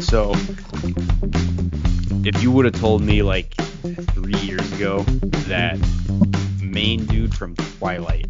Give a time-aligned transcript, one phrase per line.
[0.00, 0.32] So,
[2.24, 5.02] if you would have told me like three years ago
[5.48, 5.78] that
[6.62, 8.25] main dude from Twilight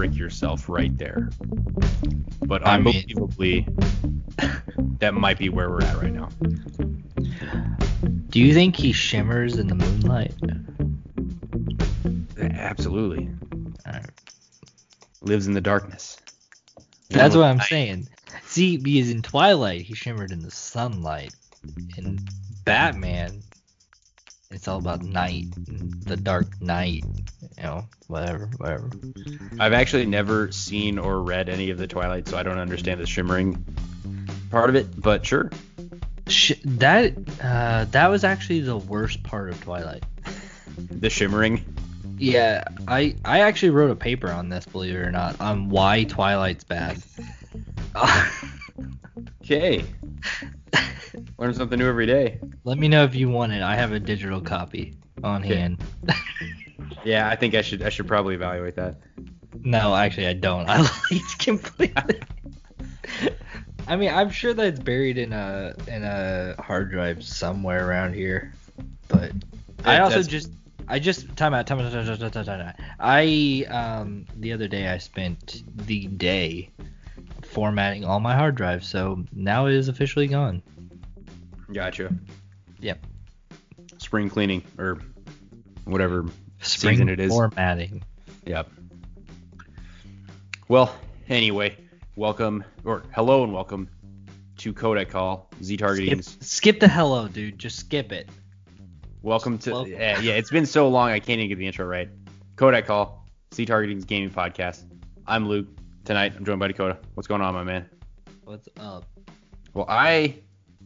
[0.00, 1.30] go frick yourself right there.
[2.46, 3.68] But I mean- unbelievably,
[4.98, 6.28] that might be where we're at right now.
[8.30, 10.34] Do you think he shimmers in the moonlight?
[12.38, 13.28] Absolutely,
[13.84, 14.00] Uh,
[15.22, 16.16] lives in the darkness.
[17.10, 18.08] That's what I'm saying.
[18.44, 21.34] See, because in Twilight he shimmered in the sunlight.
[21.96, 22.18] In
[22.64, 23.42] Batman,
[24.50, 27.04] it's all about night, the dark night.
[27.56, 28.90] You know, whatever, whatever.
[29.58, 33.06] I've actually never seen or read any of the Twilight, so I don't understand the
[33.06, 33.64] shimmering
[34.50, 35.00] part of it.
[35.00, 35.50] But sure,
[36.26, 40.04] Sh- that uh, that was actually the worst part of Twilight.
[40.76, 41.64] the shimmering.
[42.18, 46.04] Yeah, I I actually wrote a paper on this, believe it or not, on why
[46.04, 47.02] Twilight's bad.
[49.42, 49.84] Okay,
[51.38, 52.40] learn something new every day.
[52.64, 53.62] Let me know if you want it.
[53.62, 55.54] I have a digital copy on Okay.
[55.56, 55.84] hand.
[57.04, 58.96] Yeah, I think I should I should probably evaluate that.
[59.64, 60.68] no, actually, I don't.
[60.68, 60.78] I
[61.10, 62.20] lied completely.
[63.88, 68.52] I mean, I'm sure that's buried in a in a hard drive somewhere around here,
[69.08, 69.32] but
[69.84, 70.50] I also just
[70.88, 72.74] I just time out time out, time out, time out, time out.
[72.98, 76.70] I um the other day I spent the day
[77.50, 80.62] formatting all my hard drives, so now it is officially gone.
[81.72, 82.14] Gotcha.
[82.80, 83.04] Yep.
[83.98, 85.00] Spring cleaning or
[85.84, 86.26] whatever
[86.60, 87.30] Spring season it is.
[87.30, 88.02] formatting.
[88.46, 88.70] Yep.
[90.68, 90.94] Well,
[91.28, 91.76] anyway,
[92.16, 93.88] welcome or hello and welcome
[94.58, 96.36] to Kodak Call Z Skip, Targeting's.
[96.40, 97.58] skip the hello, dude.
[97.58, 98.28] Just skip it.
[99.22, 99.92] Welcome to Welcome.
[99.92, 100.32] yeah, yeah.
[100.34, 102.08] It's been so long I can't even get the intro right.
[102.56, 104.84] Kodak Call Z Targeting's gaming podcast.
[105.26, 105.66] I'm Luke.
[106.10, 106.98] Tonight I'm joined by Dakota.
[107.14, 107.88] What's going on, my man?
[108.42, 109.04] What's up?
[109.74, 110.40] Well, I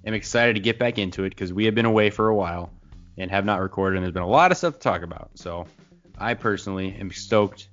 [0.04, 2.70] am excited to get back into it because we have been away for a while
[3.16, 5.30] and have not recorded, and there's been a lot of stuff to talk about.
[5.36, 5.66] So,
[6.18, 7.68] I personally am stoked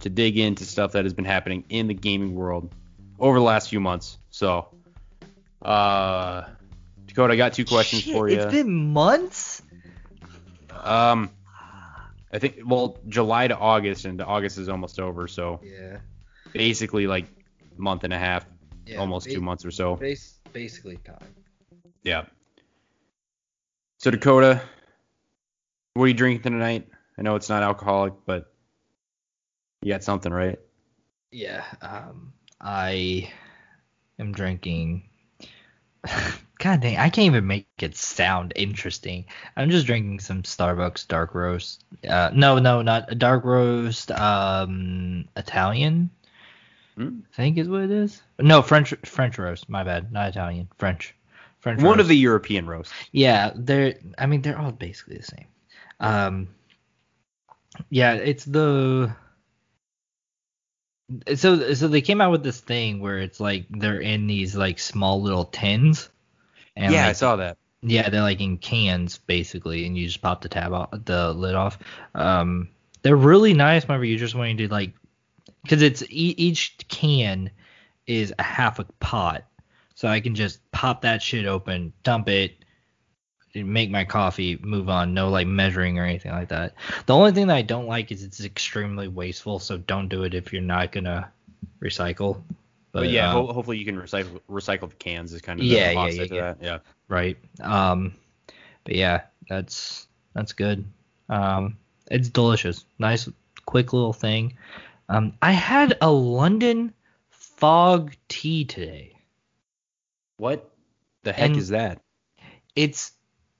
[0.00, 2.74] to dig into stuff that has been happening in the gaming world
[3.18, 4.16] over the last few months.
[4.30, 4.68] So,
[5.60, 6.44] uh,
[7.04, 8.36] Dakota, I got two questions Shit, for you.
[8.38, 9.60] It's been months.
[10.72, 11.28] Um,
[12.32, 15.28] I think well, July to August, and August is almost over.
[15.28, 15.98] So Yeah.
[16.54, 17.26] Basically, like
[17.76, 18.46] month and a half,
[18.86, 19.96] yeah almost two months or so.
[19.96, 21.34] Base, basically time.
[22.02, 22.24] Yeah.
[23.98, 24.62] So Dakota,
[25.94, 26.88] what are you drinking tonight?
[27.18, 28.52] I know it's not alcoholic, but
[29.82, 30.58] you got something, right?
[31.30, 31.64] Yeah.
[31.80, 33.30] Um, I
[34.18, 35.08] am drinking.
[36.58, 39.26] God dang, I can't even make it sound interesting.
[39.56, 41.84] I'm just drinking some Starbucks dark roast.
[42.08, 44.10] Uh, no, no, not a dark roast.
[44.10, 46.10] Um, Italian.
[46.96, 47.20] Hmm?
[47.32, 48.22] I think is what it is.
[48.38, 49.68] No, French French roast.
[49.68, 50.68] My bad, not Italian.
[50.78, 51.14] French.
[51.60, 51.82] French.
[51.82, 52.92] One of the European roasts.
[53.10, 53.94] Yeah, they're.
[54.18, 55.46] I mean, they're all basically the same.
[55.98, 56.48] Um,
[57.90, 59.14] yeah, it's the.
[61.34, 64.78] So so they came out with this thing where it's like they're in these like
[64.78, 66.08] small little tins.
[66.76, 67.56] And yeah, I saw that.
[67.82, 71.54] yeah, they're like in cans basically, and you just pop the tab out, the lid
[71.54, 71.78] off.
[72.14, 72.68] Um,
[73.02, 74.92] they're really nice whenever you're just wanting to like,
[75.64, 77.50] because it's e- each can
[78.06, 79.44] is a half a pot,
[79.94, 82.52] so I can just pop that shit open, dump it,
[83.54, 85.14] make my coffee, move on.
[85.14, 86.74] No like measuring or anything like that.
[87.06, 90.34] The only thing that I don't like is it's extremely wasteful, so don't do it
[90.34, 91.30] if you're not gonna
[91.82, 92.42] recycle.
[92.92, 95.90] But, yeah, um, ho- hopefully you can recycle recycle the cans is kind of Yeah,
[95.90, 96.54] yeah, yeah, yeah.
[96.60, 96.78] Yeah.
[97.08, 98.14] right um
[98.84, 100.84] but yeah that's that's good
[101.28, 101.76] um
[102.10, 103.28] it's delicious nice
[103.66, 104.56] quick little thing
[105.08, 106.92] um i had a london
[107.30, 109.16] fog tea today.
[110.38, 110.70] What
[111.22, 112.00] the heck And- is that?
[112.76, 113.12] it's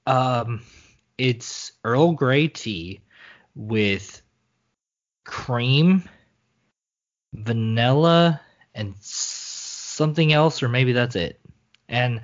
[0.06, 0.62] um
[1.17, 3.00] it's earl grey tea
[3.55, 4.20] with
[5.25, 6.02] cream
[7.32, 8.40] vanilla
[8.75, 11.40] and something else or maybe that's it.
[11.88, 12.20] And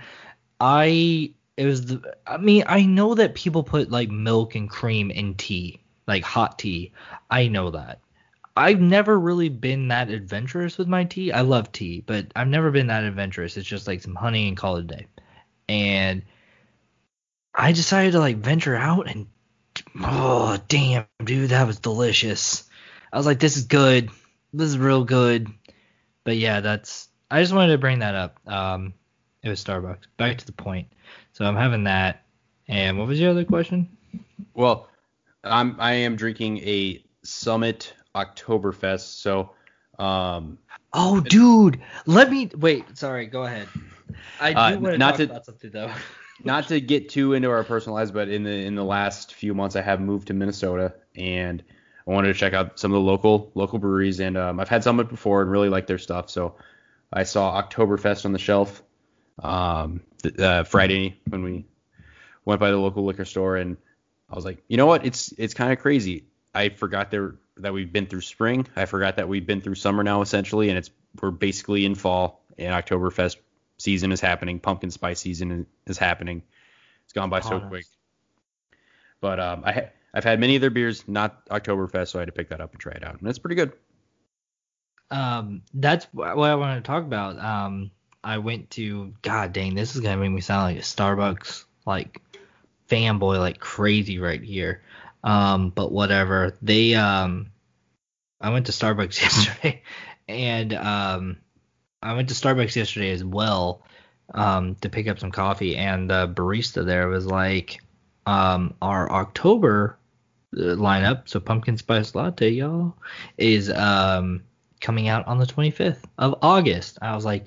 [0.61, 5.11] i it was the i mean i know that people put like milk and cream
[5.11, 6.93] in tea like hot tea.
[7.31, 8.00] I know that
[8.60, 12.70] i've never really been that adventurous with my tea i love tea but i've never
[12.70, 15.06] been that adventurous it's just like some honey and call it a day
[15.68, 16.22] and
[17.54, 19.26] I decided to like venture out and
[20.02, 22.68] oh damn, dude, that was delicious.
[23.12, 24.10] I was like, this is good.
[24.52, 25.48] This is real good.
[26.24, 27.08] But yeah, that's.
[27.30, 28.40] I just wanted to bring that up.
[28.46, 28.94] Um,
[29.42, 30.04] it was Starbucks.
[30.16, 30.88] Back to the point.
[31.32, 32.24] So I'm having that.
[32.66, 33.96] And what was your other question?
[34.54, 34.88] Well,
[35.44, 39.20] I'm I am drinking a Summit Oktoberfest.
[39.20, 39.50] So,
[39.98, 40.58] um,
[40.92, 42.98] Oh, dude, let me wait.
[42.98, 43.68] Sorry, go ahead.
[44.40, 45.90] I do Uh, want to not talk to- about something though.
[46.44, 49.54] not to get too into our personal lives, but in the in the last few
[49.54, 51.62] months, I have moved to Minnesota, and
[52.06, 54.82] I wanted to check out some of the local local breweries, and um, I've had
[54.82, 56.28] Summit before and really like their stuff.
[56.28, 56.56] So
[57.12, 58.82] I saw Oktoberfest on the shelf
[59.40, 61.66] um, th- uh, Friday when we
[62.44, 63.76] went by the local liquor store, and
[64.28, 65.06] I was like, you know what?
[65.06, 66.24] It's it's kind of crazy.
[66.52, 68.66] I forgot there that we've been through spring.
[68.76, 70.90] I forgot that we've been through summer now essentially, and it's
[71.20, 73.36] we're basically in fall, and Oktoberfest
[73.78, 74.60] season is happening.
[74.60, 76.42] Pumpkin spice season is happening.
[77.04, 77.86] It's gone by so quick.
[79.20, 82.26] But um, I ha- I've had many of their beers, not Oktoberfest, so I had
[82.26, 83.72] to pick that up and try it out, and it's pretty good.
[85.10, 87.38] Um, that's what I wanted to talk about.
[87.38, 87.90] Um,
[88.22, 92.20] I went to God dang, this is gonna make me sound like a Starbucks like
[92.88, 94.82] fanboy like crazy right here.
[95.22, 96.56] Um, but whatever.
[96.62, 97.50] They um,
[98.40, 99.82] I went to Starbucks yesterday,
[100.28, 101.37] and um,
[102.02, 103.82] I went to Starbucks yesterday as well.
[104.32, 107.81] Um, to pick up some coffee, and the barista there was like,
[108.26, 109.98] um, our October
[110.56, 112.96] uh, lineup, so pumpkin spice latte, y'all,
[113.38, 114.44] is um
[114.81, 116.98] coming out on the 25th of August.
[117.02, 117.46] I was like,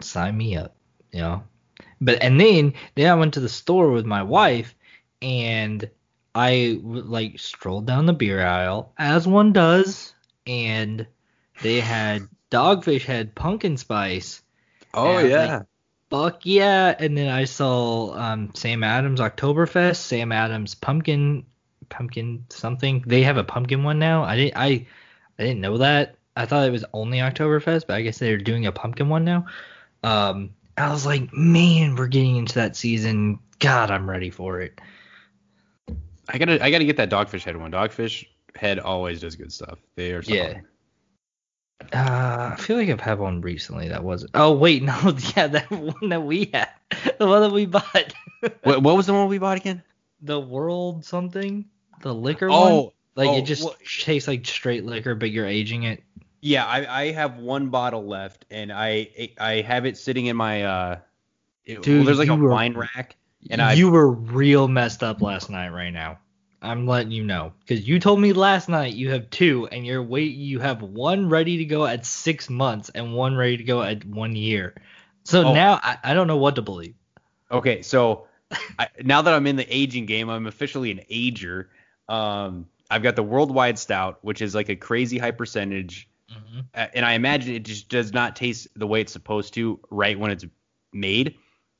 [0.00, 0.74] sign me up,
[1.12, 1.42] you know.
[2.00, 4.74] But and then then I went to the store with my wife
[5.22, 5.88] and
[6.34, 10.14] I like strolled down the beer aisle as one does,
[10.46, 11.06] and
[11.62, 14.42] they had Dogfish had pumpkin spice.
[14.94, 15.58] Oh yeah.
[15.58, 15.66] like,
[16.10, 16.94] Fuck yeah!
[16.98, 21.44] And then I saw um, Sam Adams Oktoberfest, Sam Adams pumpkin
[21.88, 23.04] pumpkin something.
[23.06, 24.24] They have a pumpkin one now.
[24.24, 24.86] I didn't I
[25.38, 26.16] I didn't know that.
[26.36, 29.46] I thought it was only Oktoberfest, but I guess they're doing a pumpkin one now.
[30.04, 33.40] Um, I was like, man, we're getting into that season.
[33.58, 34.80] God, I'm ready for it.
[36.28, 37.72] I gotta I gotta get that Dogfish Head one.
[37.72, 39.78] Dogfish Head always does good stuff.
[39.96, 40.38] They are solid.
[40.38, 40.60] Yeah.
[41.92, 44.32] Uh, I feel like I've had one recently that wasn't.
[44.34, 46.68] Oh wait, no, yeah, that one that we had,
[47.18, 48.12] the one that we bought,
[48.62, 49.82] What, what was the one we bought again?
[50.20, 51.64] the world something,
[52.02, 52.58] the liquor one.
[52.72, 56.02] Oh, Like oh, it just well- tastes like straight liquor, but you're aging it.
[56.40, 60.64] Yeah, I, I have one bottle left, and I I have it sitting in my
[60.64, 60.98] uh.
[61.64, 63.16] it- well, Dude, there's like a were- wine rack,
[63.50, 65.70] and I you were real messed up last night.
[65.70, 66.18] Right now,
[66.62, 70.02] I'm letting you know because you told me last night you have two, and you're
[70.02, 73.82] wait you have one ready to go at six months and one ready to go
[73.82, 74.74] at one year.
[75.24, 75.54] So Oh.
[75.54, 76.94] now I, I don't know what to believe.
[77.50, 78.26] Okay, so
[78.78, 81.70] I, now that I'm in the aging game, I'm officially an ager.
[82.08, 86.60] Um, I've got the worldwide stout, which is like a crazy high percentage, Mm-hmm.
[86.94, 90.30] and I imagine it just does not taste the way it's supposed to right when
[90.30, 90.44] it's
[90.92, 91.36] made.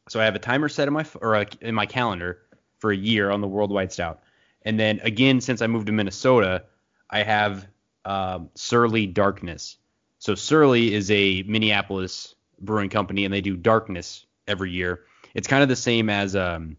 [0.08, 2.38] So I have a timer set in my or uh in my calendar
[2.78, 4.20] for a year on the worldwide stout,
[4.62, 6.64] and then again since I moved to Minnesota,
[7.10, 7.66] I have
[8.04, 9.76] um, Surly Darkness.
[10.18, 15.00] So Surly is a Minneapolis brewing company, and they do Darkness every year.
[15.34, 16.76] It's kind of the same as um,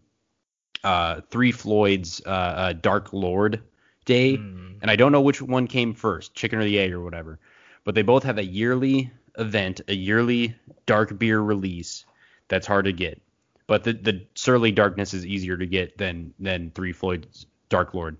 [0.82, 3.62] uh, Three Floyd's uh, uh, Dark Lord
[4.04, 4.78] Day, Mm.
[4.82, 7.38] and I don't know which one came first, chicken or the egg or whatever.
[7.84, 10.56] But they both have a yearly event, a yearly
[10.86, 12.04] dark beer release
[12.50, 13.22] that's hard to get.
[13.66, 18.18] But the the Surly Darkness is easier to get than than Three Floyd's Dark Lord.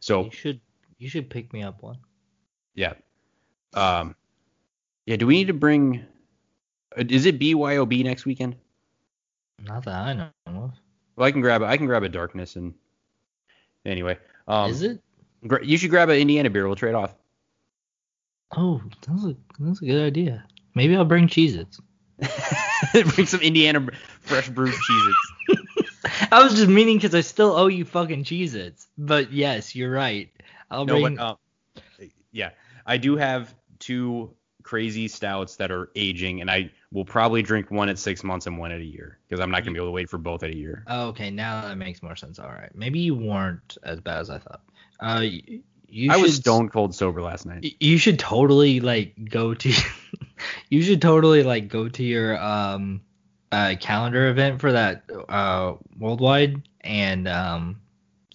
[0.00, 0.60] So You should
[0.98, 1.96] you should pick me up one.
[2.74, 2.92] yeah,
[3.74, 4.14] um,
[5.06, 5.16] yeah.
[5.16, 6.04] Do we need to bring?
[6.98, 8.56] uh, Is it BYOB next weekend?
[9.64, 10.72] Not that I know of.
[11.16, 12.74] Well, I can grab I can grab a Darkness and
[13.86, 14.18] anyway.
[14.48, 15.00] Um, Is it?
[15.46, 16.66] gra- You should grab an Indiana beer.
[16.66, 17.14] We'll trade off.
[18.56, 20.44] Oh, that's a that's a good idea.
[20.74, 21.80] Maybe I'll bring Cheez-Its.
[23.14, 23.86] bring some Indiana
[24.20, 25.16] fresh brewed cheeses.
[26.32, 28.86] I was just meaning because I still owe you fucking Cheez-Its.
[28.96, 30.30] But yes, you're right.
[30.70, 31.16] I'll No, bring.
[31.16, 31.36] but um,
[32.32, 32.50] yeah,
[32.86, 37.88] I do have two crazy stouts that are aging, and I will probably drink one
[37.88, 39.92] at six months and one at a year because I'm not gonna be able to
[39.92, 40.84] wait for both at a year.
[40.88, 42.38] oh, okay, now that makes more sense.
[42.38, 44.62] All right, maybe you weren't as bad as I thought.
[45.00, 45.24] Uh,
[45.88, 47.74] you I should, was stone cold sober last night.
[47.80, 49.72] You should totally like go to.
[50.68, 53.00] you should totally like go to your um
[53.50, 57.80] uh calendar event for that uh worldwide and um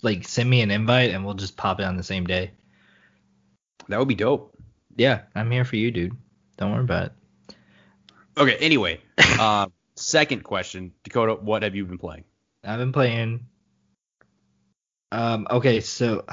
[0.02, 2.52] like send me an invite and we'll just pop it on the same day.
[3.88, 4.56] That would be dope.
[4.96, 6.16] Yeah, I'm here for you, dude.
[6.58, 7.12] Don't worry about it.
[8.38, 8.56] Okay.
[8.58, 9.00] Anyway,
[9.40, 12.24] uh, second question, Dakota, what have you been playing?
[12.64, 13.46] I've been playing
[15.12, 16.26] Um, okay, so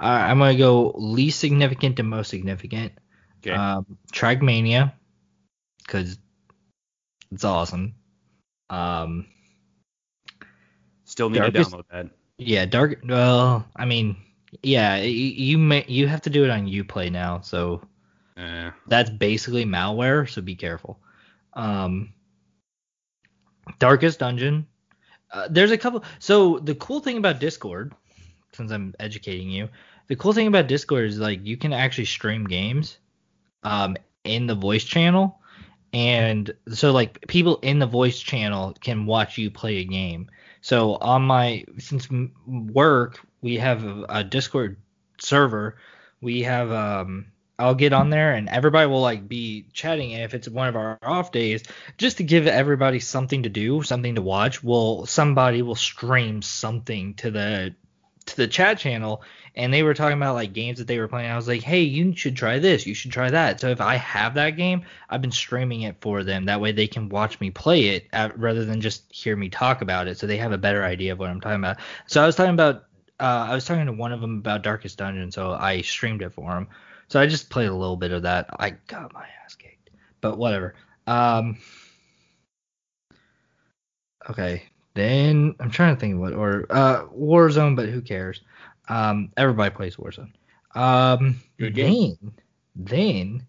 [0.00, 2.92] uh, I'm gonna go least significant to most significant.
[3.38, 3.54] Okay.
[3.54, 4.92] Um, Trackmania,
[5.78, 6.18] because
[7.30, 7.94] it's awesome.
[8.70, 9.26] Um,
[11.04, 12.08] Still need to download that.
[12.38, 13.02] yeah, Dark.
[13.06, 14.16] Well, I mean,
[14.62, 17.82] yeah, you, you may you have to do it on UPlay now, so
[18.36, 18.70] Eh.
[18.88, 20.28] that's basically malware.
[20.28, 20.98] So be careful.
[21.52, 22.12] Um,
[23.78, 24.66] Darkest Dungeon.
[25.30, 26.04] Uh, there's a couple.
[26.18, 27.94] So the cool thing about Discord,
[28.54, 29.68] since I'm educating you,
[30.06, 32.98] the cool thing about Discord is like you can actually stream games,
[33.62, 35.38] um, in the voice channel,
[35.92, 40.28] and so like people in the voice channel can watch you play a game.
[40.60, 42.08] So on my since
[42.46, 44.76] work we have a, a Discord
[45.18, 45.76] server,
[46.20, 47.26] we have um
[47.58, 50.14] I'll get on there and everybody will like be chatting.
[50.14, 51.62] And if it's one of our off days
[51.96, 57.14] just to give everybody something to do, something to watch, will somebody will stream something
[57.14, 57.74] to the
[58.26, 59.22] to the chat channel
[59.56, 61.30] and they were talking about like games that they were playing.
[61.30, 62.86] I was like, "Hey, you should try this.
[62.86, 66.24] You should try that." So if I have that game, I've been streaming it for
[66.24, 66.46] them.
[66.46, 69.80] That way they can watch me play it uh, rather than just hear me talk
[69.80, 70.18] about it.
[70.18, 71.78] So they have a better idea of what I'm talking about.
[72.06, 72.84] So I was talking about
[73.20, 76.32] uh, I was talking to one of them about Darkest Dungeon, so I streamed it
[76.32, 76.68] for him.
[77.08, 78.48] So I just played a little bit of that.
[78.58, 79.90] I got my ass kicked,
[80.20, 80.74] but whatever.
[81.06, 81.58] Um,
[84.28, 84.64] okay,
[84.94, 88.40] then I'm trying to think of what or uh Warzone, but who cares?
[88.88, 90.32] Um, everybody plays Warzone.
[90.74, 92.16] Um, Good game.
[92.22, 92.32] then
[92.76, 93.46] then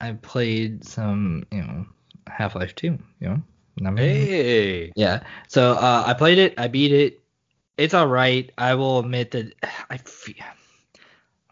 [0.00, 1.86] I played some, you know,
[2.26, 2.98] Half Life 2.
[3.20, 3.42] You know,
[3.86, 4.92] I mean, Hey.
[4.96, 5.22] yeah.
[5.48, 6.54] So uh, I played it.
[6.58, 7.20] I beat it.
[7.76, 8.50] It's all right.
[8.58, 9.54] I will admit that
[9.90, 10.34] I feel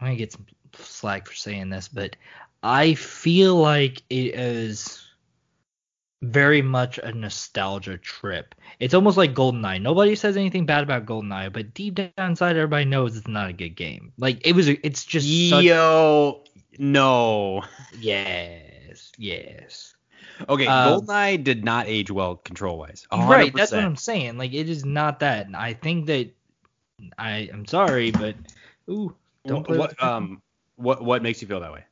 [0.01, 2.17] I'm gonna get some slack for saying this, but
[2.63, 5.08] I feel like it is
[6.23, 8.55] very much a nostalgia trip.
[8.81, 9.81] It's almost like GoldenEye.
[9.81, 13.53] Nobody says anything bad about GoldenEye, but deep down inside, everybody knows it's not a
[13.53, 14.13] good game.
[14.19, 14.69] Like it was.
[14.69, 15.65] A, it's just such.
[15.65, 16.43] Yo,
[16.79, 17.63] no.
[17.99, 19.13] Yes.
[19.17, 19.95] Yes.
[20.49, 23.07] Okay, Um, GoldenEye did not age well control wise.
[23.13, 24.39] Right, that's what I'm saying.
[24.39, 25.47] Like it is not that.
[25.47, 26.31] And I think that
[27.17, 28.37] I I'm sorry, but
[28.89, 29.15] ooh,
[29.47, 30.43] don't play what um
[30.77, 31.85] what what makes you feel that way?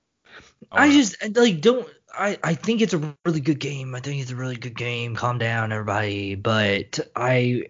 [0.72, 3.94] I oh, wanna- just like don't I I think it's a really good game.
[3.94, 5.14] I think it's a really good game.
[5.14, 7.66] Calm down everybody, but I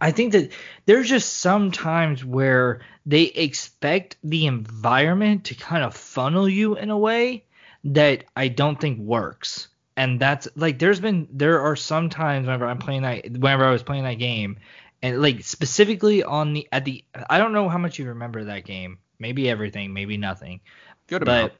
[0.00, 0.52] I think that
[0.86, 6.90] there's just some times where they expect the environment to kind of funnel you in
[6.90, 7.44] a way
[7.84, 9.68] that I don't think works.
[9.96, 13.70] And that's like there's been there are some times whenever I'm playing that whenever I
[13.70, 14.58] was playing that game
[15.02, 18.64] and like specifically on the at the I don't know how much you remember that
[18.64, 18.98] game.
[19.18, 20.60] Maybe everything, maybe nothing.
[21.08, 21.52] good But amount.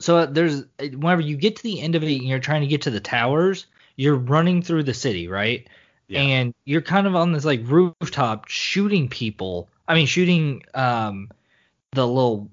[0.00, 2.82] So there's whenever you get to the end of it and you're trying to get
[2.82, 3.66] to the towers,
[3.96, 5.66] you're running through the city, right?
[6.06, 6.20] Yeah.
[6.20, 9.68] And you're kind of on this like rooftop shooting people.
[9.86, 11.30] I mean, shooting um
[11.92, 12.50] the little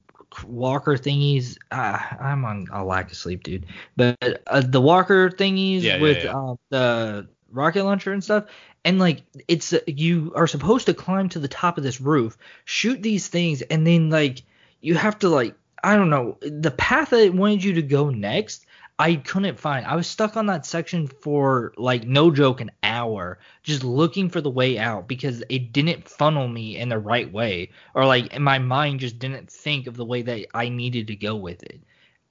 [0.47, 1.57] walker thingies.
[1.71, 3.65] Uh, I'm on a lack of sleep, dude.
[3.95, 6.33] But uh, the walker thingies Yeah, with yeah.
[6.33, 8.45] Um, the rocket launcher and stuff.
[8.83, 13.01] And like it's you are supposed to climb to the top of this roof, shoot
[13.01, 14.43] these things, and then like
[14.81, 18.09] you have to like I don't know the path that it wanted you to go
[18.09, 18.65] next.
[18.97, 19.85] I couldn't find.
[19.85, 24.41] I was stuck on that section for like no joke an hour, just looking for
[24.41, 28.57] the way out because it didn't funnel me in the right way, or like my
[28.57, 31.79] mind just didn't think of the way that I needed to go with it.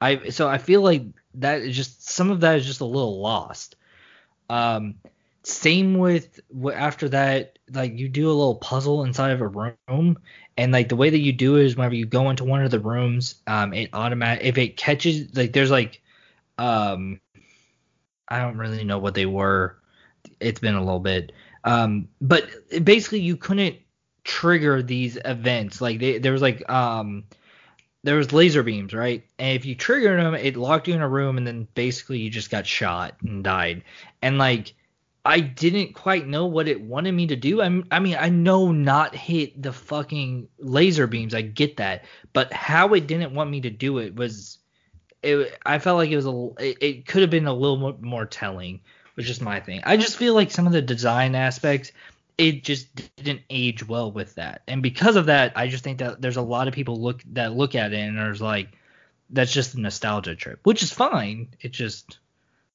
[0.00, 3.20] I so I feel like that is just some of that is just a little
[3.20, 3.76] lost.
[4.50, 4.96] Um,
[5.44, 6.40] same with
[6.74, 10.18] after that, like you do a little puzzle inside of a room,
[10.56, 12.70] and like the way that you do it is whenever you go into one of
[12.70, 16.00] the rooms, um, it automatic if it catches like there's like,
[16.58, 17.20] um,
[18.28, 19.76] I don't really know what they were.
[20.40, 21.32] It's been a little bit,
[21.64, 22.48] um, but
[22.82, 23.76] basically you couldn't
[24.24, 25.80] trigger these events.
[25.80, 27.24] Like they, there was like um
[28.04, 29.24] there was laser beams, right?
[29.38, 32.30] And if you triggered them, it locked you in a room, and then basically you
[32.30, 33.82] just got shot and died.
[34.20, 34.74] And like,
[35.24, 37.62] I didn't quite know what it wanted me to do.
[37.62, 41.34] I, I mean, I know not hit the fucking laser beams.
[41.34, 44.58] I get that, but how it didn't want me to do it was,
[45.22, 45.58] it.
[45.64, 46.50] I felt like it was a.
[46.58, 48.80] It, it could have been a little more, more telling.
[49.16, 49.80] Was just my thing.
[49.84, 51.92] I just feel like some of the design aspects
[52.36, 54.62] it just didn't age well with that.
[54.66, 57.54] And because of that, I just think that there's a lot of people look that
[57.54, 58.68] look at it and there's like
[59.30, 61.48] that's just a nostalgia trip, which is fine.
[61.60, 62.18] It's just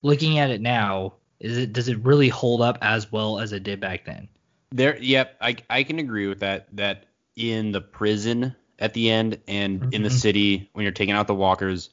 [0.02, 3.64] looking at it now, is it does it really hold up as well as it
[3.64, 4.28] did back then?
[4.72, 6.68] There, yep, I I can agree with that.
[6.76, 7.06] That
[7.36, 10.20] in the prison at the end and in the Mhm.
[10.20, 11.90] city when you're taking out the walkers,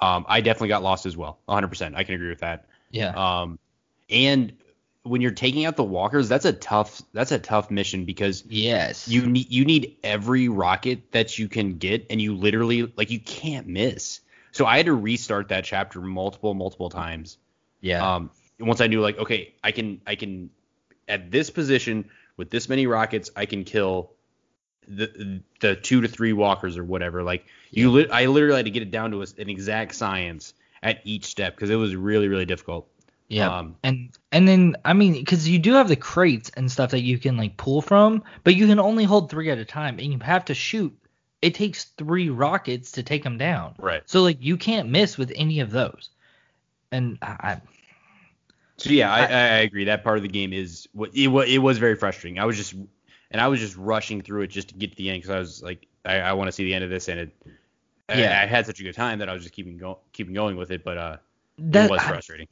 [0.00, 1.38] um, I definitely got lost as well.
[1.48, 1.94] 100%.
[1.96, 2.66] I can agree with that.
[2.90, 3.10] Yeah.
[3.40, 3.58] Um,
[4.10, 4.52] and
[5.04, 9.08] when you're taking out the walkers, that's a tough that's a tough mission because Yes.
[9.08, 13.18] you need you need every rocket that you can get, and you literally like you
[13.18, 14.20] can't miss.
[14.52, 17.38] So I had to restart that chapter multiple multiple times.
[17.80, 18.14] yeah.
[18.16, 18.30] Um,
[18.62, 20.50] once I knew like okay, I can I can
[21.08, 24.12] at this position with this many rockets, I can kill
[24.88, 27.22] the the two to three walkers or whatever.
[27.22, 30.54] Like you, lit I literally had to get it down to a, an exact science
[30.82, 32.88] at each step because it was really really difficult.
[33.28, 33.58] Yeah.
[33.58, 37.00] Um, and and then I mean, because you do have the crates and stuff that
[37.00, 40.12] you can like pull from, but you can only hold three at a time, and
[40.12, 40.96] you have to shoot.
[41.40, 43.74] It takes three rockets to take them down.
[43.78, 44.02] Right.
[44.06, 46.10] So like you can't miss with any of those.
[46.92, 47.60] And I,
[48.76, 49.84] So yeah, I, I, I agree.
[49.84, 52.38] That part of the game is what it, wa- it was very frustrating.
[52.38, 52.74] I was just
[53.30, 55.38] and I was just rushing through it just to get to the end because I
[55.38, 57.36] was like, I, I want to see the end of this, and it.
[58.08, 58.42] Yeah.
[58.42, 60.70] I, had such a good time that I was just keeping going, keeping going with
[60.70, 61.16] it, but uh,
[61.58, 62.48] that it was I- frustrating.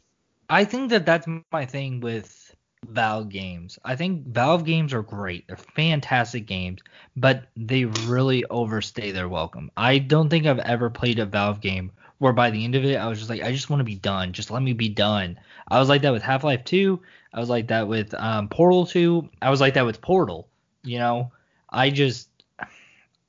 [0.48, 2.54] I think that that's my thing with
[2.88, 3.78] Valve games.
[3.84, 5.46] I think Valve games are great.
[5.46, 6.80] They're fantastic games,
[7.16, 9.70] but they really overstay their welcome.
[9.76, 12.96] I don't think I've ever played a Valve game where by the end of it
[12.96, 14.32] I was just like I just want to be done.
[14.32, 15.38] Just let me be done.
[15.68, 17.00] I was like that with Half-Life 2.
[17.32, 19.28] I was like that with um, Portal 2.
[19.40, 20.46] I was like that with Portal.
[20.82, 21.32] You know,
[21.68, 22.28] I just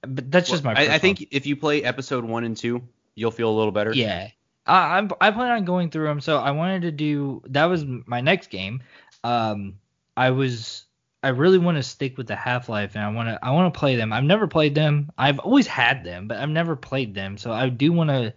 [0.02, 2.82] but that's just my I, I think if you play episode one and two,
[3.16, 3.94] you'll feel a little better.
[3.94, 4.30] yeah.
[4.66, 7.86] I, I'm I plan on going through them, so I wanted to do that was
[7.86, 8.84] my next game.
[9.24, 9.76] Um,
[10.18, 10.86] I was
[11.24, 13.74] I really want to stick with the Half Life, and I want to I want
[13.74, 14.12] to play them.
[14.12, 15.12] I've never played them.
[15.18, 17.38] I've always had them, but I've never played them.
[17.38, 18.34] So I do want to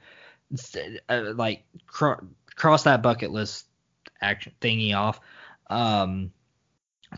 [1.09, 3.67] uh, like cro- cross that bucket list
[4.21, 5.21] action thingy off.
[5.69, 6.33] Um,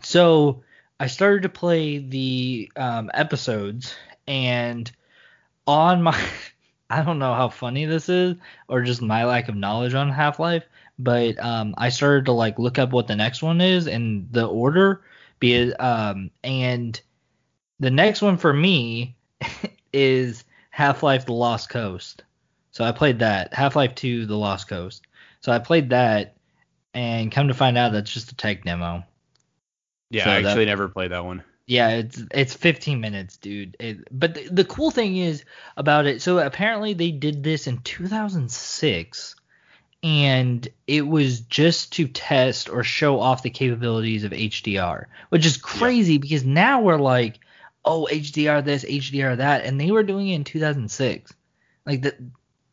[0.03, 0.63] so
[0.99, 3.95] I started to play the um, episodes,
[4.27, 4.91] and
[5.65, 6.19] on my
[6.89, 8.37] I don't know how funny this is
[8.69, 10.63] or just my lack of knowledge on Half Life,
[10.97, 14.45] but um, I started to like look up what the next one is and the
[14.45, 15.01] order,
[15.39, 16.99] be um, and
[17.79, 19.15] the next one for me
[19.93, 22.23] is Half Life: The Lost Coast.
[22.77, 25.07] So I played that Half Life 2: The Lost Coast.
[25.41, 26.35] So I played that,
[26.93, 29.03] and come to find out that's just a tech demo.
[30.11, 31.43] Yeah, So I that- actually never played that one.
[31.65, 33.77] Yeah, it's it's 15 minutes, dude.
[33.79, 35.43] It, but the, the cool thing is
[35.75, 36.21] about it.
[36.21, 39.35] So apparently they did this in 2006,
[40.03, 45.57] and it was just to test or show off the capabilities of HDR, which is
[45.57, 47.39] crazy because now we're like,
[47.83, 51.33] oh HDR this, HDR that, and they were doing it in 2006.
[51.87, 52.17] Like that,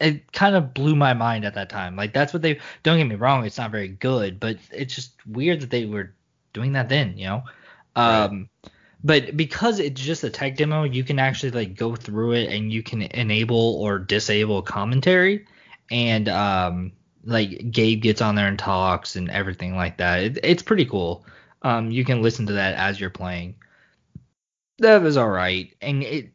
[0.00, 1.96] it kind of blew my mind at that time.
[1.96, 2.60] Like that's what they.
[2.82, 6.14] Don't get me wrong, it's not very good, but it's just weird that they were
[6.52, 7.42] doing that then, you know.
[7.96, 8.24] Right.
[8.24, 8.48] Um,
[9.04, 12.72] but because it's just a tech demo, you can actually like go through it and
[12.72, 15.46] you can enable or disable commentary,
[15.90, 16.92] and um,
[17.24, 20.22] like Gabe gets on there and talks and everything like that.
[20.22, 21.26] It, it's pretty cool.
[21.62, 23.56] Um, you can listen to that as you're playing.
[24.78, 26.30] That was all right, and it,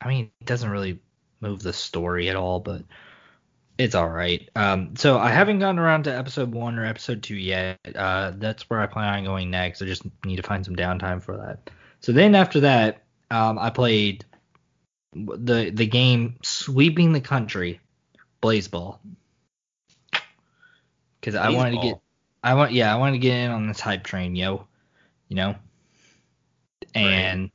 [0.00, 1.00] I mean, it doesn't really
[1.42, 2.82] move the story at all, but
[3.78, 4.48] it's all right.
[4.54, 7.78] Um, so I haven't gotten around to episode one or episode two yet.
[7.94, 9.82] Uh, that's where I plan on going next.
[9.82, 11.70] I just need to find some downtime for that.
[12.00, 14.24] So then after that, um, I played
[15.14, 17.80] the the game sweeping the country,
[18.42, 18.98] Blaseball,
[21.20, 22.00] because I wanted to get,
[22.42, 24.66] I want yeah, I wanted to get in on this hype train, yo,
[25.28, 25.54] you know,
[26.94, 27.50] and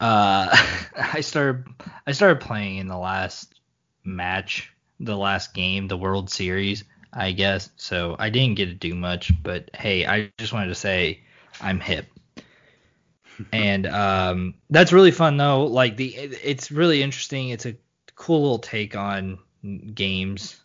[0.00, 0.48] uh,
[0.96, 1.64] I started
[2.06, 3.54] I started playing in the last
[4.04, 7.70] match, the last game, the World Series, I guess.
[7.76, 11.22] So I didn't get to do much, but hey, I just wanted to say
[11.60, 12.06] I'm hip.
[13.52, 15.66] and um, that's really fun though.
[15.66, 17.50] Like the, it- it's really interesting.
[17.50, 17.76] It's a
[18.14, 19.38] cool little take on
[19.94, 20.60] games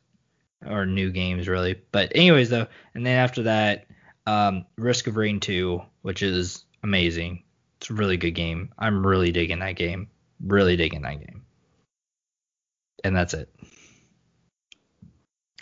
[0.66, 1.82] or new games really.
[1.92, 3.88] But anyways though, and then after that,
[4.28, 7.44] um, Risk of Rain 2, which is amazing.
[7.82, 8.72] It's a really good game.
[8.78, 10.08] I'm really digging that game.
[10.40, 11.42] Really digging that game.
[13.04, 13.50] And that's it.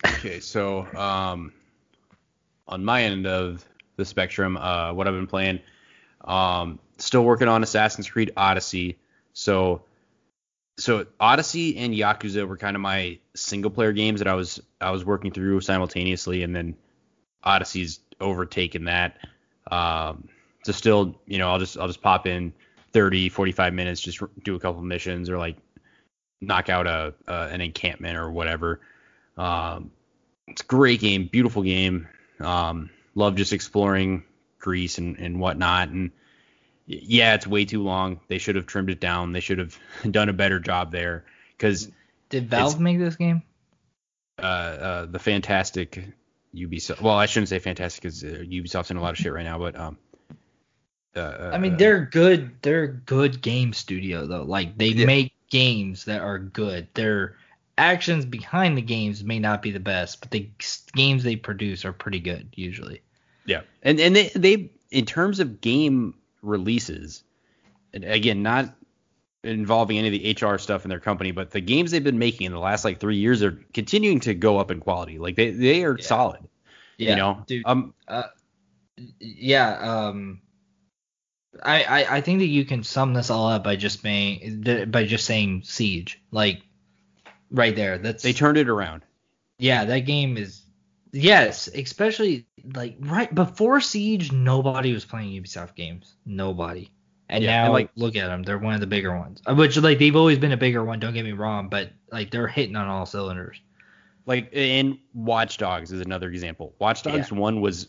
[0.05, 1.53] Okay, so um,
[2.67, 5.61] on my end of the spectrum, uh, what I've been playing,
[6.25, 8.97] um, still working on Assassin's Creed Odyssey.
[9.31, 9.83] So,
[10.77, 14.91] so Odyssey and Yakuza were kind of my single player games that I was I
[14.91, 16.75] was working through simultaneously, and then
[17.45, 19.17] Odyssey's overtaken that.
[19.71, 20.27] Um,
[20.63, 22.53] so still, you know, I'll just I'll just pop in
[22.91, 25.57] 30, 45 minutes, just do a couple missions or like
[26.41, 28.81] knock out a, a an encampment or whatever.
[29.37, 29.91] Um,
[30.47, 32.07] it's a great game, beautiful game.
[32.39, 34.23] Um, love just exploring
[34.59, 35.89] Greece and, and whatnot.
[35.89, 36.11] And
[36.87, 38.19] yeah, it's way too long.
[38.27, 39.31] They should have trimmed it down.
[39.31, 39.77] They should have
[40.11, 41.25] done a better job there
[41.57, 41.89] because
[42.29, 43.43] Did Valve make this game?
[44.39, 46.03] uh, uh, the fantastic
[46.55, 47.01] Ubisoft.
[47.01, 49.59] Well, I shouldn't say fantastic because uh, Ubisoft's in a lot of shit right now,
[49.59, 49.97] but um.
[51.15, 52.51] Uh, I mean, they're good.
[52.61, 54.43] They're good game studio though.
[54.43, 55.05] Like they yeah.
[55.05, 56.87] make games that are good.
[56.93, 57.35] Their
[57.77, 60.47] actions behind the games may not be the best, but the
[60.93, 63.01] games they produce are pretty good usually.
[63.45, 67.23] Yeah, and and they they in terms of game releases,
[67.93, 68.75] again, not
[69.43, 72.45] involving any of the HR stuff in their company, but the games they've been making
[72.45, 75.17] in the last like three years are continuing to go up in quality.
[75.17, 76.05] Like they they are yeah.
[76.05, 76.41] solid.
[76.97, 77.63] Yeah, you know, dude.
[77.65, 78.23] Um, uh,
[79.19, 79.77] yeah.
[79.79, 80.41] Um,
[81.63, 85.05] I, I I think that you can sum this all up by just saying by
[85.05, 86.21] just saying Siege.
[86.31, 86.61] Like
[87.51, 87.97] right there.
[87.97, 89.03] That's they turned it around.
[89.57, 90.61] Yeah, that game is
[91.11, 96.15] yes, especially like right before Siege, nobody was playing Ubisoft games.
[96.25, 96.91] Nobody.
[97.29, 98.41] And yeah, now, and like, look at them.
[98.41, 99.39] They're one of the bigger ones.
[99.45, 100.99] Uh, which, like, they've always been a bigger one.
[100.99, 103.61] Don't get me wrong, but like, they're hitting on all cylinders.
[104.25, 106.73] Like, in Watch Dogs is another example.
[106.79, 107.37] Watch Dogs yeah.
[107.37, 107.87] one was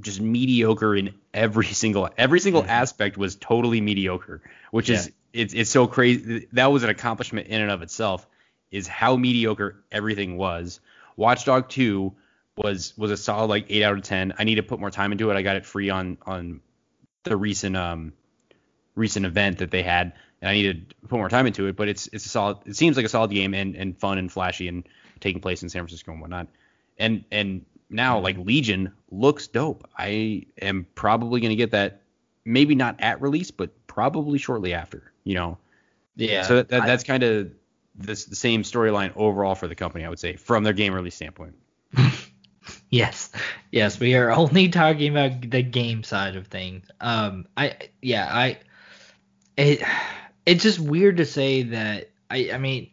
[0.00, 2.70] just mediocre in every single every single mm-hmm.
[2.70, 4.96] aspect was totally mediocre, which yeah.
[4.96, 6.48] is it's it's so crazy.
[6.52, 8.26] That was an accomplishment in and of itself.
[8.70, 10.78] Is how mediocre everything was.
[11.16, 12.14] Watchdog 2
[12.56, 14.34] was was a solid like eight out of ten.
[14.38, 15.36] I need to put more time into it.
[15.36, 16.60] I got it free on on
[17.24, 18.12] the recent um
[18.94, 21.76] recent event that they had, and I need to put more time into it.
[21.76, 22.58] But it's it's a solid.
[22.66, 24.86] It seems like a solid game and and fun and flashy and
[25.20, 26.48] taking place in San Francisco and whatnot.
[26.98, 29.88] And and now like Legion looks dope.
[29.96, 32.02] I am probably gonna get that.
[32.44, 35.12] Maybe not at release, but probably shortly after.
[35.24, 35.58] You know.
[36.16, 36.42] Yeah.
[36.42, 37.50] So that, that that's kind of
[37.94, 41.14] this the same storyline overall for the company, I would say, from their game release
[41.14, 41.54] standpoint.
[42.90, 43.30] yes,
[43.70, 46.86] yes, we are only talking about the game side of things.
[47.00, 48.58] Um, I yeah, I
[49.56, 49.82] it
[50.46, 52.10] it's just weird to say that.
[52.30, 52.90] I I mean,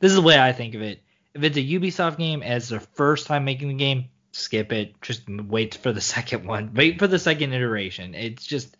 [0.00, 1.02] this is the way I think of it.
[1.34, 5.00] If it's a Ubisoft game as their first time making the game, skip it.
[5.00, 6.72] Just wait for the second one.
[6.74, 8.14] Wait for the second iteration.
[8.14, 8.76] It's just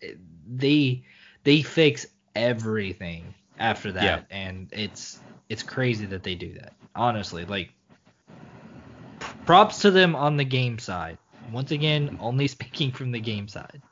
[0.46, 1.04] they
[1.44, 4.36] they fix everything after that, yeah.
[4.36, 6.72] and it's it's crazy that they do that.
[6.94, 7.72] Honestly, like
[9.46, 11.18] props to them on the game side.
[11.52, 13.82] Once again, only speaking from the game side.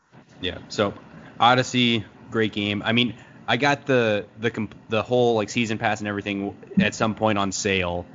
[0.41, 0.59] Yeah.
[0.69, 0.95] So
[1.39, 2.83] Odyssey, great game.
[2.85, 3.15] I mean,
[3.47, 7.53] I got the the the whole like season pass and everything at some point on
[7.53, 8.07] sale.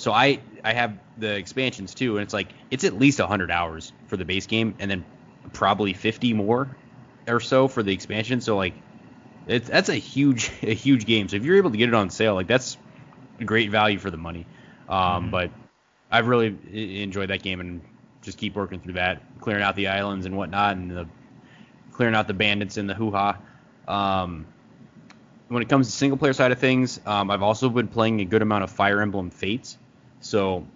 [0.00, 3.92] So I I have the expansions too, and it's like it's at least 100 hours
[4.06, 5.04] for the base game, and then
[5.52, 6.74] probably 50 more
[7.28, 8.40] or so for the expansion.
[8.40, 8.72] So like,
[9.46, 11.28] it's that's a huge a huge game.
[11.28, 12.78] So if you're able to get it on sale, like that's
[13.44, 14.46] great value for the money.
[14.88, 15.30] Um, mm-hmm.
[15.32, 15.50] But
[16.10, 16.56] I've really
[17.02, 17.82] enjoyed that game and
[18.22, 21.08] just keep working through that, clearing out the islands and whatnot, and the,
[21.92, 23.36] clearing out the bandits and the hoo ha.
[23.86, 24.46] Um,
[25.48, 28.24] when it comes to single player side of things, um, I've also been playing a
[28.24, 29.76] good amount of Fire Emblem Fates.
[30.20, 30.66] So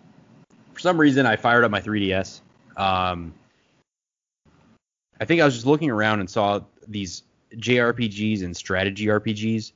[0.73, 2.41] for some reason, I fired up my 3DS.
[2.77, 3.33] Um,
[5.21, 7.23] I think I was just looking around and saw these
[7.57, 9.73] JRPGs and strategy RPGs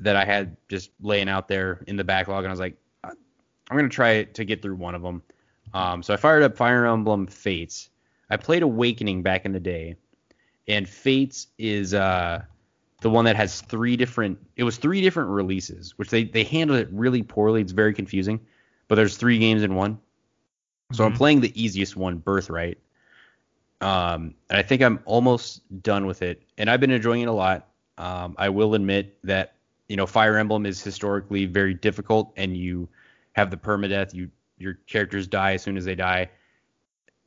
[0.00, 3.76] that I had just laying out there in the backlog, and I was like, I'm
[3.76, 5.22] gonna try to get through one of them.
[5.74, 7.90] Um, so I fired up Fire Emblem Fates.
[8.30, 9.96] I played Awakening back in the day,
[10.68, 12.42] and Fates is uh,
[13.00, 14.38] the one that has three different.
[14.56, 17.60] It was three different releases, which they they handled it really poorly.
[17.60, 18.40] It's very confusing,
[18.88, 19.98] but there's three games in one.
[20.92, 21.12] So mm-hmm.
[21.12, 22.78] I'm playing the easiest one, Birthright.
[23.80, 27.32] Um, and I think I'm almost done with it, and I've been enjoying it a
[27.32, 27.68] lot.
[27.98, 29.54] Um, I will admit that
[29.88, 32.88] you know Fire Emblem is historically very difficult, and you
[33.32, 34.14] have the permadeath.
[34.14, 36.30] You your characters die as soon as they die.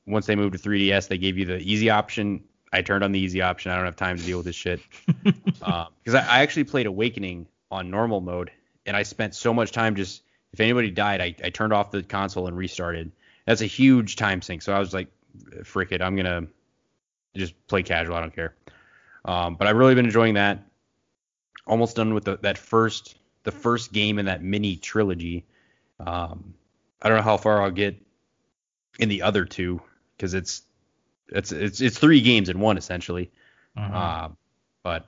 [0.07, 2.43] Once they moved to 3DS, they gave you the easy option.
[2.73, 3.71] I turned on the easy option.
[3.71, 4.79] I don't have time to deal with this shit.
[5.23, 8.51] Because um, I, I, actually played Awakening on normal mode,
[8.87, 12.03] and I spent so much time just if anybody died, I, I turned off the
[12.03, 13.11] console and restarted.
[13.45, 14.61] That's a huge time sink.
[14.61, 15.07] So I was like,
[15.63, 16.47] frick it, I'm gonna
[17.35, 18.15] just play casual.
[18.15, 18.55] I don't care.
[19.25, 20.63] Um, but I've really been enjoying that
[21.69, 25.45] almost done with the, that first the first game in that mini trilogy.
[25.99, 26.53] Um,
[27.01, 27.95] I don't know how far I'll get
[28.97, 29.81] in the other two
[30.17, 30.63] because it's
[31.29, 33.31] it's it's it's three games in one essentially.
[33.77, 33.97] Uh-huh.
[33.97, 34.29] Uh,
[34.83, 35.05] but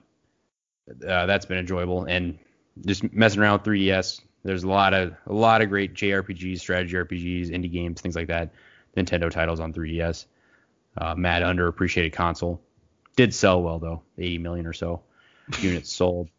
[1.06, 2.38] uh, that's been enjoyable and
[2.86, 4.22] just messing around with 3DS.
[4.44, 8.28] There's a lot of a lot of great JRPGs, strategy RPGs, indie games, things like
[8.28, 8.52] that.
[8.98, 10.26] Nintendo titles on 3DS.
[10.98, 12.62] Uh, mad underappreciated console.
[13.16, 15.02] Did sell well though, 80 million or so
[15.60, 16.30] units sold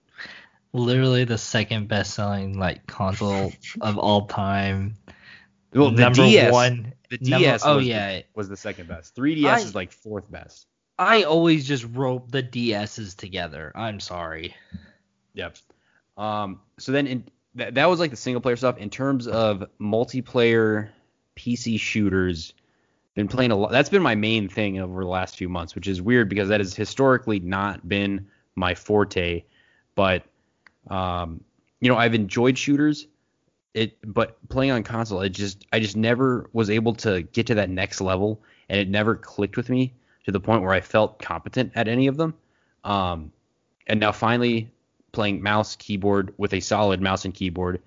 [0.72, 4.94] literally the second best selling like console of all time.
[5.74, 6.92] Well, the number DS, one.
[7.10, 7.30] The DS.
[7.30, 9.16] Number, oh was yeah, the, was the second best.
[9.16, 10.66] 3DS I, is like fourth best.
[10.98, 13.72] I always just rope the DSs together.
[13.74, 14.54] I'm sorry.
[15.34, 15.56] Yep.
[16.16, 16.60] Um.
[16.78, 18.78] So then, in, that that was like the single player stuff.
[18.78, 20.90] In terms of multiplayer
[21.36, 22.54] PC shooters,
[23.14, 23.70] been playing a lot.
[23.70, 26.60] That's been my main thing over the last few months, which is weird because that
[26.60, 29.44] has historically not been my forte.
[29.94, 30.24] But
[30.88, 31.42] um,
[31.80, 33.06] you know, I've enjoyed shooters.
[33.74, 37.54] It, but playing on console, it just I just never was able to get to
[37.54, 41.18] that next level, and it never clicked with me to the point where I felt
[41.18, 42.34] competent at any of them.
[42.84, 43.32] Um,
[43.86, 44.70] and now finally
[45.12, 47.81] playing mouse keyboard with a solid mouse and keyboard,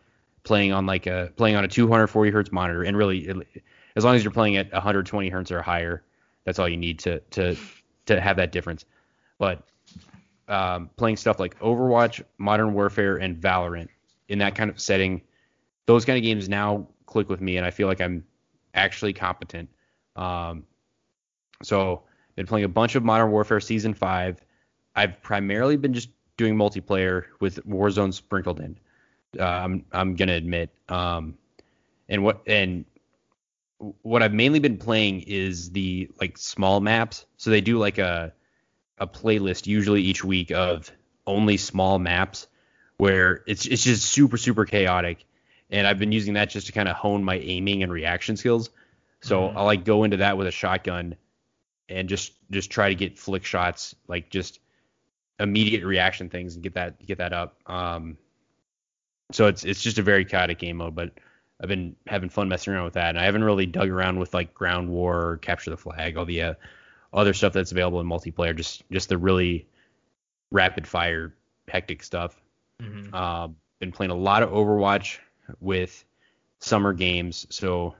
[0.44, 3.64] playing on like a playing on a 240 hertz monitor, and really it,
[3.96, 6.04] as long as you're playing at 120 hertz or higher,
[6.44, 7.56] that's all you need to to
[8.06, 8.86] to have that difference.
[9.38, 9.64] But
[10.48, 13.90] um, playing stuff like Overwatch, Modern Warfare, and Valorant
[14.30, 15.22] in that kind of setting,
[15.86, 18.24] those kind of games now click with me, and I feel like I'm
[18.74, 19.70] actually competent.
[20.16, 20.66] Um,
[21.64, 22.04] so
[22.36, 24.40] been playing a bunch of Modern Warfare Season Five.
[24.96, 28.78] I've primarily been just doing multiplayer with Warzone sprinkled in.
[29.39, 30.69] Uh, I'm I'm gonna admit.
[30.89, 31.38] Um,
[32.08, 32.86] and what and
[34.02, 37.26] what I've mainly been playing is the like small maps.
[37.38, 38.34] So they do like a
[38.98, 40.91] a playlist usually each week of
[41.28, 42.48] only small maps
[42.98, 45.26] where it's it's just super super chaotic.
[45.69, 48.69] And I've been using that just to kind of hone my aiming and reaction skills.
[49.21, 49.58] So mm-hmm.
[49.58, 51.15] I'll like go into that with a shotgun
[51.89, 54.60] and just just try to get flick shots, like just
[55.39, 57.58] immediate reaction things and get that get that up.
[57.65, 58.17] Um,
[59.32, 61.12] so it's it's just a very chaotic game mode, but
[61.62, 64.34] I've been having fun messing around with that, and I haven't really dug around with
[64.34, 66.54] like ground war, or capture the flag, all the uh,
[67.13, 68.56] other stuff that's available in multiplayer.
[68.56, 69.67] Just just the really
[70.52, 71.34] rapid fire,
[71.67, 72.39] hectic stuff.
[72.82, 73.13] Mm-hmm.
[73.13, 75.19] Uh, been playing a lot of Overwatch
[75.60, 76.04] with
[76.60, 77.95] summer games, so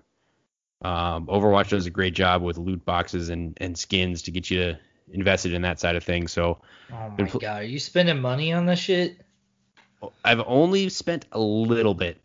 [0.82, 4.76] um, Overwatch does a great job with loot boxes and and skins to get you
[5.12, 6.32] invested in that side of things.
[6.32, 6.60] So,
[6.91, 9.22] oh my pl- god, are you spending money on this shit?
[10.24, 12.20] I've only spent a little bit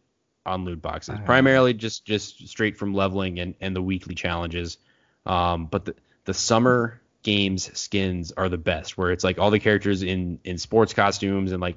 [0.47, 4.79] on loot boxes, primarily just just straight from leveling and, and the weekly challenges.
[5.27, 9.61] Um, but the the summer games skins are the best, where it's like all the
[9.61, 11.77] characters in in sports costumes and like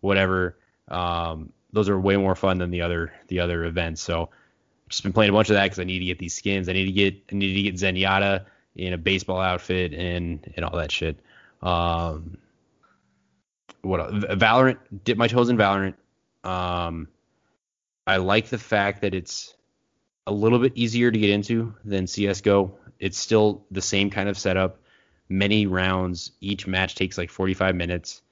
[0.00, 0.58] whatever.
[0.88, 4.02] Um, those are way more fun than the other the other events.
[4.02, 4.30] So
[4.88, 6.68] just been playing a bunch of that because I need to get these skins.
[6.68, 10.64] I need to get I need to get Zenyatta in a baseball outfit and and
[10.64, 11.18] all that shit.
[11.62, 12.38] Um,
[13.82, 14.12] what else?
[14.12, 14.78] Valorant?
[15.04, 15.94] Dip my toes in Valorant.
[16.42, 17.08] Um,
[18.06, 19.54] I like the fact that it's
[20.26, 22.76] a little bit easier to get into than CS:GO.
[22.98, 24.80] It's still the same kind of setup.
[25.28, 26.32] Many rounds.
[26.40, 28.22] Each match takes like 45 minutes.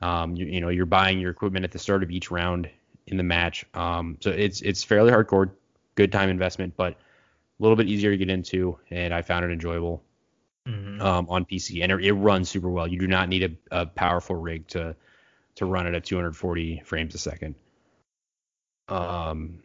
[0.00, 2.68] Um, you, you know, you're buying your equipment at the start of each round
[3.06, 3.64] in the match.
[3.74, 5.50] Um, so it's it's fairly hardcore,
[5.94, 6.96] good time investment, but
[7.58, 10.02] a little bit easier to get into, and I found it enjoyable
[10.66, 11.00] mm-hmm.
[11.00, 12.86] um, on PC, and it, it, runs super well.
[12.86, 14.94] You do not need a, a powerful rig to
[15.56, 17.54] to run it at 240 frames a second.
[18.88, 19.60] Um,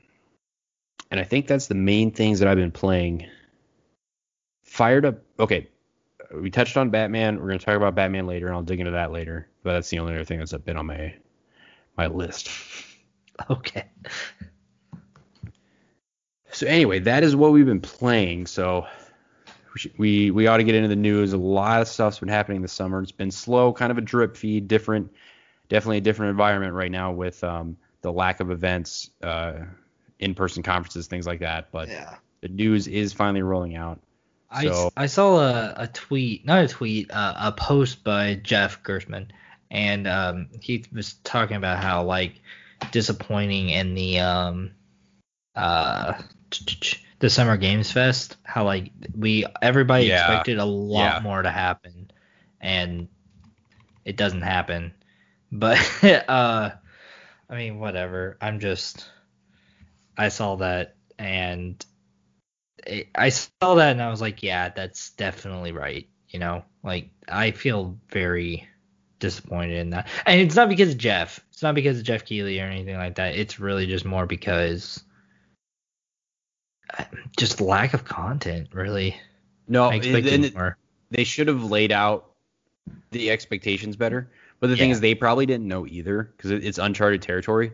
[1.10, 3.28] and I think that's the main things that I've been playing.
[4.64, 5.22] Fired up.
[5.38, 5.68] Okay,
[6.34, 7.40] we touched on Batman.
[7.40, 9.48] We're gonna talk about Batman later, and I'll dig into that later.
[9.64, 11.14] But that's the only other thing that's been on my
[11.98, 12.50] my list.
[13.50, 13.86] Okay.
[16.62, 18.46] So anyway, that is what we've been playing.
[18.46, 18.86] So
[19.74, 21.34] we, should, we we ought to get into the news.
[21.34, 23.02] A lot of stuff's been happening this summer.
[23.02, 25.12] It's been slow, kind of a drip feed, different,
[25.70, 29.54] definitely a different environment right now with um, the lack of events, uh,
[30.20, 31.72] in-person conferences, things like that.
[31.72, 32.18] But yeah.
[32.42, 34.00] the news is finally rolling out.
[34.62, 38.84] So, I, I saw a, a tweet, not a tweet, uh, a post by Jeff
[38.84, 39.30] Gerstmann,
[39.72, 42.40] and um, he was talking about how like
[42.92, 44.72] disappointing in the um
[45.56, 46.14] uh
[47.20, 50.26] the Summer Games Fest, how like we everybody yeah.
[50.26, 51.20] expected a lot yeah.
[51.22, 52.12] more to happen,
[52.60, 53.08] and
[54.06, 54.94] it doesn't happen.
[55.54, 55.78] But
[56.30, 56.70] uh
[57.52, 58.38] I mean, whatever.
[58.40, 59.10] I'm just,
[60.18, 61.86] I saw that and
[62.88, 66.08] it, I saw that and I was like, yeah, that's definitely right.
[66.30, 68.70] You know, like I feel very
[69.20, 70.08] disappointed in that.
[70.26, 71.42] And it's not because of Jeff.
[71.52, 73.36] It's not because of Jeff Keighley or anything like that.
[73.36, 75.04] It's really just more because
[77.38, 79.16] just lack of content, really.
[79.68, 79.92] No.
[81.12, 82.32] They should have laid out
[83.12, 84.30] the expectations better.
[84.60, 84.82] But the yeah.
[84.82, 87.74] thing is, they probably didn't know either because it's uncharted territory.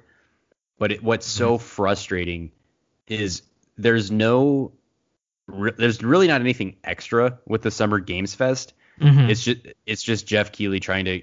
[0.79, 1.37] But it, what's mm-hmm.
[1.37, 2.51] so frustrating
[3.07, 3.41] is
[3.77, 4.71] there's no,
[5.47, 8.73] re, there's really not anything extra with the Summer Games Fest.
[9.01, 9.29] Mm-hmm.
[9.29, 11.21] It's just it's just Jeff Keighley trying to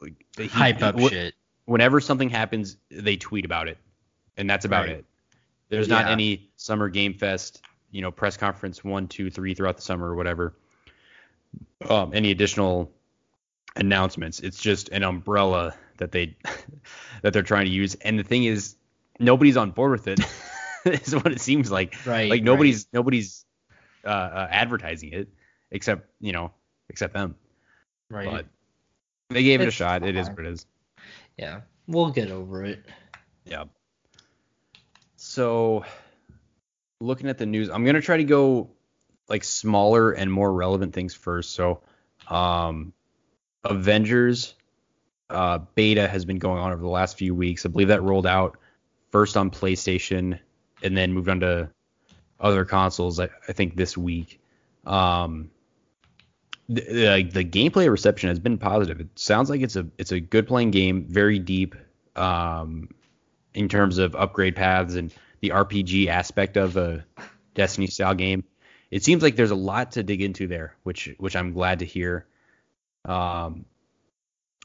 [0.00, 1.34] like, he, hype up shit.
[1.64, 3.78] Whenever something happens, they tweet about it,
[4.36, 4.96] and that's about right.
[4.96, 5.04] it.
[5.72, 6.02] There's yeah.
[6.02, 10.06] not any Summer Game Fest, you know, press conference one, two, three throughout the summer
[10.06, 10.54] or whatever.
[11.88, 12.92] Um, any additional
[13.76, 14.40] announcements.
[14.40, 16.36] It's just an umbrella that they
[17.22, 17.94] that they're trying to use.
[17.94, 18.76] And the thing is,
[19.18, 20.20] nobody's on board with it.
[20.84, 21.96] is what it seems like.
[22.04, 22.28] Right.
[22.28, 22.98] Like nobody's right.
[22.98, 23.46] nobody's
[24.04, 25.28] uh, uh, advertising it,
[25.70, 26.52] except you know,
[26.90, 27.34] except them.
[28.10, 28.30] Right.
[28.30, 28.46] But
[29.30, 30.02] they gave it a It's shot.
[30.02, 30.66] It is what it is.
[31.38, 31.62] yeah.
[31.86, 32.84] We'll get over it.
[33.46, 33.64] Yeah.
[35.24, 35.84] So,
[37.00, 38.68] looking at the news, I'm gonna try to go
[39.28, 41.52] like smaller and more relevant things first.
[41.52, 41.80] So,
[42.28, 42.92] um,
[43.62, 44.54] Avengers
[45.30, 47.64] uh, beta has been going on over the last few weeks.
[47.64, 48.58] I believe that rolled out
[49.12, 50.40] first on PlayStation
[50.82, 51.70] and then moved on to
[52.40, 53.20] other consoles.
[53.20, 54.40] I, I think this week.
[54.84, 55.52] Um,
[56.68, 58.98] the, the the gameplay reception has been positive.
[58.98, 61.76] It sounds like it's a it's a good playing game, very deep.
[62.16, 62.88] Um,
[63.54, 67.04] in terms of upgrade paths and the RPG aspect of a
[67.54, 68.44] Destiny style game.
[68.90, 71.84] It seems like there's a lot to dig into there, which which I'm glad to
[71.84, 72.26] hear.
[73.04, 73.64] Um,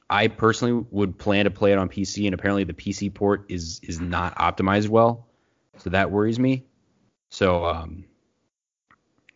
[0.10, 3.80] I personally would plan to play it on PC, and apparently the PC port is
[3.84, 5.28] is not optimized well,
[5.80, 6.64] so that worries me.
[7.30, 8.06] So um,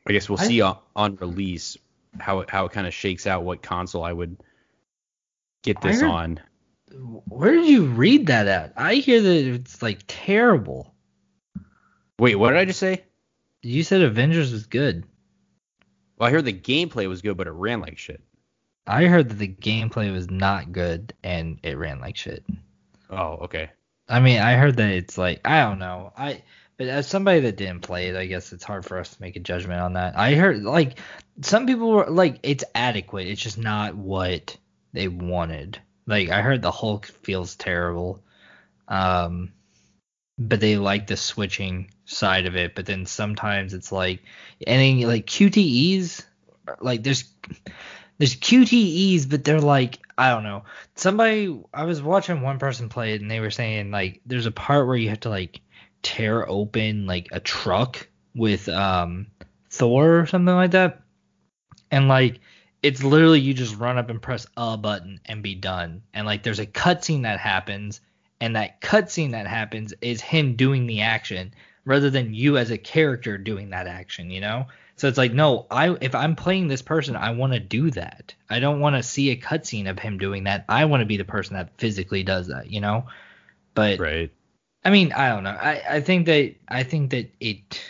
[0.08, 1.78] I guess we'll I- see on, on release
[2.20, 4.38] how it, how it kind of shakes out what console I would
[5.64, 6.40] get this heard- on.
[7.27, 8.73] Where did you read that at?
[8.75, 10.93] I hear that it's like terrible.
[12.19, 13.04] Wait, what did I just say?
[13.63, 15.06] You said Avengers was good.
[16.17, 18.21] Well, I heard the gameplay was good, but it ran like shit.
[18.88, 22.43] I heard that the gameplay was not good and it ran like shit.
[23.10, 23.69] Oh, okay.
[24.08, 26.12] I mean, I heard that it's like I don't know.
[26.17, 26.43] I
[26.77, 29.36] but as somebody that didn't play it, I guess it's hard for us to make
[29.36, 30.17] a judgment on that.
[30.17, 30.99] I heard like
[31.41, 33.27] some people were like it's adequate.
[33.27, 34.58] It's just not what
[34.93, 35.80] they wanted.
[36.12, 38.21] Like I heard the Hulk feels terrible.
[38.88, 39.54] Um
[40.38, 44.21] but they like the switching side of it, but then sometimes it's like
[44.67, 46.24] and like QTEs
[46.82, 47.24] like there's
[48.17, 50.63] there's QTEs, but they're like I don't know.
[50.95, 54.52] Somebody I was watching one person play it and they were saying like there's a
[54.52, 55.62] part where you have to like
[56.04, 59.28] tear open like a truck with um
[59.69, 61.02] Thor or something like that.
[61.89, 62.41] And like
[62.84, 66.02] it's literally you just run up and press a button and be done.
[66.13, 68.02] And like there's a cutscene that happens
[68.39, 71.54] and that cutscene that happens is him doing the action
[71.86, 74.65] rather than you as a character doing that action, you know?
[74.96, 78.36] So it's like, no, I if I'm playing this person, I want to do that.
[78.50, 80.65] I don't want to see a cutscene of him doing that.
[80.70, 83.06] I want to be the person that physically does that, you know?
[83.74, 84.32] But Right.
[84.84, 85.52] I mean, I don't know.
[85.52, 87.82] I, I think that I think that it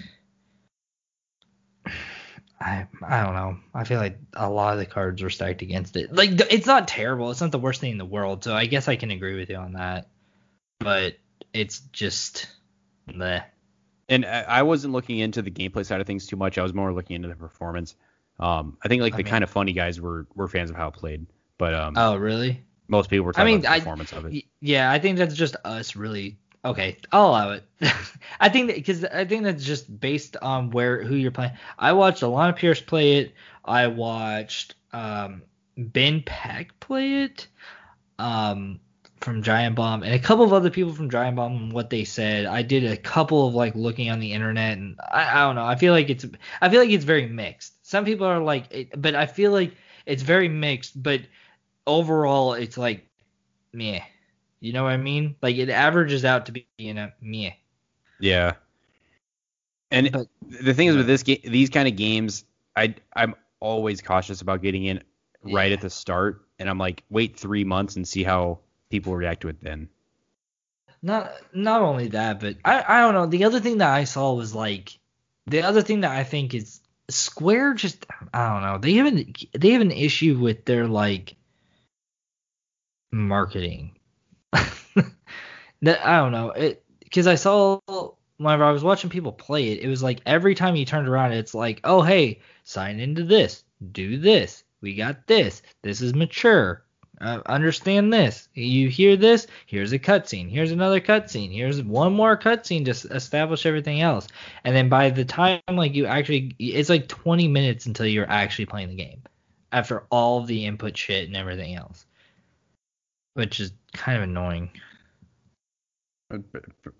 [2.61, 3.57] I I don't know.
[3.73, 6.13] I feel like a lot of the cards were stacked against it.
[6.13, 7.31] Like it's not terrible.
[7.31, 8.43] It's not the worst thing in the world.
[8.43, 10.07] So I guess I can agree with you on that.
[10.79, 11.15] But
[11.53, 12.47] it's just
[13.11, 13.41] meh.
[14.09, 16.57] And I I wasn't looking into the gameplay side of things too much.
[16.57, 17.95] I was more looking into the performance.
[18.39, 20.89] Um, I think like I the mean- Kinda Funny guys were were fans of how
[20.89, 21.25] it played,
[21.57, 22.63] but um, Oh, really?
[22.87, 24.43] most people were I talking mean, about I- the performance of it.
[24.59, 26.37] Yeah, I think that's just us really.
[26.63, 27.63] Okay, I'll allow it.
[28.39, 31.53] I think that because I think that's just based on where who you're playing.
[31.77, 33.33] I watched Alana Pierce play it.
[33.65, 35.41] I watched um,
[35.75, 37.47] Ben Pack play it
[38.19, 38.79] um,
[39.21, 42.03] from Giant Bomb, and a couple of other people from Giant Bomb and what they
[42.03, 42.45] said.
[42.45, 45.65] I did a couple of like looking on the internet, and I, I don't know.
[45.65, 46.25] I feel like it's
[46.61, 47.73] I feel like it's very mixed.
[47.87, 49.73] Some people are like, it, but I feel like
[50.05, 51.01] it's very mixed.
[51.01, 51.21] But
[51.87, 53.07] overall, it's like
[53.73, 54.01] meh.
[54.61, 55.35] You know what I mean?
[55.41, 57.51] Like it averages out to be, you know, meh.
[58.19, 58.53] Yeah.
[59.89, 60.27] And But-
[60.63, 62.45] the thing is with this game, these kind of games,
[62.75, 65.03] I I'm always cautious about getting in
[65.43, 65.75] right Yeah.
[65.77, 69.49] at the start, and I'm like, wait three months and see how people react to
[69.49, 69.89] it then.
[71.01, 73.25] Not not only that, but I I don't know.
[73.25, 74.97] The other thing that I saw was like
[75.47, 78.77] the other thing that I think is Square just I don't know.
[78.77, 81.35] They have an they have an issue with their like
[83.11, 83.97] marketing.
[85.81, 86.51] that I don't know.
[86.51, 87.79] It because I saw
[88.37, 91.33] whenever I was watching people play it, it was like every time you turned around,
[91.33, 96.83] it's like, oh hey, sign into this, do this, we got this, this is mature.
[97.21, 98.49] Uh, understand this.
[98.55, 99.45] You hear this?
[99.67, 100.49] Here's a cutscene.
[100.49, 101.53] Here's another cutscene.
[101.53, 104.27] Here's one more cutscene to establish everything else.
[104.63, 108.65] And then by the time like you actually, it's like 20 minutes until you're actually
[108.65, 109.21] playing the game,
[109.71, 112.07] after all the input shit and everything else,
[113.33, 114.71] which is kind of annoying.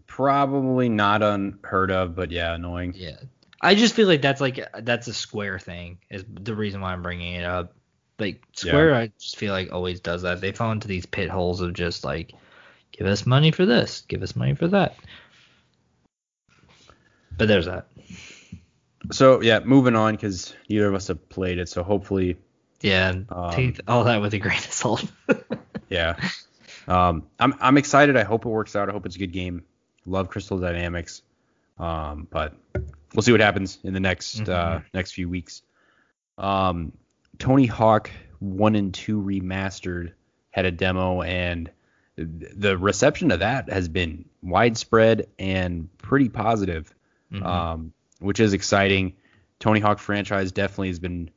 [0.08, 2.94] Probably not unheard of, but yeah, annoying.
[2.96, 3.18] Yeah.
[3.62, 7.04] I just feel like that's like that's a Square thing is the reason why I'm
[7.04, 7.74] bringing it up.
[8.20, 10.42] Like Square, I just feel like always does that.
[10.42, 12.34] They fall into these pit holes of just like,
[12.92, 14.96] give us money for this, give us money for that.
[17.38, 17.88] But there's that.
[19.12, 22.38] So yeah, moving on because neither of us have played it, so hopefully,
[22.82, 25.06] Yeah, Um, take all that with a grain of salt.
[25.92, 26.16] yeah.
[26.88, 28.18] Um, I'm I'm excited.
[28.18, 28.90] I hope it works out.
[28.90, 29.64] I hope it's a good game.
[30.08, 31.22] Love Crystal Dynamics.
[31.78, 32.56] Um, but
[33.14, 34.84] we'll see what happens in the next uh, Mhm.
[34.94, 35.62] next few weeks.
[36.40, 36.92] Um,
[37.38, 40.14] Tony Hawk One and Two Remastered
[40.52, 41.70] had a demo, and
[42.18, 46.94] the reception to that has been widespread and pretty positive,
[47.32, 47.46] Mhm.
[47.46, 49.14] um, which is exciting.
[49.60, 51.30] Tony Hawk franchise definitely has been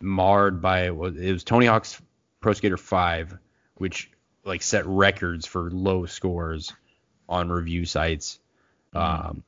[0.00, 2.00] marred by it was Tony Hawk's
[2.40, 3.36] Pro Skater 5,
[3.80, 4.10] which
[4.44, 6.72] like set records for low scores
[7.28, 8.38] on review sites.
[8.94, 9.44] Um,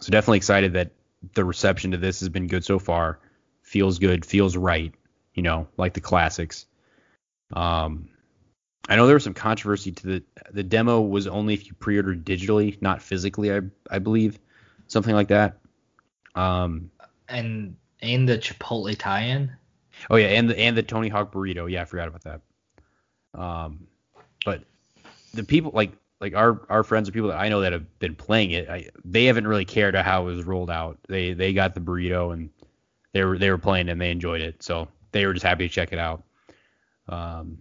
[0.00, 0.92] so definitely excited that
[1.34, 3.18] the reception to this has been good so far.
[3.62, 4.94] Feels good, feels right,
[5.34, 6.66] you know, like the classics.
[7.52, 8.08] Um,
[8.88, 12.24] I know there was some controversy to the the demo was only if you pre-ordered
[12.24, 13.60] digitally, not physically, I
[13.90, 14.38] I believe,
[14.86, 15.58] something like that.
[16.34, 16.90] Um,
[17.28, 19.52] and and the Chipotle tie-in.
[20.08, 21.70] Oh yeah, and the and the Tony Hawk burrito.
[21.70, 22.40] Yeah, I forgot about that.
[23.34, 23.86] Um,
[24.44, 24.62] but
[25.34, 28.14] the people like like our our friends or people that I know that have been
[28.14, 30.98] playing it, I, they haven't really cared how it was rolled out.
[31.08, 32.50] They they got the burrito and
[33.12, 35.74] they were they were playing and they enjoyed it, so they were just happy to
[35.74, 36.24] check it out.
[37.08, 37.58] Um,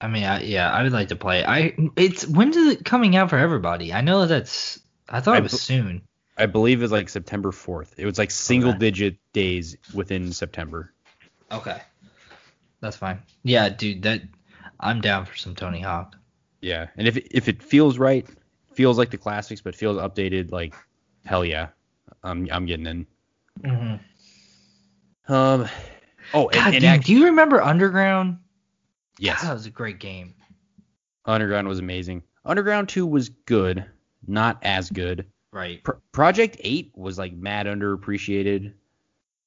[0.00, 1.44] I mean, I, yeah, I would like to play.
[1.44, 3.92] I it's when's it coming out for everybody?
[3.92, 4.80] I know that's.
[5.08, 6.02] I thought I it was soon.
[6.36, 7.94] I believe it was like September 4th.
[7.98, 8.78] It was like single Okay.
[8.78, 10.92] digit days within September.
[11.50, 11.80] Okay,
[12.80, 13.22] that's fine.
[13.44, 14.22] Yeah, dude, that
[14.82, 16.16] I'm down for some Tony Hawk.
[16.60, 18.26] Yeah, and if it, if it feels right,
[18.74, 20.74] feels like the classics, but feels updated, like
[21.24, 21.68] hell yeah,
[22.22, 23.06] I'm I'm getting in.
[23.62, 25.32] Mm-hmm.
[25.32, 25.68] Um,
[26.34, 28.38] oh, God, and dude, act- do you remember Underground?
[29.18, 30.34] yes, God, that was a great game.
[31.24, 32.22] Underground was amazing.
[32.44, 33.84] Underground 2 was good,
[34.26, 35.26] not as good.
[35.52, 35.82] Right.
[35.84, 38.72] Pro- Project 8 was like mad underappreciated.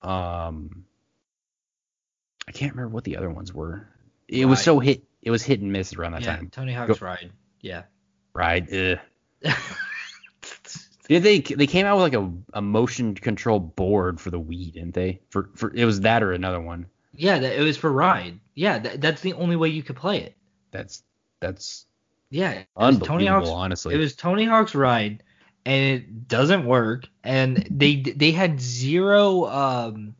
[0.02, 0.86] Um,
[2.48, 3.88] I can't remember what the other ones were.
[4.28, 5.04] It was so hit.
[5.26, 6.50] It was hit and miss around that yeah, time.
[6.52, 7.32] Tony Hawk's Ride.
[7.60, 7.84] Yeah.
[8.72, 9.00] Ugh.
[11.08, 14.74] Did they they came out with like a, a motion control board for the Wii,
[14.74, 15.22] didn't they?
[15.30, 16.88] For for it was that or another one.
[17.14, 18.40] yeah, that, it was for Ride.
[18.56, 20.36] Yeah, that, that's the only way you could play it.
[20.72, 21.04] That's
[21.40, 21.86] that's
[22.30, 23.94] Yeah, it was unbelievable, Tony Hawk's honestly.
[23.94, 25.22] It was Tony Hawk's Ride,
[25.66, 27.08] and it doesn't work.
[27.24, 30.16] And they they had zero um,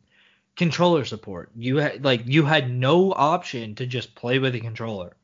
[0.56, 1.50] controller support.
[1.56, 5.16] You had like you had no option to just play with a controller.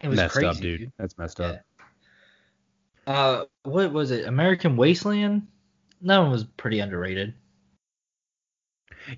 [0.00, 0.92] It was messed crazy, up, dude.
[0.98, 1.46] That's messed Yeah.
[1.46, 1.60] up.
[3.06, 4.26] Uh, what was it?
[4.26, 5.46] American Wasteland.
[6.02, 7.34] That one was pretty underrated.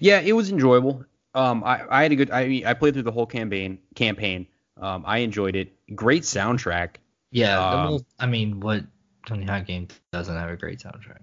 [0.01, 1.05] Yeah, it was enjoyable.
[1.35, 2.31] Um, I, I had a good.
[2.31, 3.79] I mean, I played through the whole campaign.
[3.95, 4.47] Campaign.
[4.81, 5.73] Um, I enjoyed it.
[5.95, 6.97] Great soundtrack.
[7.31, 8.85] Yeah, Um, I mean, what
[9.27, 11.23] Tony Hawk game doesn't have a great soundtrack?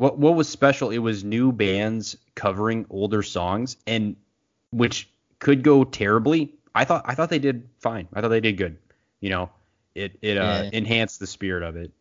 [0.00, 0.88] What what was special?
[0.88, 4.16] It was new bands covering older songs, and
[4.70, 6.54] which could go terribly.
[6.74, 8.08] I thought I thought they did fine.
[8.14, 8.78] I thought they did good.
[9.20, 9.50] You know,
[9.94, 10.70] it it uh, Yeah.
[10.72, 11.92] enhanced the spirit of it,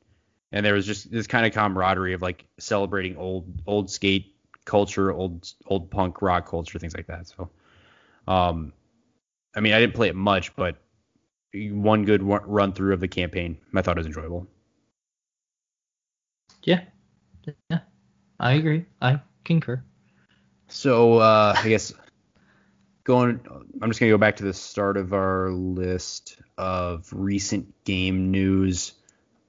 [0.53, 4.33] and there was just this kind of camaraderie of like celebrating old old skate
[4.63, 7.27] culture, old old punk rock culture, things like that.
[7.27, 7.49] So,
[8.29, 8.71] um,
[9.57, 10.77] I mean, I didn't play it much, but
[11.53, 14.47] one good run through of the campaign, I thought it was enjoyable.
[16.63, 16.81] Yeah,
[17.69, 17.79] yeah,
[18.39, 18.85] I agree.
[19.01, 19.83] I concur.
[20.67, 21.93] So uh, I guess
[23.03, 23.39] going,
[23.81, 28.93] I'm just gonna go back to the start of our list of recent game news.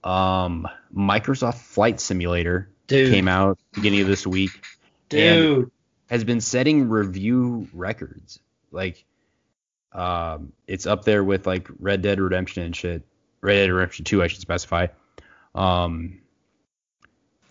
[0.03, 0.66] Um,
[0.97, 3.12] Microsoft Flight Simulator Dude.
[3.12, 4.64] came out beginning of this week.
[5.09, 5.70] Dude.
[6.09, 8.41] Has been setting review records.
[8.72, 9.05] Like,
[9.93, 13.03] um, it's up there with like Red Dead Redemption and shit.
[13.41, 14.88] Red Dead Redemption 2, I should specify.
[15.55, 16.20] Um,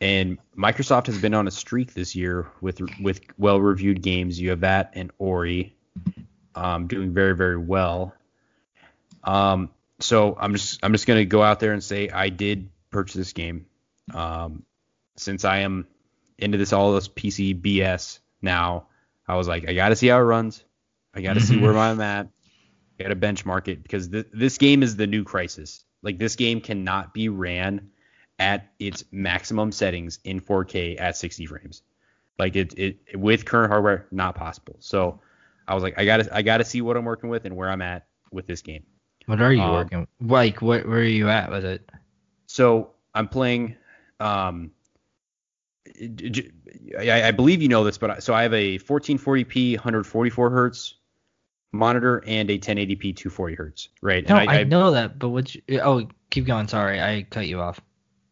[0.02, 4.40] and Microsoft has been on a streak this year with with well-reviewed games.
[4.40, 5.76] You have that and Ori,
[6.56, 8.14] um, doing very very well.
[9.24, 9.70] Um,
[10.00, 13.34] so I'm just I'm just gonna go out there and say I did purchase this
[13.34, 13.66] game.
[14.14, 14.64] Um,
[15.18, 15.86] since I am
[16.38, 18.88] into this all this PC BS now,
[19.28, 20.64] I was like I got to see how it runs.
[21.14, 22.28] I got to see where I'm at.
[23.00, 25.84] I got to benchmark it because th- this game is the new Crysis.
[26.02, 27.90] Like this game cannot be ran
[28.40, 31.84] at its maximum settings in 4K at 60 frames.
[32.38, 34.78] Like it, it with current hardware, not possible.
[34.80, 35.20] So
[35.68, 37.82] I was like, I gotta, I gotta see what I'm working with and where I'm
[37.82, 38.84] at with this game.
[39.26, 40.08] What are you Um, working?
[40.22, 40.88] Like, what?
[40.88, 41.88] Where are you at with it?
[42.48, 43.76] So I'm playing.
[44.20, 44.72] Um,
[46.98, 50.96] I, I believe you know this, but I, so I have a 1440p 144 hertz
[51.72, 53.90] monitor and a 1080p 240 hertz.
[54.02, 54.28] Right.
[54.28, 55.54] No, and I, know that, but what?
[55.54, 56.68] You, oh, keep going.
[56.68, 57.80] Sorry, I cut you off.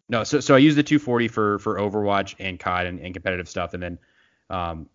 [0.09, 3.49] No, so so I use the 240 for for Overwatch and COD and, and competitive
[3.49, 3.99] stuff, and then
[4.49, 4.89] um,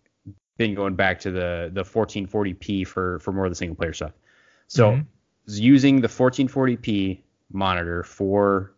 [0.57, 4.13] been going back to the the 1440p for for more of the single player stuff.
[4.67, 5.05] So Mhm.
[5.45, 8.73] using the 1440p monitor for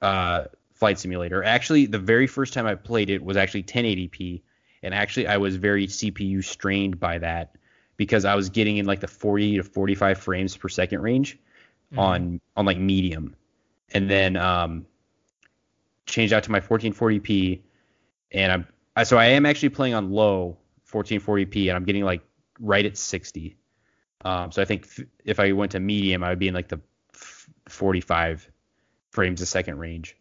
[0.00, 0.44] uh
[0.74, 1.44] Flight Simulator.
[1.44, 4.42] Actually, the very first time I played it was actually 1080p,
[4.82, 7.54] and actually I was very CPU strained by that
[7.96, 11.38] because I was getting in like the 40 to 45 frames per second range
[11.92, 11.98] Mhm.
[11.98, 13.36] on on like medium,
[13.92, 14.86] and then um,
[16.06, 17.60] changed out to my 1440p,
[18.32, 20.58] and I'm I, so I am actually playing on low
[20.90, 22.22] 1440p, and I'm getting like
[22.60, 23.56] right at 60.
[24.24, 26.68] Um, so I think f- if I went to medium, I would be in like
[26.68, 26.80] the
[27.14, 28.48] f- 45
[29.10, 30.16] frames a second range.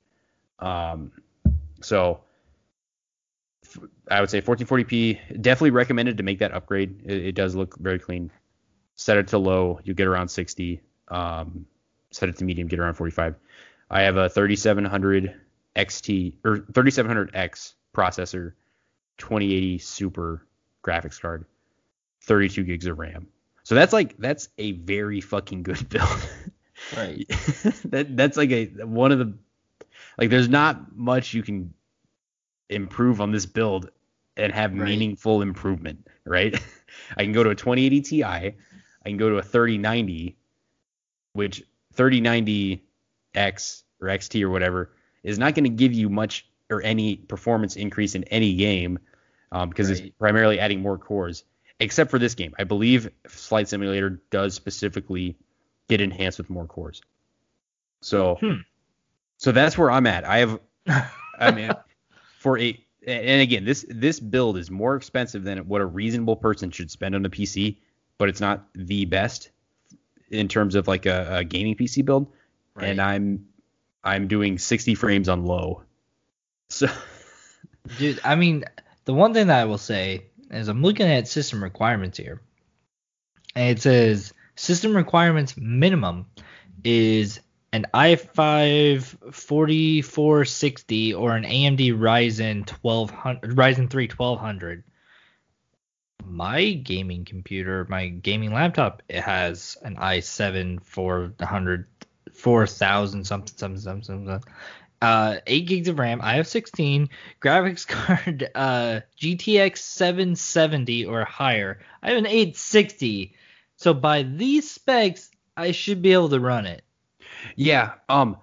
[0.59, 1.11] Um,
[1.81, 2.21] so
[3.63, 5.41] f- I would say 1440p.
[5.41, 7.01] Definitely recommended to make that upgrade.
[7.05, 8.31] It, it does look very clean.
[8.95, 10.81] Set it to low, you get around 60.
[11.09, 11.65] Um,
[12.11, 13.35] set it to medium, get around 45.
[13.89, 15.35] I have a 3700
[15.75, 18.53] XT or 3700X processor,
[19.17, 20.45] 2080 Super
[20.83, 21.45] graphics card,
[22.23, 23.27] 32 gigs of RAM.
[23.63, 26.29] So that's like that's a very fucking good build.
[26.95, 27.27] Right.
[27.85, 29.37] that that's like a one of the
[30.17, 31.73] like there's not much you can
[32.69, 33.91] improve on this build
[34.37, 34.89] and have Right.
[34.89, 36.59] meaningful improvement, right?
[37.17, 38.55] I can go to a 2080 Ti, I
[39.05, 40.37] can go to a 3090,
[41.33, 41.63] which
[41.95, 42.79] 3090X
[44.01, 44.91] or XT or whatever
[45.23, 48.99] is not going to give you much or any performance increase in any game
[49.51, 51.43] um, because it's primarily adding more cores,
[51.79, 52.53] except for this game.
[52.57, 55.35] I believe Flight Simulator does specifically
[55.89, 57.01] get enhanced with more cores.
[58.01, 58.61] So, Hmm.
[59.37, 60.23] so that's where I'm at.
[60.25, 60.59] I have,
[61.37, 61.71] I mean,
[62.39, 66.69] for a, and again, this this build is more expensive than what a reasonable person
[66.71, 67.77] should spend on a PC,
[68.17, 69.49] but it's not the best
[70.29, 72.31] in terms of like a, a gaming PC build.
[72.79, 73.47] And I'm
[74.03, 75.83] I'm doing 60 frames on low.
[76.69, 76.87] So
[77.97, 78.65] Dude, I mean,
[79.05, 82.41] the one thing that I will say is I'm looking at system requirements here.
[83.55, 86.27] And it says system requirements minimum
[86.83, 87.39] is
[87.73, 94.83] an i5 4460 or an AMD Ryzen 1200 Ryzen 3 1200.
[96.23, 101.87] My gaming computer, my gaming laptop, it has an i7 400
[102.41, 104.43] 4000 something something something something
[105.01, 106.19] uh, 8 gigs of RAM.
[106.21, 107.09] I have 16
[107.41, 111.79] graphics card, uh, GTX 770 or higher.
[112.03, 113.33] I have an 860.
[113.77, 116.83] So by these specs, I should be able to run it.
[117.55, 118.37] yeah, um,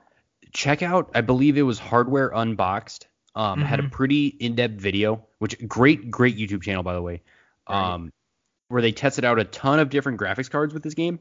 [0.53, 1.11] check out.
[1.15, 3.07] I believe it was Hardware Unboxed.
[3.37, 3.93] Um, had a Mhm.
[3.93, 7.23] pretty in-depth video, which great great YouTube channel by the way.
[7.71, 7.93] Right.
[7.95, 8.11] Um,
[8.67, 11.21] where they tested out a ton of different graphics cards with this game,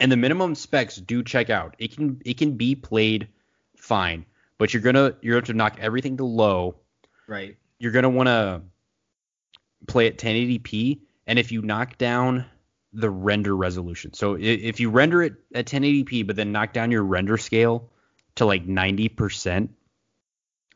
[0.00, 1.74] and the minimum specs do check out.
[1.78, 3.28] It can it can be played
[3.76, 4.24] fine,
[4.58, 6.76] but you're gonna you're going to knock everything to low
[7.28, 7.56] Right.
[7.78, 8.62] you're gonna want to
[9.86, 12.44] play at 1080p, and if you knock down
[12.92, 17.02] the render resolution, so if you render it at 1080p, but then knock down your
[17.02, 17.88] render scale
[18.36, 19.68] to like 90%,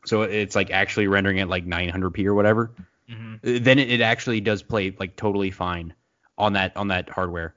[0.05, 2.71] so it's like actually rendering at like 900p or whatever,
[3.09, 5.93] hmm uh, then it, it actually does play like totally fine
[6.37, 7.53] on that on that hardware,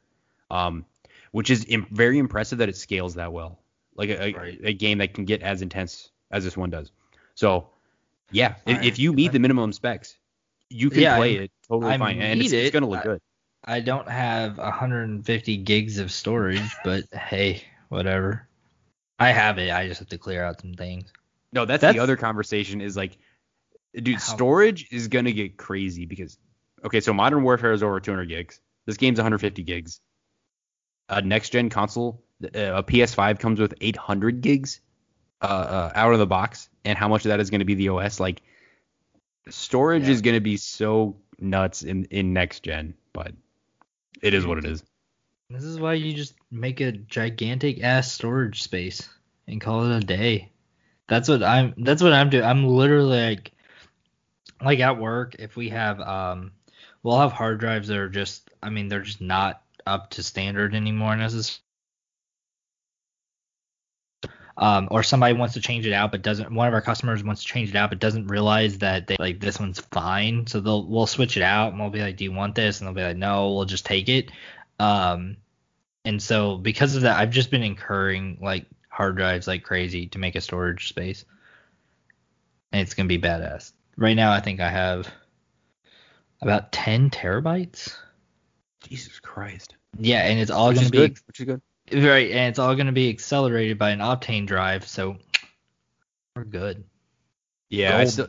[0.50, 0.84] um,
[1.32, 3.58] which is Im- very impressive that it scales that well,
[3.94, 4.60] like a, a, Right.
[4.62, 6.90] a game that can get as intense as this one does.
[7.34, 7.68] So,
[8.30, 8.84] yeah, if, Alright.
[8.86, 10.16] if you meet the minimum specs,
[10.68, 13.00] you can Yeah, play I- it totally I fine, and it's, meet it's gonna look
[13.00, 13.20] I- good.
[13.62, 18.48] I don't have 150 gigs of storage, but hey, whatever.
[19.18, 19.70] I have it.
[19.70, 21.12] I just have to clear out some things.
[21.52, 22.80] No, that's, that's- the other conversation.
[22.80, 23.18] Is like,
[23.94, 26.38] dude, How- storage is gonna get crazy because,
[26.84, 28.60] okay, so Modern Warfare is over 200 gigs.
[28.86, 30.00] This game's 150 gigs.
[31.10, 34.80] A next gen console, uh, a PS5 comes with 800 gigs,
[35.42, 37.88] uh, uh, out of the box, and how much of that is gonna be the
[37.90, 38.20] OS?
[38.20, 38.42] Like,
[39.48, 40.10] storage Yeah.
[40.10, 43.32] is gonna be so nuts in in next gen, but
[44.22, 44.84] it is what it is.
[45.50, 49.08] This is why you just make a gigantic ass storage space
[49.48, 50.52] and call it a day.
[51.08, 52.44] That's what I'm that's what I'm doing.
[52.44, 53.52] I'm literally like
[54.62, 56.52] like at work if we have um
[57.02, 60.74] we'll have hard drives that are just I mean they're just not up to standard
[60.74, 61.60] anymore necessarily.
[64.56, 67.40] Um, or somebody wants to change it out but doesn't one of our customers wants
[67.42, 70.86] to change it out but doesn't realize that they like this one's fine so they'll
[70.86, 73.02] we'll switch it out and we'll be like do you want this and they'll be
[73.02, 74.30] like no we'll just take it
[74.80, 75.36] um,
[76.04, 80.18] and so because of that, I've just been incurring like hard drives like crazy to
[80.18, 81.24] make a storage space.
[82.72, 83.72] And it's gonna be badass.
[83.96, 85.12] Right now, I think I have
[86.40, 87.94] about 10 terabytes.
[88.82, 89.74] Jesus Christ.
[89.98, 91.18] Yeah, and it's all gonna be good.
[91.26, 91.62] Which is good.
[91.92, 94.86] right, and it's all gonna be accelerated by an Optane drive.
[94.86, 95.16] So
[96.36, 96.84] we're good.
[97.68, 98.28] Yeah, I still,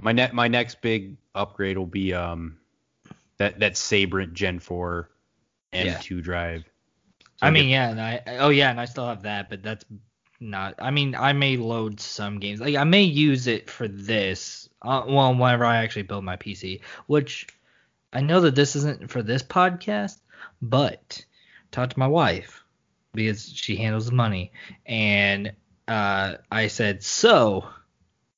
[0.00, 2.58] my ne- my next big upgrade will be um
[3.38, 5.08] that that Sabrent Gen 4
[5.72, 6.64] M2 drive.
[7.20, 9.50] So I I mean, get- yeah, and I oh yeah, and I still have that,
[9.50, 9.84] but that's
[10.40, 10.74] not.
[10.78, 12.60] I mean, I may load some games.
[12.60, 14.68] Like I may use it for this.
[14.80, 17.46] Uh, well, whenever I actually build my PC, which
[18.12, 20.18] I know that this isn't for this podcast,
[20.60, 21.24] but
[21.70, 22.64] talk to my wife
[23.14, 24.52] because she handles the money,
[24.86, 25.52] and
[25.88, 27.68] uh, I said so.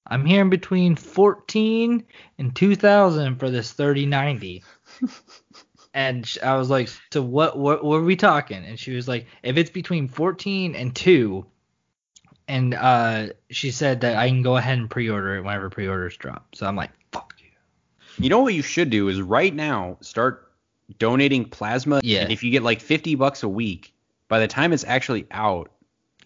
[0.06, 2.04] I'm hearing between 14
[2.38, 4.62] and 2000 for this 3090.
[5.94, 8.64] and I was like, so what, what what are we talking?
[8.64, 11.46] And she was like, if it's between 14 and 2
[12.46, 16.54] and uh she said that I can go ahead and pre-order it whenever pre-orders drop.
[16.54, 17.48] So I'm like, fuck you.
[18.22, 20.43] You know what you should do is right now start
[20.98, 22.00] donating plasma.
[22.02, 22.20] Yeah.
[22.22, 23.94] And if you get like 50 bucks a week,
[24.28, 25.70] by the time it's actually out,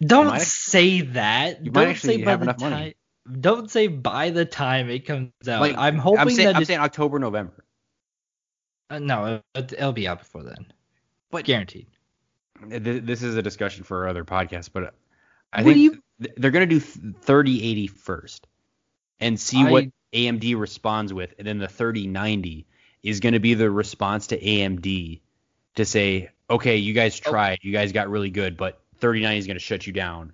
[0.01, 1.63] Don't might- say that.
[1.65, 2.69] you might Don't actually say by have the enough time.
[2.71, 2.95] money.
[3.39, 5.61] Don't say by the time it comes out.
[5.61, 7.63] like I'm hoping I'm saying, that I'm saying October, November.
[8.89, 10.65] uh, no, it, it'll be out before then.
[11.31, 11.87] But- guaranteed.
[12.69, 14.93] Th- This is a discussion for other podcasts, but
[15.53, 18.47] I What think you- th- they're going to do 3080 first
[19.19, 22.65] and see I- what AMD responds with, and then the 3090
[23.03, 25.21] is going to be the response to AMD
[25.75, 27.29] to say, okay, you guys Oh.
[27.31, 30.33] tried, you guys got really good, but 3090 is going to shut you down.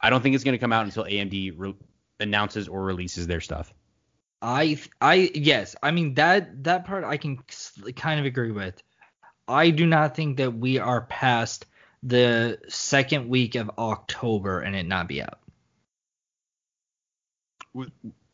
[0.00, 1.74] I don't think it's going to come out until AMD re-
[2.20, 3.72] announces or releases their stuff.
[4.44, 7.38] I I yes, I mean that that part I can
[7.94, 8.82] kind of agree with.
[9.46, 11.66] I do not think that we are past
[12.02, 15.38] the second week of October and it not be out.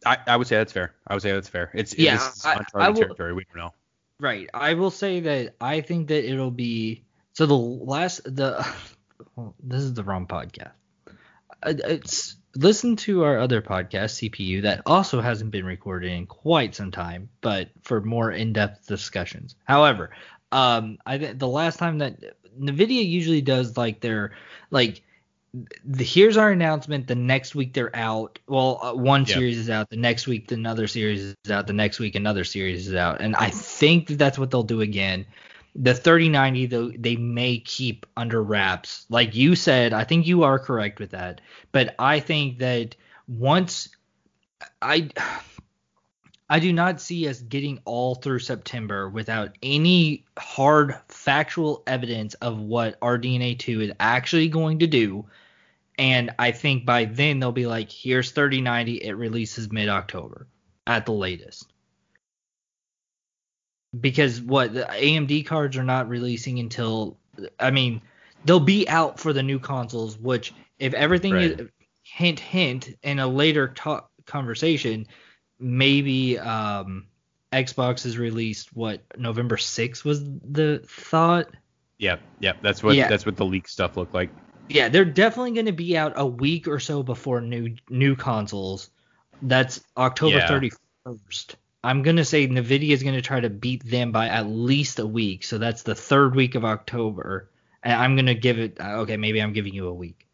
[0.06, 0.94] I, I would say that's fair.
[1.06, 1.70] I would say that's fair.
[1.74, 3.32] It's Yeah, this is I- uncharted I will- territory.
[3.34, 3.74] We don't know.
[4.20, 4.48] Right.
[4.52, 8.66] I will say that I think that it'll be so the last the
[9.36, 10.72] well, this is the wrong podcast.
[11.62, 16.74] Uh, It's listen to our other podcast CPU that also hasn't been recorded in quite
[16.74, 19.54] some time, but for more in-depth discussions.
[19.64, 20.10] However,
[20.50, 22.16] um, I the last time that
[22.58, 24.32] Nvidia usually does like their
[24.72, 25.02] like
[25.84, 27.06] the, here's our announcement.
[27.06, 28.38] The next week they're out.
[28.46, 29.34] Well, uh, one Yeah.
[29.36, 29.88] series is out.
[29.90, 31.66] The next week another series is out.
[31.66, 33.20] The next week another series is out.
[33.20, 35.26] And I think that that's what they'll do again.
[35.74, 39.06] The 3090 though they may keep under wraps.
[39.08, 41.40] Like you said, I think you are correct with that.
[41.72, 42.96] But I think that
[43.26, 43.88] once
[44.82, 45.10] I
[46.50, 52.58] I do not see us getting all through September without any hard factual evidence of
[52.58, 55.26] what RDNA 2 is actually going to do.
[55.98, 60.46] And I think by then they'll be like, here's 3090, it releases mid October
[60.86, 61.70] at the latest.
[63.98, 67.18] Because what the AMD cards are not releasing until,
[67.60, 68.00] I mean,
[68.44, 71.60] they'll be out for the new consoles, which if everything Right.
[71.60, 71.68] is
[72.04, 75.06] hint, hint, in a later talk conversation,
[75.58, 77.06] maybe um,
[77.52, 81.48] Xbox is released what November 6th was the thought.
[81.98, 82.58] Yep, yep.
[82.62, 83.08] That's what Yeah.
[83.08, 84.30] that's what the leak stuff looked like.
[84.68, 88.90] Yeah, they're definitely going to be out a week or so before new new consoles.
[89.42, 90.48] That's October Yeah.
[90.48, 91.54] 31st.
[91.84, 94.98] I'm going to say Nvidia is going to try to beat them by at least
[94.98, 95.44] a week.
[95.44, 97.50] So that's the third week of October.
[97.82, 100.26] And I'm going to give it uh, okay, maybe I'm giving you a week.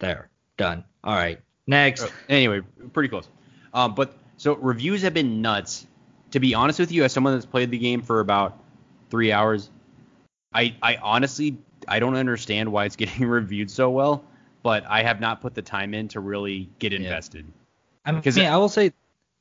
[0.00, 0.28] There.
[0.56, 0.84] Done.
[1.02, 1.40] All right.
[1.66, 2.02] Next.
[2.04, 2.60] Oh, anyway,
[2.92, 3.28] pretty close.
[3.72, 5.86] Um, but so reviews have been nuts.
[6.32, 8.58] To be honest with you, as someone that's played the game for about
[9.10, 9.70] three hours,
[10.52, 11.56] I I honestly
[11.88, 14.24] I don't understand why it's getting reviewed so well.
[14.62, 17.46] But I have not put the time in to really get invested.
[18.04, 18.92] I mean, I will say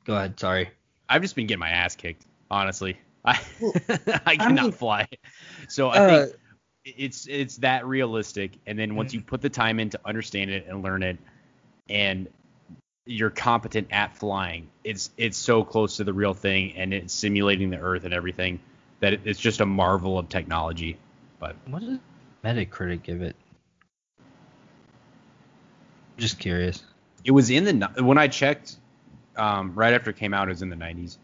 [0.06, 0.70] go ahead, sorry.
[1.10, 2.98] I've just been getting my ass kicked, honestly.
[3.26, 3.40] I
[4.08, 5.08] I I cannot mean- fly.
[5.68, 6.36] So I Uh, think
[6.86, 8.52] it's it's that realistic.
[8.68, 11.18] And then once you put the time in to understand it and learn it,
[11.90, 12.28] and
[13.06, 17.70] you're competent at flying, it's it's so close to the real thing, and it's simulating
[17.70, 18.60] the Earth and everything
[19.00, 20.98] that it, it's just a marvel of technology.
[21.40, 22.00] But What does
[22.44, 23.36] Metacritic give it?
[26.18, 26.84] Just curious.
[27.24, 28.78] it was in the when I checked,
[29.36, 31.18] um, right after it came out, it was in the 90s.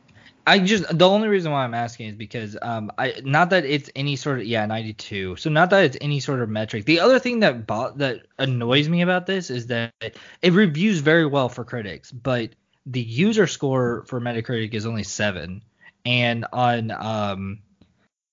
[0.48, 3.90] I just the only reason why I'm asking is because um I not that it's
[3.96, 6.86] any sort of yeah 92 so not that it's any sort of metric.
[6.86, 11.26] The other thing that bo- that annoys me about this is that it reviews very
[11.26, 12.52] well for critics, but
[12.86, 15.64] the user score for Metacritic is only seven,
[16.06, 17.60] and on um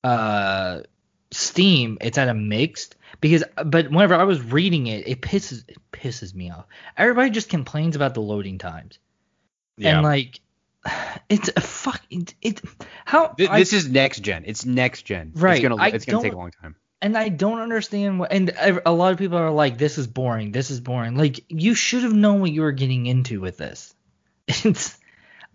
[0.05, 0.81] uh
[1.31, 5.77] Steam it's at a mixed because but whenever I was reading it it pisses it
[5.93, 6.65] pisses me off.
[6.97, 8.99] Everybody just complains about the loading times
[9.81, 10.41] and like
[11.29, 12.61] it's a fuck it, it
[13.05, 14.45] how Th- I- this is next gen.
[14.47, 15.33] It's next gen.
[15.35, 15.55] Right.
[15.55, 16.76] It's gonna I it's gonna take a long time.
[17.01, 18.53] and I don't understand what and
[18.85, 22.03] a lot of people are like this is boring this is boring like you should
[22.03, 23.95] have known what you were getting into with this
[24.49, 24.97] it's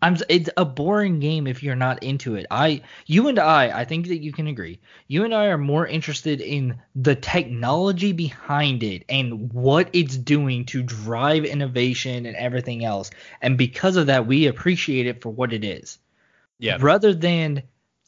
[0.04, 2.45] I'm it's a boring game if you're not into it.
[2.51, 4.80] I you and I, I think that you can agree.
[5.08, 10.66] You and I are more interested in the technology behind it and what it's doing
[10.66, 13.12] to drive innovation and everything else.
[13.41, 15.99] And because of that, we appreciate it for what it is.
[16.60, 16.78] Yeah.
[16.82, 17.64] Rather than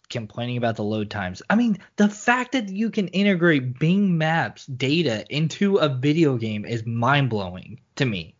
[0.09, 1.41] complaining about the load times.
[1.49, 6.65] I mean, the fact that you can integrate Bing Maps data into a video game
[6.65, 8.35] is mind-blowing to me.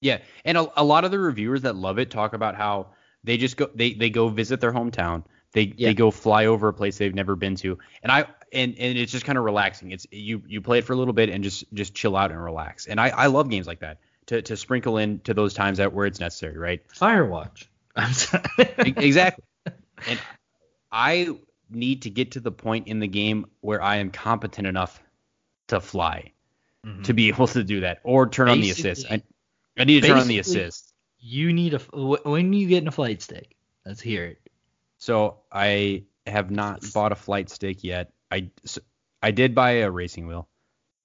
[0.00, 2.88] Yeah, and a, a lot of the reviewers that love it talk about how
[3.24, 5.24] they just go they they go visit their hometown.
[5.52, 5.88] They Yeah.
[5.88, 7.78] they go fly over a place they've never been to.
[8.02, 8.20] And I
[8.52, 9.90] and and it's just kind of relaxing.
[9.92, 12.42] It's you you play it for a little bit and just just chill out and
[12.42, 12.86] relax.
[12.86, 15.92] And I I love games like that to to sprinkle in to those times that
[15.92, 16.80] where it's necessary, right?
[16.88, 17.66] Firewatch.
[18.68, 19.44] Exactly.
[20.08, 20.18] And
[20.90, 21.28] I
[21.70, 25.02] need to get to the point in the game where I am competent enough
[25.68, 26.32] to fly
[26.86, 27.04] Mhm.
[27.04, 29.04] to be able to do that or turn on the assist.
[29.06, 29.29] I, Basically-
[29.80, 30.92] I need to turn on the assist.
[31.18, 33.56] you need a when you get in a flight stick.
[33.84, 34.38] Let's hear it.
[34.98, 38.12] So I have not bought a flight stick yet.
[38.30, 38.50] I
[39.22, 40.48] I did buy a racing wheel.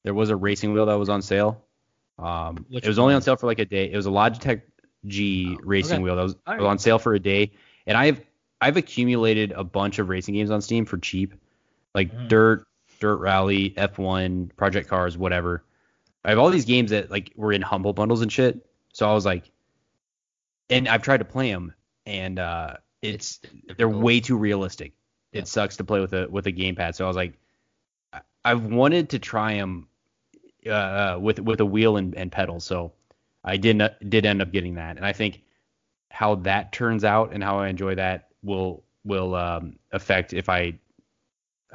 [0.04, 1.64] There was a racing wheel that was on sale.
[2.20, 3.92] Um, Which it was only on sale for like a day.
[3.92, 4.62] It was a Logitech
[5.06, 6.04] G Oh, racing okay.
[6.04, 7.52] wheel that was, All was on sale for a day.
[7.88, 8.22] And I've
[8.62, 11.34] I've accumulated a bunch of racing games on Steam for cheap,
[11.94, 12.28] like Mhm.
[12.30, 12.68] Dirt,
[13.00, 15.64] Dirt Rally, F1, Project Cars, whatever.
[16.26, 18.66] I have all these games that like were in humble bundles and shit.
[18.94, 19.52] So I was like,
[20.70, 21.74] and I've tried to play them,
[22.06, 23.40] and uh, it's
[23.78, 24.94] they're way too realistic.
[25.32, 25.42] Yeah.
[25.42, 26.96] It sucks to play with a with a gamepad.
[26.96, 27.34] So I was like,
[28.44, 29.88] I've wanted to try them
[30.70, 32.66] uh, with with a wheel and, and pedals.
[32.66, 32.94] So
[33.44, 35.44] I did not, did end up getting that, and I think
[36.10, 40.80] how that turns out and how I enjoy that will will um, affect if I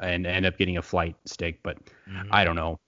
[0.01, 1.59] and end up getting a flight stick.
[1.63, 1.77] But
[2.31, 2.79] I don't know.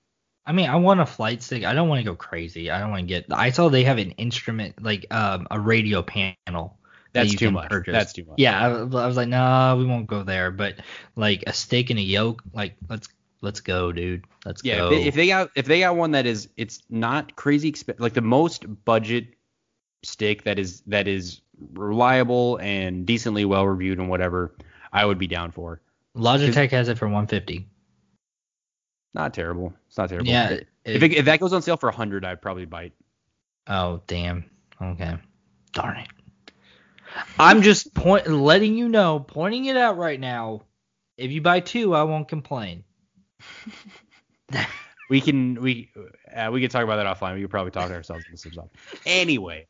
[0.45, 1.63] I mean, I want a flight stick.
[1.63, 2.69] I don't want to go crazy.
[2.69, 3.25] I don't want to get.
[3.31, 6.77] I saw they have an instrument like um a radio panel.
[7.13, 7.69] that That's you too can much.
[7.69, 7.93] purchase.
[7.93, 8.35] That's too much.
[8.37, 10.51] Yeah, I, I was like, nah, we won't go there.
[10.51, 10.75] But
[11.15, 13.07] like a steak and a yoke, like let's
[13.41, 14.25] let's go, dude.
[14.45, 14.85] Let's Yeah, go.
[14.85, 18.01] if they, if they got if they got one that is it's not crazy expensive,
[18.01, 19.27] like the most budget
[20.03, 21.39] stick that is that is
[21.73, 24.53] reliable and decently well reviewed and whatever,
[24.91, 25.79] I would be down for.
[26.15, 27.67] Logitech has it for 150.
[29.13, 29.73] Not terrible.
[29.87, 30.29] It's not terrible.
[30.29, 30.49] Yeah.
[30.49, 32.93] If, it- it, if that goes on sale for a 100, I'd probably bite.
[33.67, 34.45] oh damn.
[34.81, 35.15] Okay.
[35.71, 36.07] Darn it.
[37.39, 40.63] I'm just point letting you know, pointing it out right now.
[41.17, 42.83] If you buy two, I won't complain.
[45.09, 45.91] We can we
[46.33, 47.35] uh, we can talk about that offline.
[47.35, 48.65] We could probably talk to ourselves into some stuff.
[49.05, 49.67] Anyway,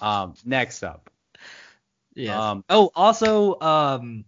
[0.00, 1.10] um, next up,
[2.14, 2.50] Yeah.
[2.50, 4.24] Um, oh, also, um,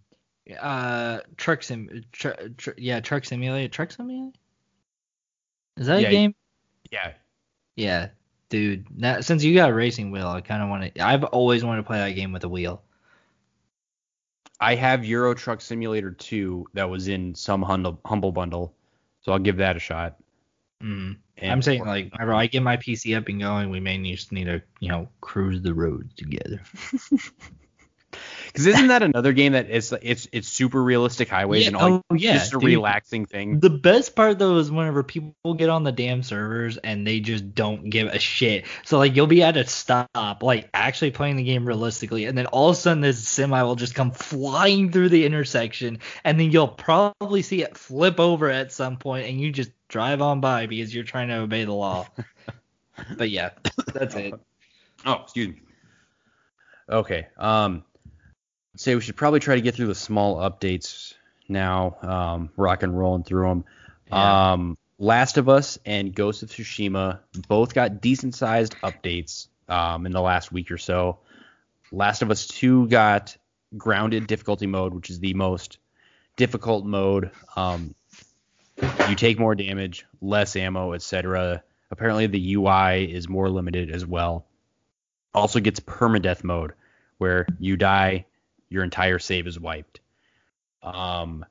[0.59, 4.31] uh, truck sim, tr- tr- yeah, truck simulator, truck simulator.
[5.79, 6.35] Is that Yeah, a game?
[6.91, 7.13] yeah,
[7.75, 8.09] Yeah,
[8.49, 8.85] dude.
[8.95, 11.01] Now, since you got a racing wheel, I kind of want to.
[11.05, 12.83] I've always wanted to play that game with a wheel.
[14.59, 18.75] I have Euro Truck Simulator 2 that was in some humble, humble bundle,
[19.21, 20.17] so I'll give that a shot.
[20.83, 21.17] Mm.
[21.41, 24.45] I'm saying like, whenever I get my PC up and going, we may just need
[24.45, 26.61] to, you know, cruise the roads together.
[28.49, 32.01] Because isn't that another game that it's it's it's super realistic highways Yeah, and all?
[32.09, 32.63] oh, yeah, just a dude.
[32.63, 33.59] relaxing thing.
[33.59, 37.53] The best part though is whenever people get on the damn servers and they just
[37.53, 38.65] don't give a shit.
[38.83, 42.47] So like you'll be at a stop, like actually playing the game realistically, and then
[42.47, 46.51] all of a sudden this semi will just come flying through the intersection, and then
[46.51, 50.65] you'll probably see it flip over at some point, and you just drive on by
[50.65, 52.07] because you're trying to obey the law.
[53.17, 53.51] but yeah,
[53.93, 54.33] that's it.
[55.05, 55.61] Oh, excuse me.
[56.89, 57.27] Okay.
[57.37, 57.83] Um,
[58.75, 61.13] say we should probably try to get through the small updates
[61.47, 61.97] now.
[62.01, 63.65] Um, rock and rolling through them.
[64.07, 64.51] Yeah.
[64.51, 70.11] Um, Last of Us and Ghost of Tsushima both got decent sized updates um, in
[70.11, 71.19] the last week or so.
[71.91, 73.37] Last of Us 2 got
[73.77, 75.77] grounded difficulty mode, which is the most
[76.35, 77.31] difficult mode.
[77.55, 77.95] Um,
[79.07, 81.63] you take more damage, less ammo, etc.
[81.91, 84.45] Apparently, the UI is more limited as well.
[85.33, 86.73] Also gets permadeath mode,
[87.19, 88.25] where you die,
[88.69, 89.99] your entire save is wiped.
[90.81, 91.45] Um,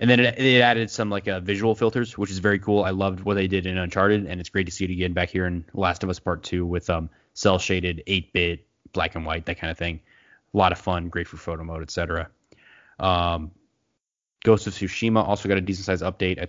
[0.00, 2.84] and then it, it added some like uh, visual filters, which is very cool.
[2.84, 5.30] I loved what they did in Uncharted, and it's great to see it again back
[5.30, 9.46] here in Last of Us Part Two with um cell shaded 8-bit black and white,
[9.46, 10.00] that kind of thing.
[10.52, 12.28] A lot of fun, great for photo mode, etc.
[12.98, 13.52] Um,
[14.44, 16.40] Ghost of Tsushima also got a decent size update.
[16.40, 16.48] I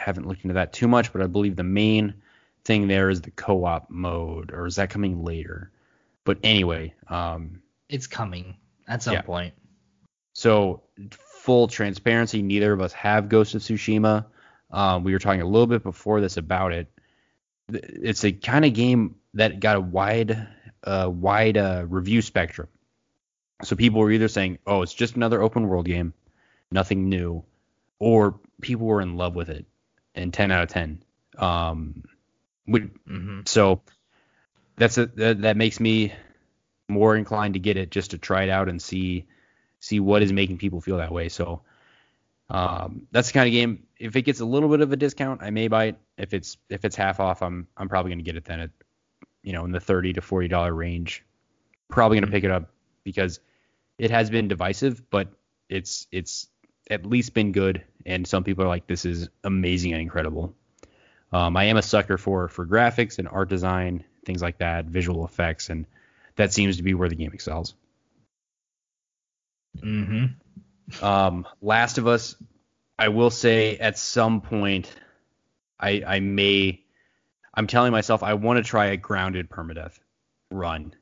[0.00, 2.14] haven't looked into that too much, but I believe the main
[2.64, 5.70] thing there is the co-op mode, or is that coming later?
[6.24, 8.56] But anyway, um, It's coming
[8.86, 9.22] at some Yeah.
[9.22, 9.54] point.
[10.34, 14.26] so full transparency, neither of us have Ghost of Tsushima.
[14.70, 16.88] Um, we were talking a little bit before this about it.
[17.68, 20.46] It's a kind of game that got a wide,
[20.84, 22.68] uh, wide uh, review spectrum.
[23.62, 26.12] So people were either saying, "Oh, it's just another open world game,
[26.70, 27.44] nothing new,"
[27.98, 29.64] or people were in love with it,
[30.14, 31.02] and 10 out of 10.
[31.38, 32.02] Um,
[32.66, 33.40] would, Mm-hmm.
[33.46, 33.80] so
[34.76, 36.12] that's a, that, that makes me
[36.88, 39.26] more inclined to get it just to try it out and see
[39.80, 41.28] see what is making people feel that way.
[41.28, 41.62] So
[42.48, 43.86] um, that's the kind of game.
[43.98, 45.96] If it gets a little bit of a discount, I may buy it.
[46.16, 48.70] If it's if it's half off, I'm I'm probably gonna get it then at
[49.42, 51.24] you know in the thirty to forty dollar range.
[51.88, 52.32] Probably gonna Mhm.
[52.32, 52.70] pick it up
[53.04, 53.40] because
[53.98, 55.28] it has been divisive, but
[55.68, 56.48] it's it's
[56.90, 57.82] at least been good.
[58.04, 60.54] And some people are like, this is amazing and incredible.
[61.32, 65.24] Um, I am a sucker for for graphics and art design, things like that, visual
[65.24, 65.86] effects, and
[66.36, 67.74] that seems to be where the game excels.
[69.78, 71.04] Mm-hmm.
[71.04, 72.36] Um, Last of Us,
[72.98, 74.94] I will say at some point,
[75.78, 76.82] I I may,
[77.52, 79.98] I'm telling myself I want to try a grounded permadeath
[80.50, 80.94] run.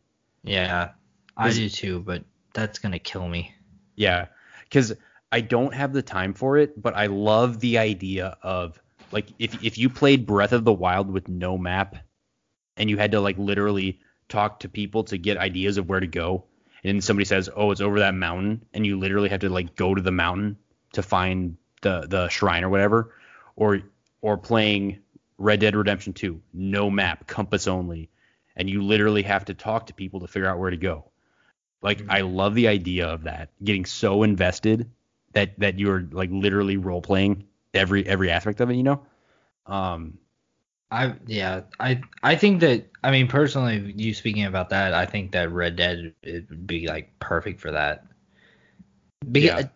[0.43, 0.91] Yeah,
[1.37, 3.55] I do too, but that's gonna kill me.
[3.97, 4.27] Yeah,
[4.65, 4.95] because
[5.31, 8.81] I don't have the time for it, but I love the idea of
[9.13, 11.97] like if if you played Breath of the Wild with no map,
[12.77, 16.07] and you had to like literally talk to people to get ideas of where to
[16.07, 16.45] go,
[16.83, 19.77] and then somebody says, "Oh, it's over that mountain," and you literally have to like
[19.77, 20.57] go to the mountain
[20.93, 23.15] to find the the shrine or whatever,
[23.57, 23.81] or
[24.21, 25.01] or playing
[25.39, 28.11] Red Dead Redemption 2, no map, compass only,
[28.57, 31.11] and you literally have to talk to people to figure out where to go.
[31.83, 32.11] Like Mhm.
[32.11, 34.91] I love the idea of that, getting so invested
[35.33, 39.07] that that you're like literally role playing every every aspect of it, you know?
[39.67, 40.19] Um
[40.95, 45.33] I yeah, I I think that I mean personally, you speaking about that, I think
[45.33, 48.07] that Red Dead it would be like perfect for that.
[49.31, 49.67] Because,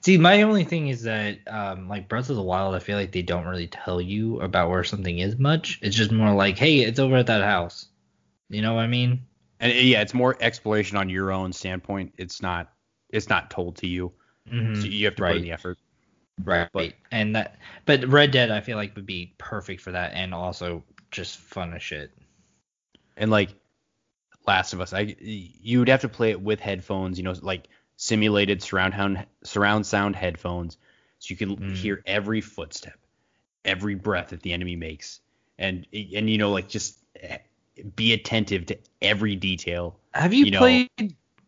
[0.00, 3.12] See, my only thing is that um, like Breath of the Wild, I feel like
[3.12, 5.78] they don't really tell you about where something is much.
[5.82, 7.86] It's just more like, hey, it's over at that house.
[8.48, 9.26] You know what I mean?
[9.60, 12.14] and uh, yeah, it's more exploration on your own standpoint.
[12.18, 12.72] It's not
[13.10, 14.12] it's not told to you.
[14.50, 14.76] Mhm.
[14.76, 15.78] So you have to put in the effort.
[16.44, 16.68] Right.
[16.72, 20.32] But- and that, but Red Dead, I feel like would be perfect for that, and
[20.34, 22.12] also just fun as shit.
[23.16, 23.54] And like
[24.46, 27.68] Last of Us, I you would have to play it with headphones, you know, like
[27.96, 30.78] simulated surround sound surround sound headphones,
[31.18, 31.76] so you can Mm.
[31.76, 32.98] hear every footstep,
[33.64, 35.20] every breath that the enemy makes,
[35.58, 37.38] and and you know like just eh,
[37.96, 39.98] be attentive to every detail.
[40.14, 40.88] Have you, You know- played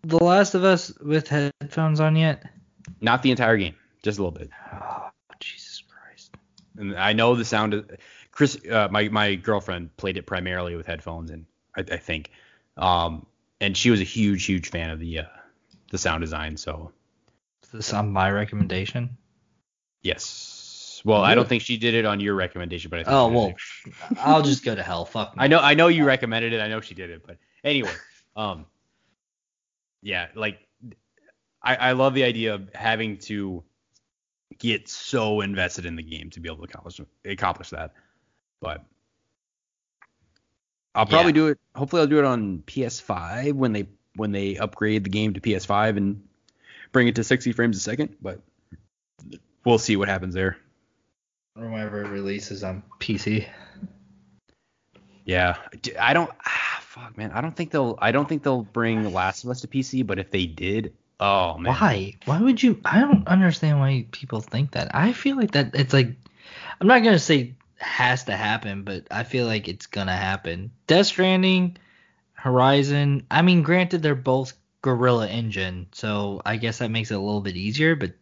[0.03, 2.45] The Last of Us with headphones on yet?
[3.01, 4.51] Not the entire game, just a little bit.
[4.73, 5.09] Oh,
[5.41, 6.35] Jesus Christ.
[6.77, 7.75] And I know the sound.
[7.75, 7.91] Of,
[8.31, 11.47] Chris, uh, my my girlfriend played it primarily with headphones, and
[11.77, 12.31] I, I think,
[12.77, 13.27] um,
[13.61, 15.25] and she was a huge huge fan of the uh,
[15.91, 16.57] the sound design.
[16.57, 16.93] So
[17.65, 19.17] Is this on my recommendation?
[20.03, 20.59] yes.
[21.05, 23.55] Well, I don't think she did it on your recommendation, but I think Oh well.
[24.19, 25.05] I'll just go to hell.
[25.05, 25.37] Fuck.
[25.37, 25.43] Me.
[25.43, 26.61] I know I know you recommended it.
[26.61, 27.91] I know she did it, but anyway,
[28.37, 28.67] um,
[30.01, 30.61] yeah, like
[31.61, 33.65] I I love the idea of having to
[34.59, 37.93] get so invested in the game to be able to accomplish accomplish that,
[38.61, 38.85] but.
[40.95, 41.37] I'll probably Yeah.
[41.37, 41.59] do it.
[41.75, 43.87] Hopefully, I'll do it on PS5 when they
[44.17, 46.23] when they upgrade the game to PS5 and
[46.93, 48.15] bring it to 60 frames a second.
[48.21, 48.43] But
[49.65, 50.59] we'll see what happens there.
[51.57, 53.47] Or whenever it releases on PC.
[55.25, 55.57] Yeah,
[55.99, 56.31] I don't.
[56.45, 57.31] Ah, fuck, man.
[57.33, 57.97] I don't think they'll.
[58.01, 60.07] I don't think they'll bring Last of Us to PC.
[60.07, 60.93] But if they did,
[61.23, 61.73] oh man.
[61.73, 62.15] Why?
[62.25, 62.81] Why would you?
[62.85, 64.95] I don't understand why people think that.
[64.95, 66.17] I feel like that it's like
[66.81, 70.73] I'm not gonna say has to happen, but I feel like it's gonna happen.
[70.87, 71.77] Death Stranding,
[72.33, 73.27] Horizon.
[73.31, 77.41] I mean, granted they're both Guerrilla Engine, so I guess that makes it a little
[77.41, 77.95] bit easier.
[77.95, 78.15] But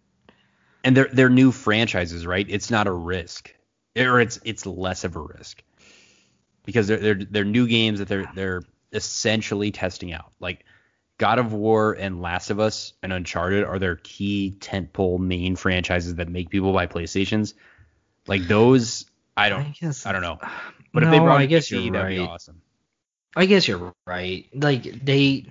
[0.85, 2.47] And they're they're new franchises, right?
[2.49, 3.55] It's not a risk,
[3.97, 5.63] or it's it's less of a risk
[6.65, 10.33] because they're they're they're new games that they're they're essentially testing out.
[10.41, 10.65] Like
[11.21, 16.15] God of War and Last of Us and Uncharted are their key tentpole main franchises
[16.15, 17.53] that make people buy PlayStations.
[18.27, 19.05] Like those,
[19.37, 19.61] I don't.
[19.61, 20.39] I guess I don't know.
[20.93, 22.29] But if they No, brought I guess PC, you're that'd be right.
[22.29, 22.63] awesome.
[23.37, 24.49] I guess you're right.
[24.55, 25.45] Like they,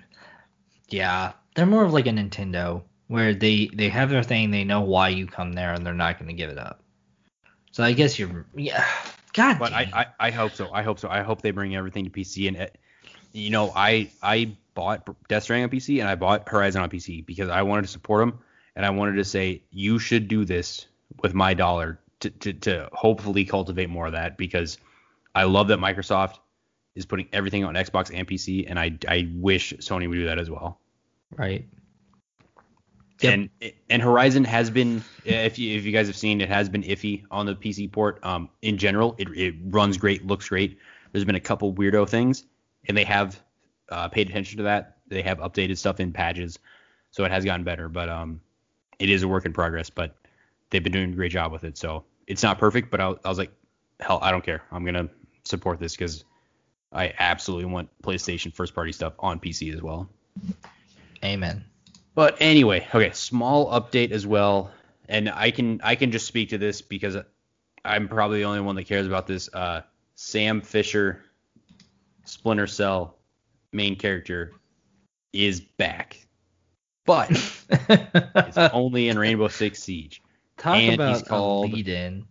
[0.89, 4.81] yeah, they're more of like a Nintendo where they they have their thing, they know
[4.81, 6.83] why you come there, and they're not gonna give it up.
[7.71, 8.85] So I guess you're, yeah.
[9.33, 9.89] God But I.
[9.93, 10.73] I, I hope so.
[10.73, 11.07] I hope so.
[11.07, 12.47] I hope they bring everything to PC.
[12.49, 12.69] And
[13.31, 17.25] you know, I I bought Death Stranding on PC and I bought Horizon on PC
[17.25, 18.39] because I wanted to support them
[18.75, 20.87] and I wanted to say you should do this
[21.21, 24.77] with my dollar to to, to hopefully cultivate more of that because
[25.35, 26.39] I love that Microsoft
[26.95, 30.39] is putting everything on Xbox and PC and I I wish Sony would do that
[30.39, 30.79] as well.
[31.37, 31.65] right.
[33.21, 33.33] Yep.
[33.33, 33.49] And
[33.89, 37.23] and Horizon has been, if you if you guys have seen, it has been iffy
[37.29, 38.23] on the PC port.
[38.23, 40.77] Um, in general, it it runs great, looks great.
[41.11, 42.45] There's been a couple weirdo things,
[42.87, 43.39] and they have
[43.89, 44.97] uh, paid attention to that.
[45.07, 46.59] They have updated stuff in patches.
[47.11, 47.89] so it has gotten better.
[47.89, 48.41] But um,
[48.99, 49.89] it is a work in progress.
[49.89, 50.15] But
[50.69, 51.77] they've been doing a great job with it.
[51.77, 53.51] So it's not perfect, but I, I was like,
[53.99, 54.63] hell, I don't care.
[54.71, 55.09] I'm gonna
[55.43, 56.23] support this because
[56.91, 60.09] I absolutely want PlayStation first party stuff on PC as well.
[61.23, 61.65] Amen.
[62.15, 64.71] But anyway, okay, small update as well,
[65.07, 67.17] and I can I can just speak to this because
[67.85, 69.49] I'm probably the only one that cares about this.
[69.53, 69.81] Uh,
[70.15, 71.23] Sam Fisher,
[72.29, 73.17] Splinter Cell,
[73.71, 74.53] main character,
[75.33, 76.25] is back,
[77.05, 80.21] but it's only in Rainbow Six Siege.
[80.57, 82.25] Talk And about he's called- a lead in.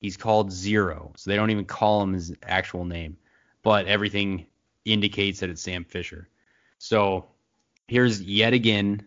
[0.00, 3.16] He's called Zero, so they don't even call him his actual name,
[3.62, 4.46] but everything
[4.84, 6.28] indicates that it's Sam Fisher.
[6.78, 7.26] So
[7.86, 9.06] here's yet again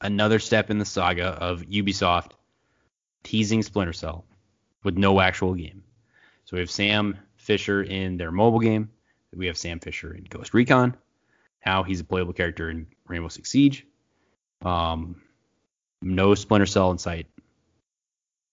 [0.00, 2.32] another step in the saga of Ubisoft
[3.24, 4.24] teasing Splinter Cell
[4.84, 5.82] with no actual game.
[6.44, 8.90] So we have Sam Fisher in their mobile game.
[9.34, 10.96] We have Sam Fisher in Ghost Recon.
[11.64, 13.86] Now he's a playable character in Rainbow Six Siege.
[14.62, 15.22] Um,
[16.00, 17.26] no Splinter Cell in sight.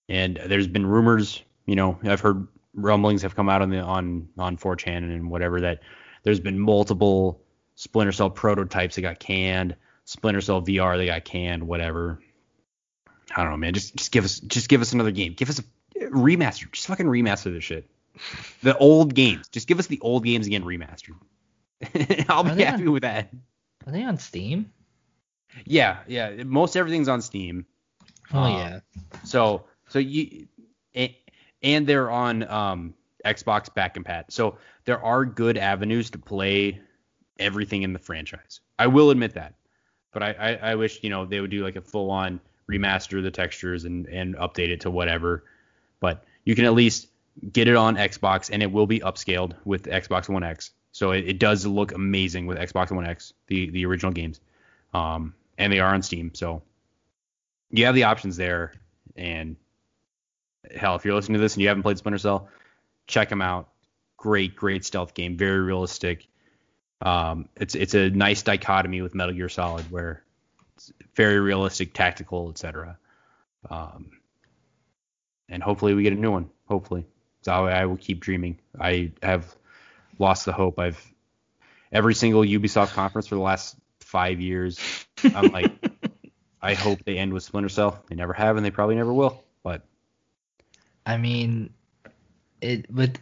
[0.08, 4.30] And there's been rumors, you know, I've heard rumblings have come out on the on
[4.38, 5.82] on 4chan and whatever that
[6.24, 7.42] there's been multiple
[7.76, 9.76] Splinter Cell prototypes that got canned,
[10.06, 12.20] Splinter Cell VR that got canned, whatever.
[13.36, 13.74] I don't know, man.
[13.74, 15.34] Just just give us just give us another game.
[15.34, 15.64] Give us a
[16.08, 16.72] remaster.
[16.72, 17.90] Just fucking remaster this shit.
[18.64, 19.48] The old games.
[19.50, 21.16] Just give us the old games again remastered.
[22.30, 23.30] I'll Are be happy on- with that.
[23.86, 24.72] Are they on Steam?
[25.66, 26.44] Yeah, yeah.
[26.44, 27.66] Most everything's on Steam.
[28.34, 28.80] Oh Um, yeah.
[29.24, 30.48] So so you
[30.96, 31.18] a-
[31.64, 32.94] and they're on um,
[33.26, 34.32] Xbox back and pat.
[34.32, 36.80] So there are good avenues to play
[37.40, 38.60] everything in the franchise.
[38.78, 39.56] I will admit that.
[40.12, 42.40] But I, I, I wish, you know, they would do like a full on
[42.70, 45.44] remaster the textures and, and update it to whatever.
[46.00, 47.08] But you can at least
[47.52, 50.72] get it on Xbox and it will be upscaled with Xbox One X.
[50.92, 54.40] So it, it does look amazing with Xbox One X, the, the original games.
[54.94, 56.32] Um, and they are on Steam.
[56.34, 56.64] So
[57.70, 58.74] you have the options there.
[59.16, 59.56] And
[60.76, 62.50] hell, if you're listening to this and you haven't played Splinter Cell,
[63.08, 63.70] check them out.
[64.18, 66.28] Great, great stealth game, very realistic.
[67.02, 70.24] Um, it's it's a nice dichotomy with Metal Gear Solid, where
[70.76, 72.98] it's very realistic, tactical, etc.
[73.70, 74.12] Um,
[75.48, 76.50] and hopefully we get a new one.
[76.68, 77.06] Hopefully,
[77.42, 78.60] so I, will keep dreaming.
[78.80, 79.56] I have
[80.18, 80.80] lost the hope.
[80.80, 81.04] I've
[81.92, 84.80] every single Ubisoft conference for the last five years.
[85.24, 85.72] I'm like,
[86.62, 88.04] I hope they end with Splinter Cell.
[88.10, 89.42] They never have, and they probably never will.
[89.64, 89.84] But
[91.06, 91.72] I mean,
[92.62, 93.18] it but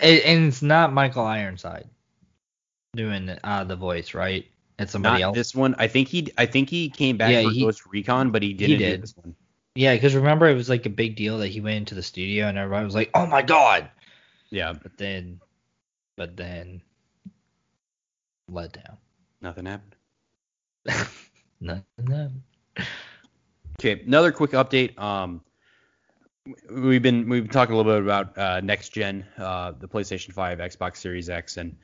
[0.00, 1.88] it, and it's not Michael Ironside
[2.94, 4.46] doing uh, the voice, right?
[4.78, 5.36] It's somebody not else.
[5.36, 5.74] this one.
[5.78, 8.52] I think he I think he came back Yeah, for he- Ghost Recon, but he
[8.52, 8.96] didn't did.
[8.96, 9.34] do this one.
[9.74, 12.46] Yeah, because remember it was like a big deal that he went into the studio
[12.46, 13.90] and everybody was like, "Oh my god!"
[14.50, 15.40] Yeah, But then,
[16.16, 16.82] but then,
[18.48, 18.98] let down.
[19.40, 19.96] nothing happened.
[21.60, 22.30] Nothing no.
[23.80, 24.98] Okay, another quick update.
[24.98, 25.40] Um,
[26.70, 30.32] we've been we've been talking a little bit about uh, next gen, uh, the PlayStation
[30.32, 31.74] 5, Xbox Series X, and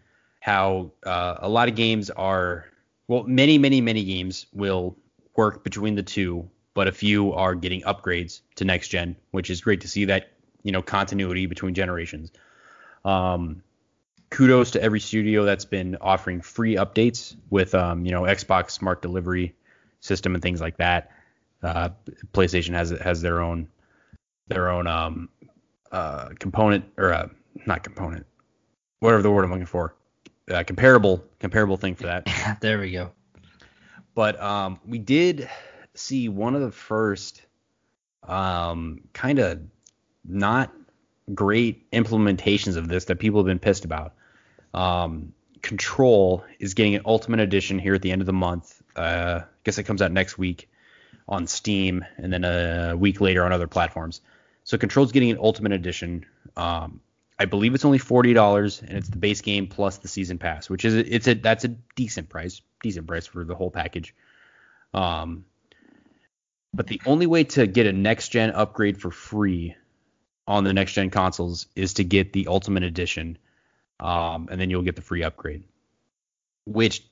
[0.41, 2.67] how uh, a lot of games are
[3.07, 4.97] well, many many many games will
[5.37, 6.49] work between the two,
[6.79, 10.31] but a few are getting upgrades to next gen, which is great to see that
[10.63, 12.31] you know continuity between generations.
[13.05, 13.65] Um,
[14.31, 19.03] kudos to every studio that's been offering free updates with um, you know Xbox Smart
[19.03, 19.57] Delivery
[19.99, 21.11] system and things like that.
[21.65, 21.89] Uh,
[22.33, 23.67] PlayStation has has their own
[24.47, 25.31] their own um,
[25.91, 27.29] uh, component or uh,
[27.67, 28.25] not component,
[29.01, 29.97] whatever the word I'm looking for,
[30.49, 32.59] uh, comparable comparable thing for that.
[32.61, 33.11] there we go.
[34.15, 35.49] But um, we did
[35.99, 37.43] see one of the first
[38.23, 39.61] um, kind of
[40.25, 40.73] not
[41.35, 44.15] great implementations of this that people have been pissed about.
[44.75, 48.81] Um, Control is getting an Ultimate Edition here at the end of the month.
[48.95, 50.71] Uh, I guess it comes out next week
[51.29, 54.21] on Steam and then a week later on other platforms.
[54.65, 56.25] So Control's getting an Ultimate Edition.
[56.57, 57.01] Um,
[57.39, 60.69] I believe it's only forty dollars, and it's the base game plus the season pass,
[60.69, 64.15] which is it's a that's a decent price, decent price for the whole package.
[64.93, 65.45] Um,
[66.75, 69.77] but the only way to get a next gen upgrade for free
[70.47, 73.39] on the next gen consoles is to get the Ultimate Edition,
[74.01, 75.65] um, and then you'll get the free upgrade,
[76.65, 77.03] which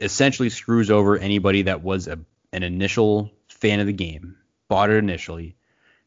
[0.00, 2.18] essentially screws over anybody that was a,
[2.52, 4.36] an initial fan of the game,
[4.68, 5.56] bought it initially,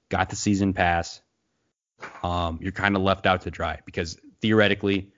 [0.09, 1.21] got the season pass.
[2.23, 5.11] Um, you're kind of left out to dry because theoretically,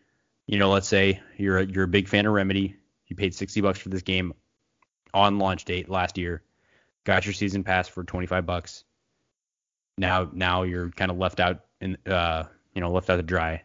[0.48, 2.76] you know, let's say you're a, you're a big fan of Remedy,
[3.08, 4.34] you paid 60 bucks for this game
[5.14, 6.42] on launch date last year,
[7.04, 8.84] got your season pass for 25 bucks.
[9.98, 13.64] Now now you're kind of left out in uh you know left out to dry.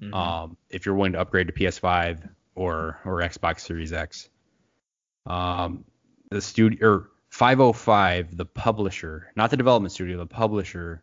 [0.00, 0.14] Mhm.
[0.14, 4.28] Um, if you're willing to upgrade to PS5 or or Xbox Series X.
[5.26, 5.84] Um,
[6.30, 11.02] the studio or 505, the publisher, not the development studio, the publisher,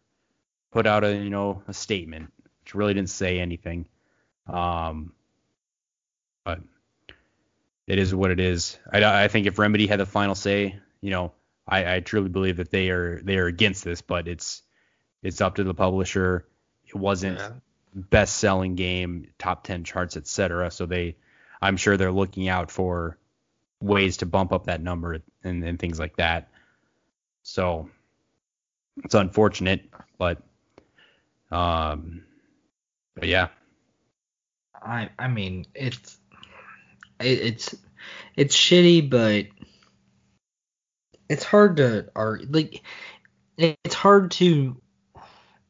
[0.72, 2.32] put out a you know a statement
[2.64, 3.88] which really didn't say anything.
[4.48, 5.14] Um,
[6.44, 6.60] but
[7.88, 8.78] it is what it is.
[8.92, 11.32] I, I think if Remedy had the final say, you know,
[11.68, 14.63] I, I truly believe that they are they are against this, but it's
[15.24, 16.47] it's up to the publisher.
[16.88, 17.51] It wasn't Yeah.
[17.93, 20.72] best selling game, top ten charts, etc.
[20.72, 21.18] So they,
[21.61, 23.18] I'm sure they're looking out for
[23.82, 26.49] ways to bump up that number and, and things like that.
[27.43, 27.89] So
[29.03, 30.41] it's unfortunate, but
[31.51, 32.24] um,
[33.16, 33.49] but yeah,
[34.82, 36.18] I I mean it's
[37.20, 37.76] it, it's
[38.36, 39.47] it's shitty, but
[41.30, 42.48] it's hard to argue.
[42.50, 42.82] Like
[43.58, 44.82] it's hard to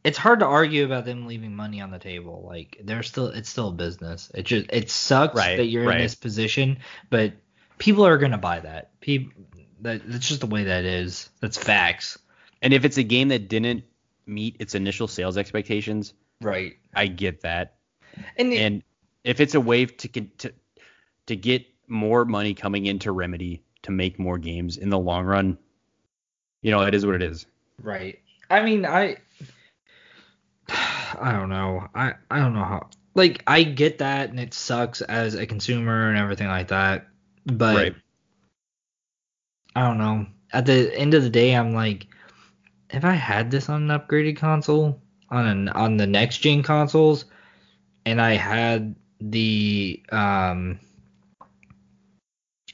[0.03, 2.43] it's hard to argue about them leaving money on the table.
[2.47, 4.31] Like they're still it's still a business.
[4.35, 5.97] It just it sucks Right, that you're right.
[5.97, 6.79] in this position,
[7.09, 7.33] but
[7.77, 8.99] people are gonna buy that.
[9.01, 9.33] People
[9.81, 11.29] that that's just the way that is.
[11.41, 12.17] That's facts.
[12.61, 13.83] and if it's a game that didn't
[14.25, 16.73] meet its initial sales expectations, Right.
[16.93, 17.75] I get that.
[18.37, 18.83] And, it- And
[19.23, 20.53] if it's a way to to
[21.27, 25.57] to get more money coming into Remedy to make more games in the long run,
[26.61, 27.45] you know, it is what it is.
[27.81, 28.19] Right.
[28.49, 29.17] I mean, I
[30.69, 31.87] I don't know.
[31.93, 32.89] I I don't know how.
[33.13, 37.07] Like I get that and it sucks as a consumer and everything like that,
[37.45, 37.95] but Right.
[39.75, 40.25] I don't know.
[40.51, 42.07] At the end of the day, I'm like
[42.89, 47.25] if I had this on an upgraded console on an on the next gen consoles
[48.05, 50.79] and I had the um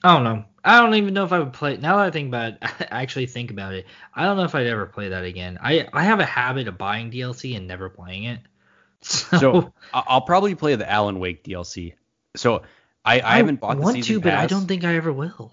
[0.03, 0.45] I don't know.
[0.63, 1.77] I don't even know if I would play.
[1.77, 3.85] Now that I think about it, I actually think about it.
[4.13, 5.57] I don't know if I'd ever play that again.
[5.61, 8.39] I I have a habit of buying DLC and never playing it.
[9.03, 11.93] So, So I- I'll probably play the Alan Wake DLC.
[12.35, 12.61] So
[13.03, 15.51] I, I, haven't bought the want season to, but I don't think I ever will.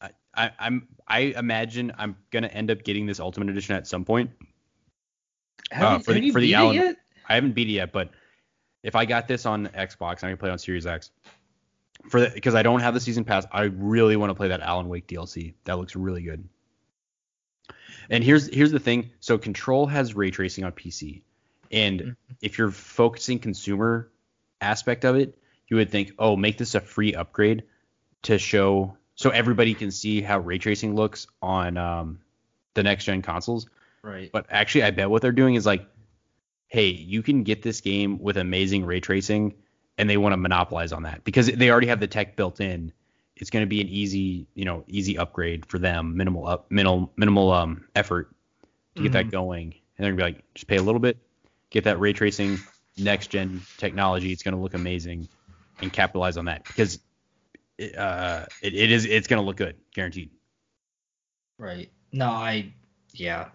[0.00, 4.04] I, I, I'm I imagine I'm gonna end up getting this Ultimate Edition at some
[4.04, 4.30] point.
[5.72, 6.96] Have, Uh, you- for the- for the Alan- it yet?
[7.28, 8.10] I haven't beat it yet, but
[8.84, 11.10] if I got this on Xbox, I'm gonna play it on Series X.
[12.08, 14.60] For the, because I don't have the season pass, I really want to play that
[14.60, 15.54] Alan Wake DLC.
[15.64, 16.48] That looks really good.
[18.10, 19.10] And here's here's the thing.
[19.20, 21.22] So Control has ray tracing on PC,
[21.70, 22.16] and Mhm.
[22.40, 24.10] if you're focusing consumer
[24.60, 25.36] aspect of it,
[25.68, 27.64] you would think, oh, make this a free upgrade
[28.22, 32.20] to show so everybody can see how ray tracing looks on um,
[32.74, 33.68] the next gen consoles.
[34.02, 34.30] Right.
[34.32, 35.86] But actually, I bet what they're doing is like,
[36.68, 39.54] hey, you can get this game with amazing ray tracing,
[39.98, 42.92] and they want to monopolize on that because they already have the tech built in.
[43.36, 47.12] It's going to be an easy, you know, easy upgrade for them, minimal up, minimal,
[47.16, 48.34] minimal um effort
[48.96, 51.18] to get that going, and they're gonna be like, just pay a little bit,
[51.70, 52.58] get that ray tracing,
[52.96, 54.32] next gen technology.
[54.32, 55.28] It's going to look amazing,
[55.80, 56.98] and capitalize on that because
[57.78, 60.30] it, uh, it, it is, it's going to look good, guaranteed.
[61.58, 61.90] Right.
[62.12, 62.72] No, I
[63.12, 63.48] yeah.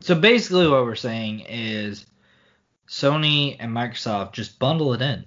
[0.00, 2.06] So basically what we're saying is
[2.88, 5.24] Sony and Microsoft just bundle it in.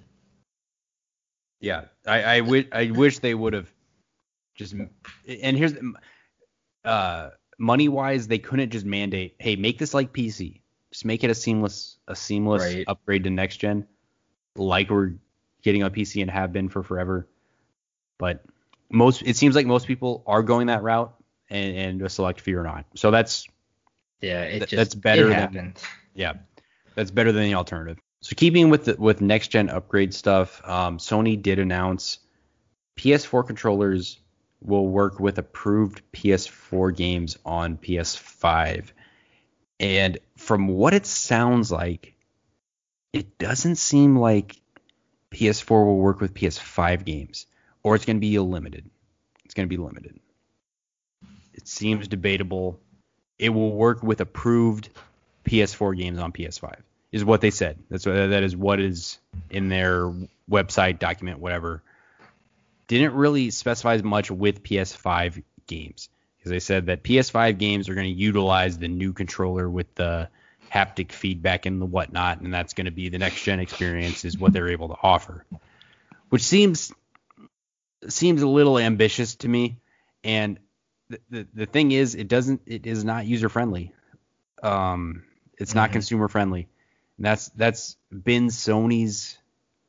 [1.60, 3.70] Yeah, I I wish I wish they would have
[4.56, 5.74] just and here's
[6.84, 10.60] uh money wise they couldn't just mandate hey make this like PC
[10.90, 12.84] just make it a seamless a seamless Right.
[12.88, 13.86] upgrade to next gen
[14.56, 15.12] like we're
[15.62, 17.28] getting on PC and have been for forever.
[18.18, 18.44] But
[18.90, 21.14] most it seems like most people are going that route
[21.48, 22.84] and and a select few are not.
[22.96, 23.46] So that's
[24.20, 25.74] Yeah, it just that's better it than-
[26.14, 26.34] yeah,
[26.94, 27.98] that's better than the alternative.
[28.20, 32.18] So keeping with the, with next gen upgrade stuff, um, Sony did announce
[32.96, 34.18] PS4 controllers
[34.60, 38.92] will work with approved PS4 games on PS5.
[39.80, 42.14] And from what it sounds like,
[43.12, 44.60] it doesn't seem like
[45.32, 47.46] PS4 will work with PS5 games,
[47.82, 48.88] or it's going to be limited.
[49.44, 50.20] It's going to be limited.
[51.52, 52.80] It seems debatable.
[53.38, 54.90] It will work with approved
[55.44, 56.76] PS4 games on PS5
[57.10, 57.78] is what they said.
[57.90, 59.18] That's what, that is what is
[59.50, 60.12] in their
[60.50, 61.82] website document, whatever.
[62.88, 67.94] Didn't really specify as much with PS5 games because they said that PS5 games are
[67.94, 70.28] going to utilize the new controller with the
[70.72, 74.38] haptic feedback and the whatnot, and that's going to be the next gen experience is
[74.38, 75.44] what they're able to offer,
[76.30, 76.92] which seems
[78.08, 79.76] seems a little ambitious to me.
[80.24, 80.58] And
[81.08, 83.92] the, the, the thing is, it doesn't it is not user friendly.
[84.62, 85.24] Um,
[85.62, 85.92] it's not Mhm.
[85.94, 86.68] consumer friendly.
[87.16, 89.38] And that's that's been Sony's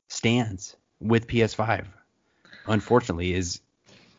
[0.07, 1.87] stance with PS5.
[2.67, 3.61] Unfortunately, is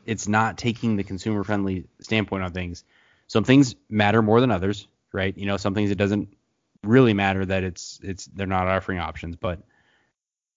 [0.04, 2.84] it's not taking the consumer friendly standpoint on things.
[3.26, 5.36] Some things matter more than others, right?
[5.36, 6.36] You know, some things it doesn't
[6.82, 9.62] really matter that it's it's they're not offering options, but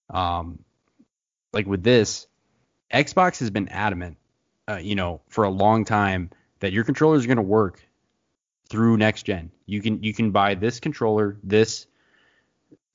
[0.10, 0.60] um
[1.54, 2.28] like with this,
[2.94, 4.18] Xbox has been adamant
[4.70, 6.30] uh, you know, for a long time
[6.60, 7.87] that your controllers are going to work
[8.68, 9.52] through next gen.
[9.66, 11.88] You can you can buy this controller, this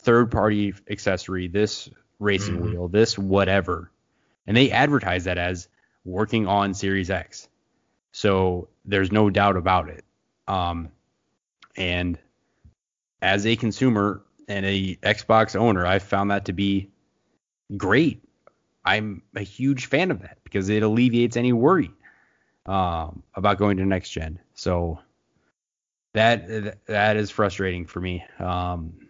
[0.01, 1.89] third party accessory, this
[2.19, 2.63] racing Mhm.
[2.63, 3.91] wheel, this whatever,
[4.47, 5.69] and they advertise that as
[6.05, 7.49] working on Series X.
[8.13, 10.05] So there's no doubt about it.
[10.49, 10.91] Um,
[11.77, 12.19] and
[13.23, 16.91] as a consumer and a Xbox owner, I found that to be
[17.77, 18.23] great.
[18.85, 21.91] I'm a huge fan of that because it alleviates any worry
[22.67, 24.41] um, about going to next gen.
[24.55, 24.99] So
[26.15, 28.25] that that is frustrating for me.
[28.39, 29.09] Um,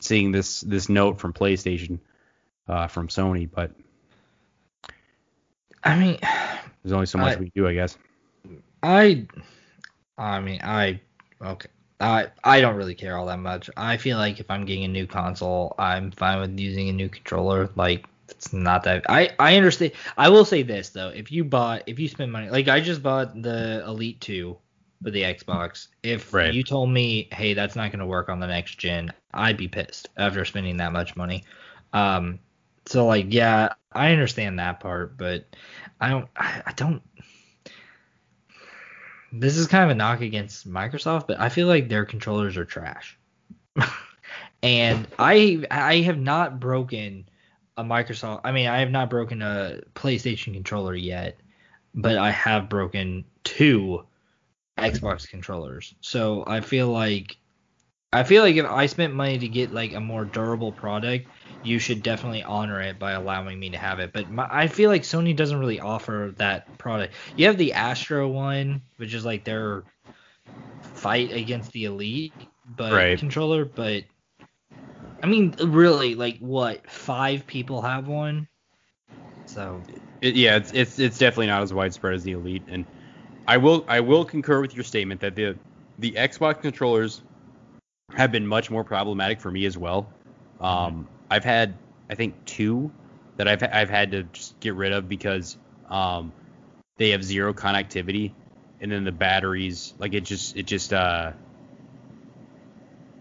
[0.00, 1.98] seeing this this note from PlayStation
[2.68, 3.72] uh, from Sony, but
[5.84, 6.18] I mean,
[6.82, 7.96] there's only so much I- we can do, I guess.
[8.82, 9.26] I,
[10.18, 11.00] I mean, I
[11.40, 11.68] okay.
[12.00, 13.70] I I don't really care all that much.
[13.76, 17.08] I feel like if I'm getting a new console, I'm fine with using a new
[17.08, 17.70] controller.
[17.76, 19.08] Like it's not that.
[19.08, 19.92] I I understand.
[20.18, 23.04] I will say this though: if you bought, if you spend money, like I just
[23.04, 24.58] bought the Elite Two
[25.02, 25.88] for the Xbox.
[26.02, 26.54] If Right.
[26.54, 29.68] you told me, hey, that's not going to work on the next gen, I'd be
[29.68, 31.44] pissed after spending that much money.
[31.92, 32.38] Um.
[32.86, 35.44] So like, yeah, I understand that part, but
[36.00, 36.28] I don't.
[36.36, 37.02] I, I don't
[39.32, 42.64] this is kind of a knock against Microsoft, but I feel like their controllers are
[42.64, 43.18] trash.
[44.62, 47.28] and I I have not broken
[47.78, 48.42] a Microsoft.
[48.44, 51.38] I mean, I have not broken a PlayStation controller yet,
[51.94, 54.04] but I have broken two
[54.78, 55.94] Xbox controllers.
[56.00, 57.36] So I feel like
[58.12, 61.28] I feel like if I spent money to get like a more durable product,
[61.62, 64.12] you should definitely honor it by allowing me to have it.
[64.12, 67.14] But my, I feel like Sony doesn't really offer that product.
[67.36, 69.84] You have the Astro one, which is like their
[70.82, 72.34] fight against the Elite,
[72.66, 73.18] but Right.
[73.18, 73.64] controller.
[73.64, 74.04] But
[75.22, 76.88] I mean, really, like what?
[76.90, 78.48] Five people have one.
[79.46, 79.82] So
[80.20, 82.86] It, yeah, it's, it's it's definitely not as widespread as the Elite, and
[83.46, 85.56] I will I will concur with your statement that the
[85.98, 87.22] the Xbox controllers
[88.14, 90.12] have been much more problematic for me as well.
[90.60, 91.74] Um, I've had
[92.10, 92.90] I think two
[93.36, 95.56] that I've I've had to just get rid of because
[95.88, 96.32] um,
[96.96, 98.32] they have zero connectivity,
[98.80, 101.32] and then the batteries like it just it just uh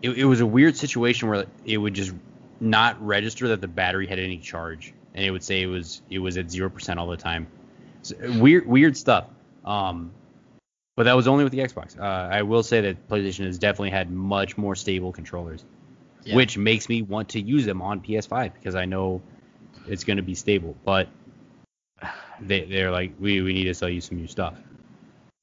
[0.02, 2.14] it, it was a weird situation where it would just
[2.60, 6.20] not register that the battery had any charge, and it would say it was it
[6.20, 7.48] was at zero percent all the time.
[8.04, 9.26] So, weird weird stuff.
[9.66, 10.12] Um,
[10.96, 12.00] but that was only with the Xbox.
[12.00, 15.64] Uh, I will say that PlayStation has definitely had much more stable controllers,
[16.24, 16.36] yeah.
[16.36, 19.22] which makes me want to use them on PS5 because I know
[19.88, 20.76] it's going to be stable.
[20.84, 21.08] But
[22.42, 24.56] they they're like we we need to sell you some new stuff.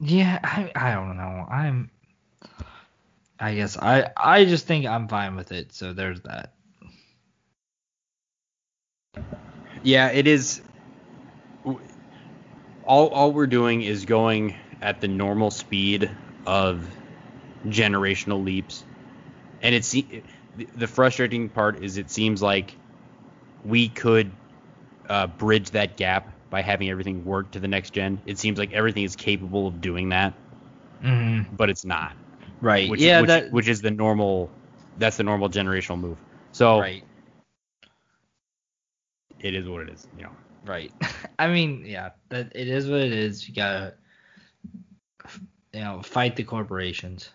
[0.01, 1.47] Yeah, I I don't know.
[1.51, 1.91] I'm
[3.41, 5.73] I guess I I just think I'm fine with it.
[5.73, 6.53] So there's that.
[9.83, 10.61] Yeah, it is.
[12.89, 16.11] All all we're doing is going at the normal speed
[16.47, 16.85] of
[17.67, 18.85] generational leaps,
[19.63, 20.23] and it's the
[20.75, 22.75] the frustrating part is it seems like
[23.65, 24.33] we could
[25.09, 28.21] uh, bridge that gap by having everything work to the next gen.
[28.27, 30.35] It seems like everything is capable of doing that,
[31.03, 31.55] Mm-hmm.
[31.55, 32.13] but it's not.
[32.61, 32.91] Right.
[32.91, 33.21] Which, yeah.
[33.21, 33.53] which, that.
[33.53, 34.51] which is the normal.
[34.99, 36.19] That's the normal generational move.
[36.53, 37.05] So right.
[39.39, 40.09] it is what it is.
[40.17, 40.31] You know.
[40.69, 40.93] Right.
[41.39, 42.11] I mean, yeah.
[42.29, 43.49] That it is what it is.
[43.49, 43.95] You gotta,
[45.73, 47.31] you know, fight the corporations.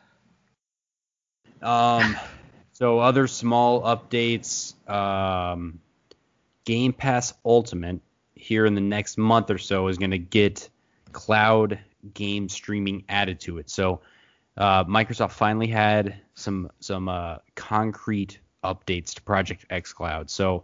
[1.62, 2.16] Um,
[2.74, 4.74] so other small updates.
[4.90, 5.80] Um,
[6.66, 8.00] Game Pass Ultimate
[8.36, 10.70] here in the next month or so is going to get
[11.12, 11.80] cloud
[12.14, 13.70] game streaming added to it.
[13.70, 14.02] So
[14.58, 20.30] uh, Microsoft finally had some some uh, concrete updates to Project xCloud.
[20.30, 20.64] So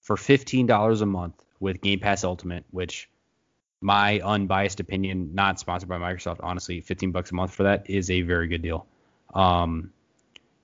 [0.00, 3.08] for fifteen dollars a month with Game Pass Ultimate, which
[3.80, 8.10] my unbiased opinion, not sponsored by Microsoft, honestly, fifteen bucks a month for that is
[8.10, 8.86] a very good deal.
[9.34, 9.92] Um,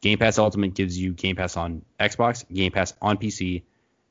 [0.00, 3.62] Game Pass Ultimate gives you Game Pass on Xbox, Game Pass on PC,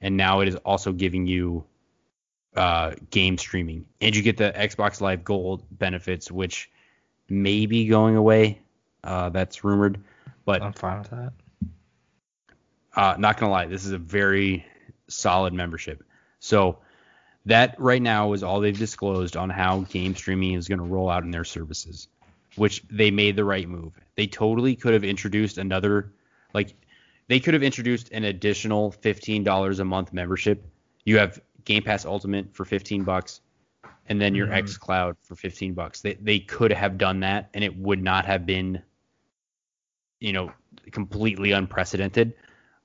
[0.01, 1.65] and now it is also giving you
[2.55, 6.69] uh, game streaming, and you get the Xbox Live Gold benefits, which
[7.29, 8.61] may be going away.
[9.03, 9.99] Uh, that's rumored,
[10.45, 11.33] but I'm fine with that.
[12.95, 14.65] uh, not gonna lie, this is a very
[15.07, 16.03] solid membership.
[16.45, 16.77] So
[17.47, 21.23] that right now is all they've disclosed on how game streaming is gonna roll out
[21.23, 22.07] in their services,
[22.55, 23.99] which they made the right move.
[24.15, 26.13] They totally could have introduced another,
[26.53, 26.75] like,
[27.27, 30.63] they could have introduced an additional fifteen dollars a month membership.
[31.03, 33.41] You have Game Pass Ultimate for fifteen bucks,
[34.07, 34.61] and then your Mhm.
[34.63, 36.01] xCloud for fifteen bucks.
[36.01, 38.83] They they could have done that, and it would not have been,
[40.19, 40.51] you know,
[40.91, 42.35] completely unprecedented.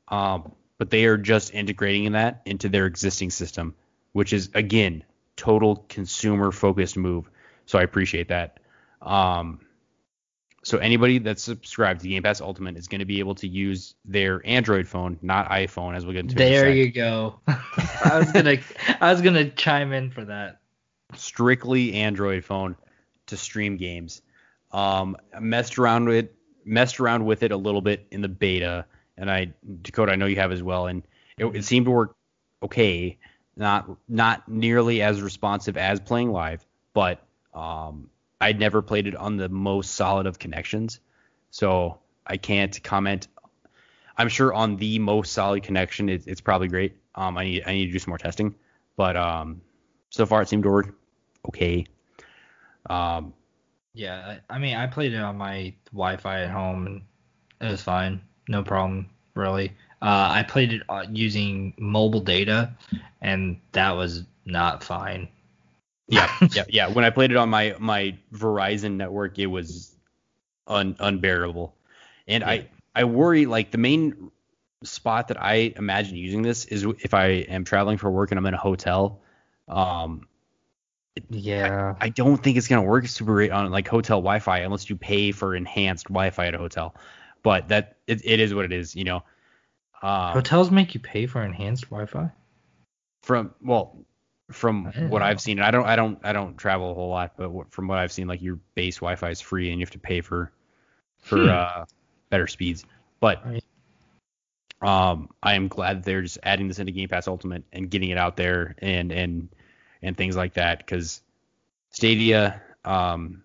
[0.09, 3.74] Um, but they are just integrating that into their existing system,
[4.12, 5.05] which is again
[5.36, 7.28] total consumer focused move.
[7.66, 8.61] So I appreciate that.
[9.02, 9.61] Um,
[10.62, 13.94] so anybody that's subscribed to Game Pass Ultimate is going to be able to use
[14.07, 16.36] their Android phone, not iPhone, as we'll get into.
[16.36, 17.40] There you go.
[17.47, 18.57] I was gonna
[19.02, 20.61] I was gonna chime in for that.
[21.15, 22.74] Strictly Android phone
[23.27, 24.23] to stream games.
[24.73, 26.31] Um, messed around with
[26.65, 28.86] messed around with it a little bit in the beta,
[29.21, 29.53] and I
[29.83, 31.03] Dakota, I know you have as well, and
[31.39, 32.17] it, it seemed to work
[32.63, 33.19] okay.
[33.57, 36.65] Not not nearly as responsive as playing live,
[36.95, 37.23] but
[37.53, 38.09] um,
[38.41, 41.01] I'd never played it on the most solid of connections,
[41.51, 43.29] so I can't comment.
[44.17, 46.97] I'm sure on the most solid connection, it, it's probably great.
[47.15, 48.55] Um, I need I need to do some more testing,
[48.97, 49.61] but um,
[50.09, 50.95] so far it seemed to work
[51.49, 51.85] okay.
[52.89, 53.35] Um,
[53.93, 57.03] yeah, I, I mean, I played it on my Wi-Fi at home, and
[57.61, 59.72] it was fine, no problem really.
[60.02, 62.74] Uh, I played it uh, using mobile data,
[63.20, 65.28] and that was not fine.
[66.09, 66.89] Yeah, yeah, yeah.
[66.89, 69.94] When I played it on my my Verizon network, it was
[70.66, 71.74] un, unbearable,
[72.27, 72.51] and yeah.
[72.51, 74.31] I I worry like the main
[74.82, 78.47] spot that I imagine using this is if I am traveling for work and I'm
[78.47, 79.20] in a hotel.
[79.68, 80.27] Um,
[81.28, 81.94] yeah.
[82.01, 84.97] I, I, don't think it's gonna work super great on like hotel Wi-Fi unless you
[84.97, 86.94] pay for enhanced Wi-Fi at a hotel.
[87.43, 89.23] But that it, it is what it is, you know.
[90.03, 92.31] Um, Hotels make you pay for enhanced Wi-Fi.
[93.23, 94.05] From well,
[94.51, 95.25] from what know.
[95.25, 97.89] I've seen, I don't I don't I don't travel a whole lot, but what, from
[97.89, 100.53] what I've seen, like your base Wi-Fi is free and you have to pay for
[101.19, 101.49] for hmm.
[101.49, 101.85] uh,
[102.31, 102.85] better speeds.
[103.21, 103.62] But right.
[104.81, 108.19] um, I am glad they're just adding this into Game Pass Ultimate and getting it
[108.19, 109.49] out there and and
[110.03, 111.21] and things like that because
[111.91, 113.43] Stadia, um,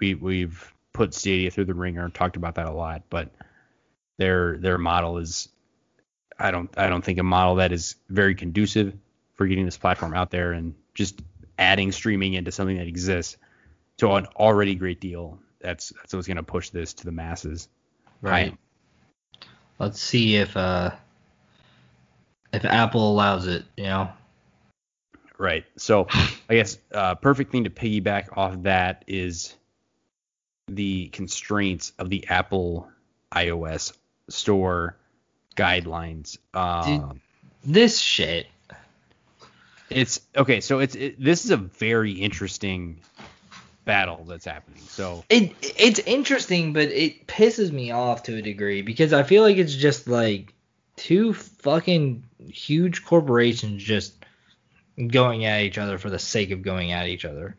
[0.00, 3.30] we we've put Stadia through the ringer and talked about that a lot, but
[4.18, 5.48] their their model is
[6.36, 8.92] I don't I don't think a model that is very conducive
[9.34, 11.22] for getting this platform out there and just
[11.56, 13.36] adding streaming into something that exists
[13.98, 15.38] to an already great deal.
[15.60, 17.68] That's that's what's gonna push this to the masses.
[18.20, 18.56] Right.
[19.78, 20.90] Let's see if uh
[22.52, 24.10] if Apple allows it, you know.
[25.38, 25.64] Right.
[25.76, 26.08] So
[26.50, 29.54] I guess uh, perfect thing to piggyback off that is
[30.68, 32.88] the constraints of the Apple
[33.32, 33.92] iOS
[34.28, 34.96] store
[35.56, 36.38] guidelines.
[36.54, 37.20] Um, Dude,
[37.74, 38.46] this shit.
[39.90, 40.60] It's okay.
[40.60, 43.00] So it's it, this is a very interesting
[43.84, 44.82] battle that's happening.
[44.82, 49.42] So it it's interesting, but it pisses me off to a degree because I feel
[49.42, 50.52] like it's just like
[50.96, 54.14] two fucking huge corporations just
[55.06, 57.56] going at each other for the sake of going at each other.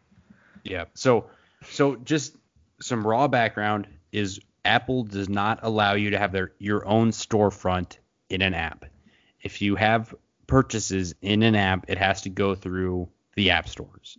[0.64, 0.86] Yeah.
[0.94, 1.26] So
[1.64, 2.36] so just
[2.82, 7.98] some raw background is Apple does not allow you to have their your own storefront
[8.30, 8.86] in an app.
[9.42, 10.14] If you have
[10.48, 14.18] purchases in an app, it has to go through the app stores.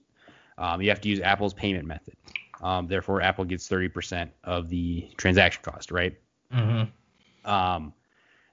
[0.57, 2.15] Um, you have to use Apple's payment method.
[2.63, 6.19] Um, therefore, Apple gets 30% of the transaction cost, right?
[6.53, 7.51] Mm-hmm.
[7.51, 7.95] Um,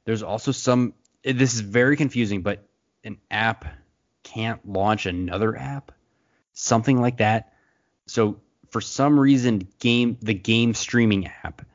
[0.06, 0.94] there's also some.
[1.24, 2.66] This is very confusing, but
[3.04, 3.66] an app
[4.24, 5.92] can't launch another app,
[6.54, 7.54] something like that.
[8.06, 8.40] So
[8.70, 11.66] for some reason, game the game streaming app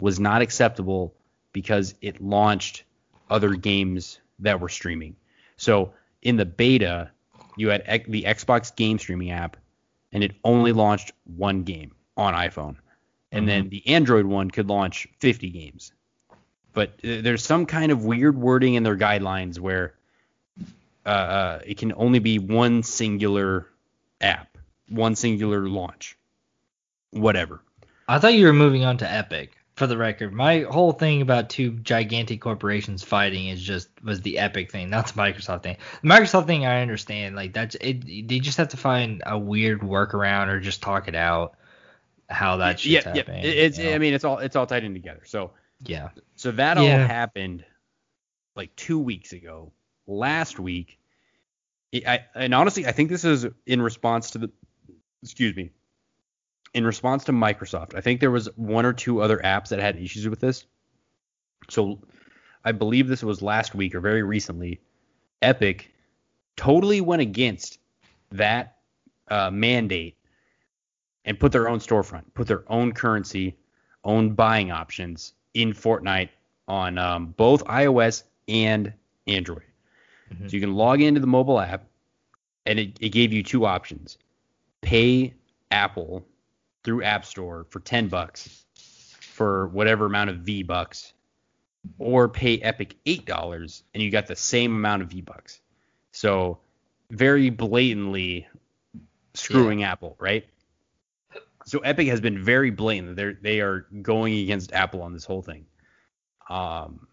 [0.00, 1.14] was not acceptable
[1.52, 2.84] because it launched
[3.30, 5.16] other games that were streaming.
[5.56, 7.10] So in the beta,
[7.56, 9.56] you had the Xbox game streaming app,
[10.12, 12.76] and it only launched one game on iPhone,
[13.32, 13.46] and mm-hmm.
[13.46, 15.92] then the Android one could launch 50 games.
[16.72, 19.94] But uh, there's some kind of weird wording in their guidelines where
[21.06, 23.66] uh, uh, it can only be one singular
[24.20, 24.58] app,
[24.88, 26.18] one singular launch,
[27.10, 27.62] whatever.
[28.08, 31.50] I thought you were moving on to Epic for the record, my whole thing about
[31.50, 35.76] two gigantic corporations fighting is just was the Epic thing, not the Microsoft thing.
[36.02, 37.36] The Microsoft thing, I understand.
[37.36, 38.26] Like that's it.
[38.26, 41.56] They just have to find a weird workaround or just talk it out
[42.28, 43.44] how that shit's yeah, happening.
[43.44, 43.78] Yeah, it's.
[43.78, 43.94] You know?
[43.94, 45.22] I mean, it's all it's all tied in together.
[45.26, 45.50] So
[45.84, 46.08] yeah.
[46.36, 47.02] So that yeah.
[47.02, 47.62] all happened
[48.56, 49.72] like two weeks ago.
[50.06, 50.98] Last week,
[51.94, 54.50] I and honestly, I think this is in response to the.
[55.22, 55.70] Excuse me
[56.76, 57.94] in response to Microsoft.
[57.94, 60.66] I think there was one or two other apps that had issues with this.
[61.70, 61.98] So
[62.66, 64.78] I believe this was last week or very recently.
[65.40, 65.90] Epic
[66.54, 67.78] totally went against
[68.30, 68.76] that
[69.28, 70.18] uh, mandate
[71.24, 73.56] and put their own storefront, put their own currency,
[74.04, 76.28] own buying options in Fortnite
[76.68, 78.92] on um, both iOS and
[79.26, 79.62] Android.
[80.30, 80.48] Mm-hmm.
[80.48, 81.86] So you can log into the mobile app,
[82.66, 84.18] and it, it gave you two options:
[84.82, 85.32] pay
[85.70, 86.26] Apple
[86.86, 88.64] through App Store for 10 bucks
[89.20, 91.12] for whatever amount of V bucks
[91.98, 95.60] or pay Epic $8 and you got the same amount of V bucks.
[96.12, 96.60] So
[97.10, 98.46] very blatantly
[99.34, 100.46] screwing Apple, right?
[101.66, 103.16] So Epic has been very blatant.
[103.16, 105.66] They're they are going against Apple on this whole thing.
[106.48, 107.08] Um,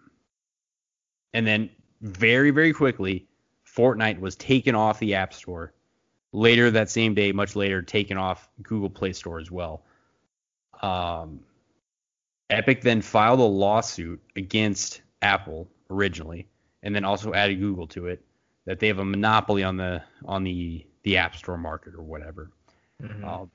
[1.34, 1.72] and then
[2.02, 3.26] very very quickly,
[3.68, 5.74] Fortnite was taken off the App Store.
[6.34, 9.84] Later that same day, much later, taken off Google Play Store as well.
[10.82, 11.40] Um,
[12.50, 16.48] Epic then filed a lawsuit against Apple originally,
[16.82, 18.22] and then also added Google to it
[18.66, 22.52] that they have a monopoly on the on the the App Store market or whatever.
[23.02, 23.24] Mhm.
[23.24, 23.52] Um,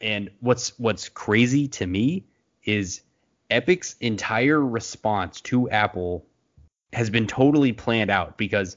[0.00, 2.24] and what's what's crazy to me
[2.64, 3.02] is
[3.50, 6.24] Epic's entire response to Apple
[6.92, 8.76] has been totally planned out because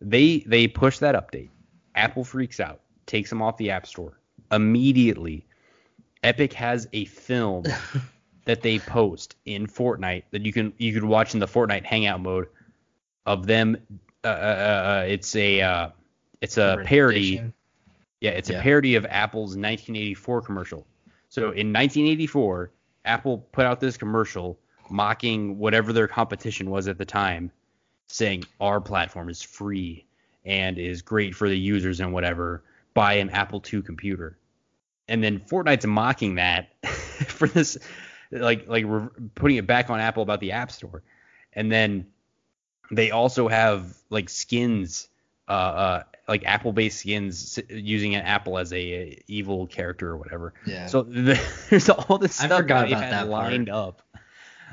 [0.00, 1.50] they they push that update.
[1.96, 4.18] Apple freaks out, takes them off the App Store.
[4.52, 5.46] Immediately,
[6.22, 7.64] Epic has a film
[8.44, 12.20] that they post in Fortnite that you can you could watch in the Fortnite Hangout
[12.20, 12.46] mode
[13.24, 13.76] of them.
[14.24, 15.88] Uh, uh, uh, it's a uh,
[16.40, 17.42] it's a parody.
[18.20, 18.58] Yeah, it's Yeah.
[18.58, 20.86] a parody of Apple's 1984 commercial.
[21.28, 22.70] So in 1984,
[23.04, 24.58] Apple put out this commercial
[24.88, 27.50] mocking whatever their competition was at the time,
[28.06, 30.05] saying our platform is free
[30.46, 32.62] and is great for the users and whatever.
[32.94, 34.38] Buy an Apple II computer.
[35.08, 36.70] And then Fortnite's mocking that
[37.28, 37.76] for this,
[38.30, 41.02] like like re- putting it back on Apple about the App Store.
[41.52, 42.06] And then
[42.90, 45.08] they also have like skins
[45.48, 50.54] uh, uh, like Apple-based skins using an Apple as a, a evil character or whatever.
[50.66, 50.86] Yeah.
[50.86, 51.40] So the,
[51.70, 53.50] there's all this I stuff forgot that they've about had that part.
[53.52, 54.02] lined up,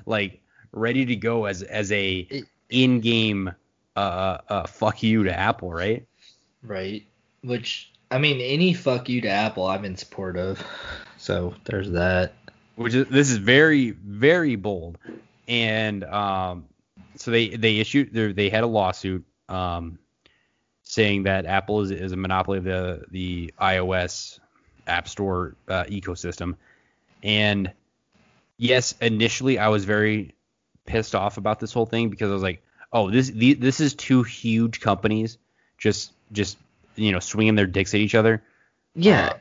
[0.08, 0.42] like
[0.72, 3.54] ready to go as as a It- in-game
[3.96, 6.06] uh, uh, fuck you to Apple, right?
[6.62, 7.06] Right.
[7.42, 10.64] Which I mean, any fuck you to Apple, I'm in support of.
[11.18, 12.34] So there's that.
[12.76, 14.98] Which is this is very very bold,
[15.48, 16.66] and um,
[17.16, 20.00] so they they issued they they had a lawsuit um
[20.84, 24.40] saying that Apple is, is a monopoly of the the iOS
[24.88, 26.56] App Store uh, ecosystem,
[27.24, 27.72] and
[28.58, 30.34] yes, initially I was very
[30.86, 32.64] pissed off about this whole thing because I was like,
[32.94, 35.38] oh, this the, this is two huge companies
[35.78, 36.58] just just
[36.96, 38.42] you know swinging their dicks at each other.
[38.96, 39.34] Yeah.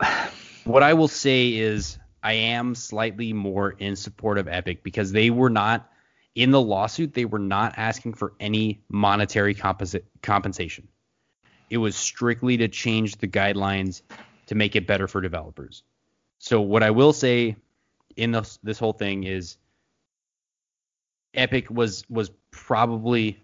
[0.00, 0.28] Uh,
[0.64, 5.30] what I will say is I am slightly more in support of Epic because they
[5.30, 5.90] were not
[6.34, 10.88] in the lawsuit they were not asking for any monetary compensa- compensation.
[11.68, 14.02] It was strictly to change the guidelines
[14.46, 15.82] to make it better for developers.
[16.38, 17.56] So what I will say
[18.16, 19.56] in this this whole thing is
[21.34, 23.42] Epic was was probably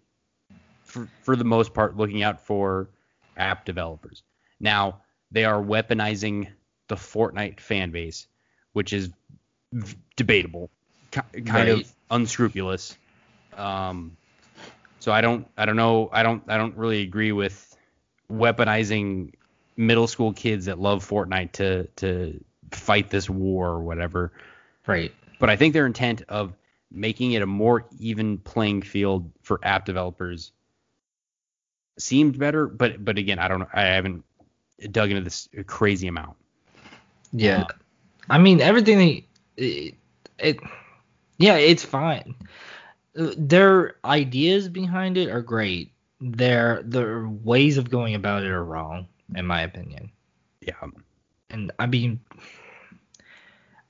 [0.85, 2.89] for, for the most part looking out for
[3.37, 4.23] app developers.
[4.61, 6.49] Now they are weaponizing
[6.89, 8.27] the Fortnite fan base,
[8.73, 9.11] which is
[9.73, 10.71] v- debatable,
[11.11, 11.69] ki- kind Right.
[11.69, 12.97] of unscrupulous.
[13.57, 14.17] Um,
[15.01, 17.77] so I don't I don't know I don't I don't really agree with
[18.31, 19.33] weaponizing
[19.77, 22.43] middle school kids that love Fortnite to to
[22.73, 24.33] fight this war or whatever.
[24.87, 25.13] Right.
[25.39, 26.55] But I think their intent of
[26.97, 30.53] making it a more even playing field for app developers
[31.99, 32.67] seemed better.
[32.67, 33.69] But but again, I don't know.
[33.73, 34.25] I haven't
[34.91, 36.37] dug into this a crazy amount.
[37.33, 37.65] Yeah.
[38.29, 39.95] I mean, everything they, it,
[40.39, 40.59] it,
[41.39, 42.35] yeah, it's fine.
[43.19, 45.93] Uh, Their ideas behind it are great.
[46.21, 50.11] Their their ways of going about it are wrong, in my opinion.
[50.61, 50.75] Yeah.
[51.51, 52.21] And I mean,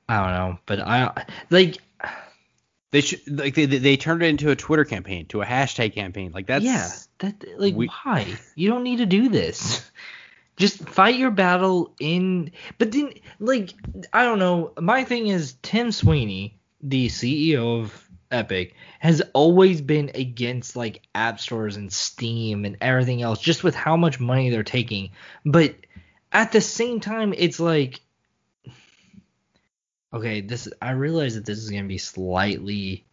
[0.09, 1.79] I don't know, but I like,
[2.93, 6.33] They should like they they turned it into a Twitter campaign, to a hashtag campaign.
[6.33, 8.37] Like that's yeah, that like we- why?
[8.55, 9.91] You don't need to do this.
[10.57, 12.53] Just fight your battle in.
[12.79, 13.75] But then, like,
[14.13, 14.73] I don't know.
[14.81, 21.41] My thing is Tim Sweeney, the CEO of Epic, has always been against like app
[21.41, 25.11] stores and Steam and everything else, just with how much money they're taking.
[25.45, 25.75] But
[26.33, 28.01] at the same time, it's like,
[30.13, 30.69] okay, this.
[30.81, 33.05] I realize that this is gonna be slightly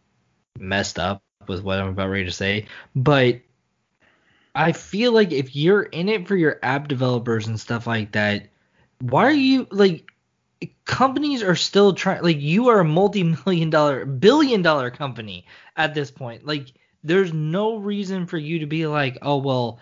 [0.58, 3.40] messed up with what I'm about ready to say, but
[4.54, 8.48] I feel like if you're in it for your app developers and stuff like that,
[9.00, 10.06] why are you like
[10.84, 15.46] companies are still trying like you are a multi-million dollar billion dollar company
[15.76, 16.46] at this point.
[16.46, 16.72] Like
[17.02, 19.80] there's no reason for you to be like, "Oh, well,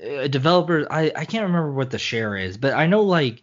[0.00, 3.42] a developer I I can't remember what the share is, but I know like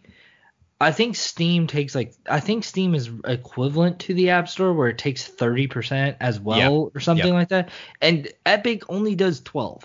[0.82, 4.88] I think Steam takes like I think Steam is equivalent to the App Store where
[4.88, 7.34] it takes 30% as well or something Yep.
[7.34, 7.70] like that.
[8.00, 9.84] And Epic only does 12.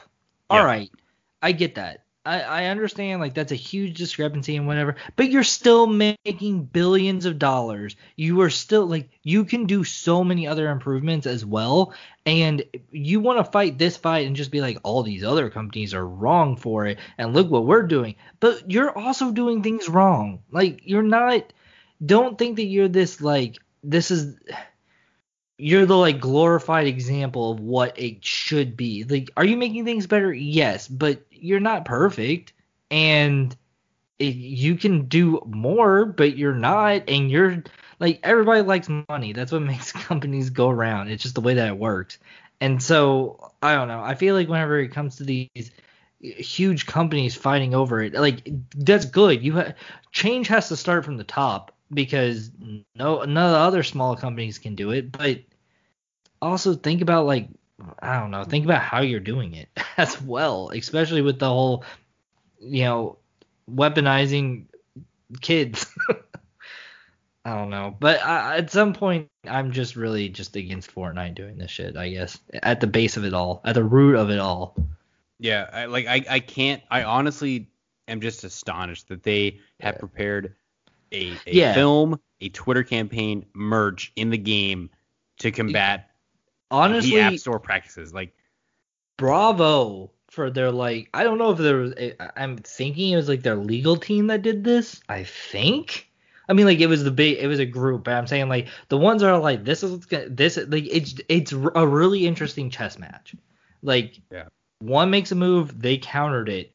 [0.49, 0.65] All Yep.
[0.65, 0.91] right.
[1.41, 2.03] I get that.
[2.27, 7.25] I, I understand like that's a huge discrepancy and whatever, but you're still making billions
[7.25, 7.95] of dollars.
[8.17, 11.93] You are still like you can do so many other improvements as well,
[12.25, 15.93] and you want to fight this fight and just be like all these other companies
[15.93, 18.15] are wrong for it, and look what we're doing.
[18.41, 20.43] But you're also doing things wrong.
[20.51, 21.53] Like you're not.
[22.05, 24.35] Don't think that you're this like this is
[25.57, 29.03] you're the like glorified example of what it should be.
[29.03, 30.31] Like, are you making things better?
[30.31, 32.53] Yes, but you're not perfect,
[32.91, 33.55] and
[34.19, 37.63] it, you can do more, but you're not, and you're
[37.99, 39.33] like everybody likes money.
[39.33, 41.09] That's what makes companies go around.
[41.09, 42.19] It's just the way that it works.
[42.59, 44.01] And so I don't know.
[44.01, 45.71] I feel like whenever it comes to these
[46.19, 49.43] huge companies fighting over it, like that's good.
[49.43, 49.73] You ha-
[50.11, 52.51] change has to start from the top because
[52.95, 55.11] no none of the other small companies can do it.
[55.11, 55.41] But
[56.41, 57.49] also think about like
[57.99, 61.83] I don't know, think about how you're doing it as well, especially with the whole
[62.59, 63.17] you know
[63.69, 64.65] weaponizing
[65.41, 65.85] kids.
[67.45, 71.57] I don't know, but I, at some point, I'm just really just against Fortnite doing
[71.57, 71.95] this shit.
[71.95, 74.75] I guess at the base of it all, at the root of it all.
[75.39, 76.83] Yeah, I, like I, I can't.
[76.91, 77.69] I honestly
[78.09, 79.99] am just astonished that they have Yeah.
[79.99, 80.55] prepared
[81.11, 81.73] a, a Yeah.
[81.73, 84.89] film, a Twitter campaign, merch in the game
[85.39, 86.11] to combat
[86.69, 88.13] Honestly, the App Store practices.
[88.13, 88.33] Like,
[89.17, 91.09] bravo for their like.
[91.13, 91.93] I don't know if there was.
[91.97, 94.99] I- I'm thinking it was like their legal team that did this.
[95.09, 96.09] I think.
[96.49, 97.37] I mean, like it was the big.
[97.39, 99.91] It was a group, but I'm saying like the ones that are like this is
[99.91, 103.35] what's gonna this like it's it's a really interesting chess match.
[103.81, 104.45] Like Yeah.
[104.79, 106.73] one makes a move, they countered it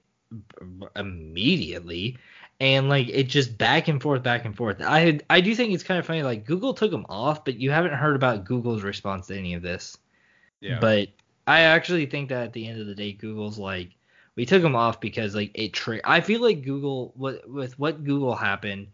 [0.96, 2.16] immediately.
[2.62, 4.80] And like it just back and forth, back and forth.
[4.80, 6.22] I I do think it's kind of funny.
[6.22, 9.62] Like Google took them off, but you haven't heard about Google's response to any of
[9.62, 9.98] this.
[10.60, 10.78] Yeah.
[10.80, 11.08] But
[11.44, 13.90] I actually think that at the end of the day, Google's like
[14.36, 15.72] we took them off because like it.
[15.72, 18.86] Tra- I feel like Google what with what Google happened.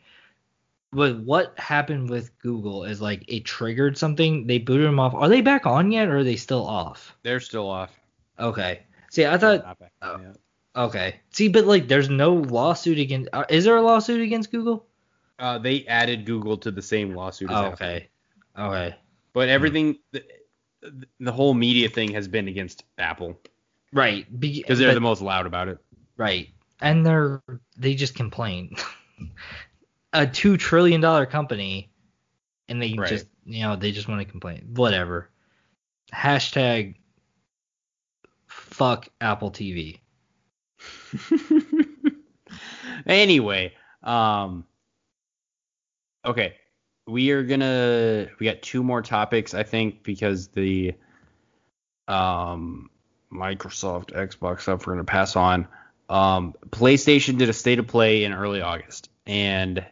[0.95, 4.47] With what happened with Google is like it triggered something.
[4.47, 5.13] They booted them off.
[5.13, 7.15] Are they back on yet, or are they still off?
[7.23, 7.91] they're still off.
[8.41, 8.81] Okay.
[9.11, 9.77] See, I thought
[10.79, 11.01] Not back yet.
[11.13, 11.21] okay.
[11.31, 13.29] See, but like there's no lawsuit against.
[13.33, 14.87] Uh, is there a lawsuit against Google?
[15.39, 17.51] Uh, they added Google to the same lawsuit.
[17.51, 17.73] As Oh, Apple.
[17.75, 18.09] okay.
[18.59, 18.97] Okay.
[19.33, 20.25] But everything, the,
[21.21, 23.39] the whole media thing has been against Apple
[23.93, 24.27] Right.
[24.41, 25.79] Be- because they're but- the most loud about it.
[26.17, 26.49] Right.
[26.81, 27.43] And they're
[27.77, 28.75] they just complain.
[30.13, 31.91] a two trillion dollar company
[32.69, 33.09] and they Right.
[33.09, 34.71] just you know, they just want to complain.
[34.75, 35.31] Whatever.
[36.13, 36.97] Hashtag
[38.47, 40.01] fuck Apple TV.
[43.07, 43.73] anyway,
[44.03, 44.65] um,
[46.25, 46.55] okay,
[47.07, 50.95] we are gonna we got two more topics I think because the
[52.07, 52.91] um
[53.33, 55.69] Microsoft Xbox stuff we're gonna pass on.
[56.09, 59.85] Um, PlayStation did a state of play in early August, and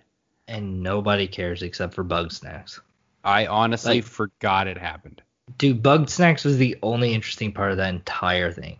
[0.49, 2.81] And nobody cares except for Bug Snacks.
[3.25, 5.21] I honestly Like- forgot it happened.
[5.59, 8.79] Dude, Bug Snacks was the only interesting part of that entire thing.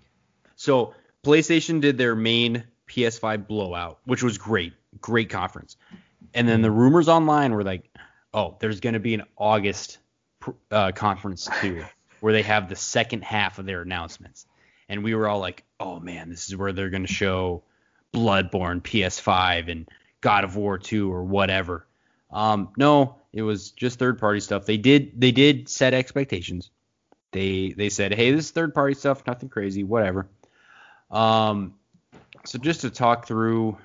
[0.57, 0.95] So
[1.27, 5.77] PlayStation did their main PS5 blowout, which was great, great conference.
[6.33, 7.91] And then the rumors online were like,
[8.33, 9.99] oh, there's going to be an August
[10.39, 11.85] pr- uh, conference too,
[12.21, 14.47] where they have the second half of their announcements.
[14.89, 17.65] And we were all like, oh man, this is where they're going to show
[18.15, 19.89] Bloodborne PS5 and
[20.21, 21.89] God of War 2 or whatever.
[22.31, 24.65] Um, no, it was just third party stuff.
[24.65, 26.71] They did they did set expectations.
[27.33, 30.29] They they said, hey, this is third party stuff, nothing crazy, whatever.
[31.11, 31.75] Um,
[32.45, 33.79] so just to talk through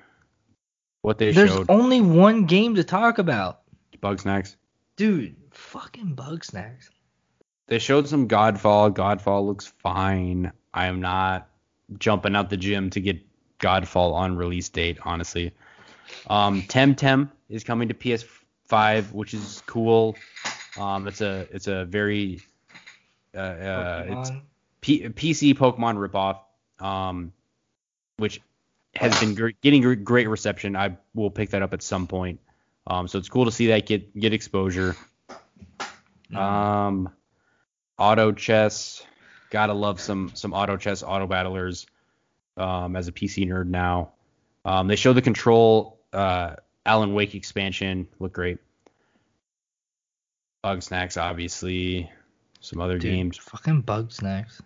[1.02, 3.60] what they There's showed, There's only one game to talk about.
[4.00, 4.56] Bug Snacks.
[4.96, 6.90] Dude, fucking Bug Snacks.
[7.66, 8.92] They showed some Godfall.
[8.92, 10.52] Godfall looks fine.
[10.74, 11.48] I am not
[11.98, 13.20] jumping out the gym to get
[13.58, 15.52] Godfall on release date, honestly.
[16.28, 20.16] Um, Temtem is coming to PS5, which is cool.
[20.78, 22.40] Um, it's a it's a very
[23.34, 24.30] uh, uh, it's
[24.80, 26.40] P- PC Pokemon ripoff,
[26.82, 27.32] um,
[28.18, 28.40] which
[28.94, 30.76] has been getting gr- great reception.
[30.76, 32.40] I will pick that up at some point.
[32.86, 34.96] Um, so it's cool to see that get get exposure.
[36.34, 37.10] Um,
[37.98, 39.02] auto chess,
[39.50, 41.86] gotta love some some auto chess auto battlers.
[42.56, 44.12] Um, as a PC nerd now,
[44.66, 48.58] um, they show the control uh, Alan Wake expansion look great.
[50.62, 52.10] Bug Snacks, obviously,
[52.60, 53.36] some other Dude, games.
[53.38, 54.62] Fucking Bug Snacks.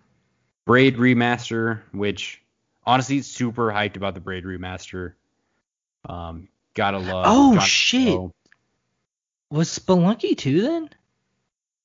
[0.67, 2.41] Braid remaster, which
[2.85, 5.13] honestly super hyped about the Braid remaster.
[6.07, 7.25] Um, gotta love.
[7.27, 8.19] Oh, John shit.
[9.49, 10.89] Was Spelunky 2 then?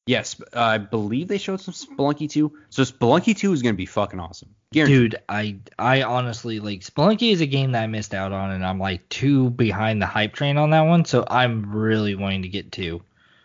[0.07, 2.53] Yes, uh, I believe they showed some Spelunky 2.
[2.71, 4.53] So Spelunky 2 is going to be fucking awesome.
[4.73, 5.13] Guaranteed.
[5.13, 8.67] Dude, I I honestly like Spelunky is a game that I missed out on, and
[8.67, 11.05] I'm like too behind the hype train on that one.
[11.05, 13.03] So I'm really wanting to get to.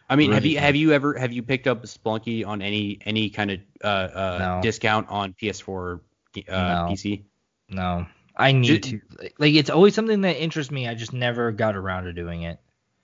[0.10, 0.64] I mean, have you fun.
[0.64, 4.38] have you ever have you picked up Spelunky on any any kind of uh, uh,
[4.40, 4.62] No.
[4.62, 6.02] discount on PS4 or
[6.38, 6.88] uh, No.
[6.90, 7.24] PC?
[7.70, 9.30] No, I need Ju- to.
[9.38, 10.88] Like it's always something that interests me.
[10.88, 12.60] I just never got around to doing it.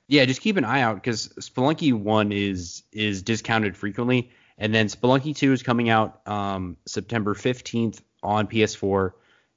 [0.07, 4.87] Yeah, just keep an eye out because Spelunky 1 is is discounted frequently, and then
[4.87, 9.11] Spelunky 2 is coming out um, September 15th on PS4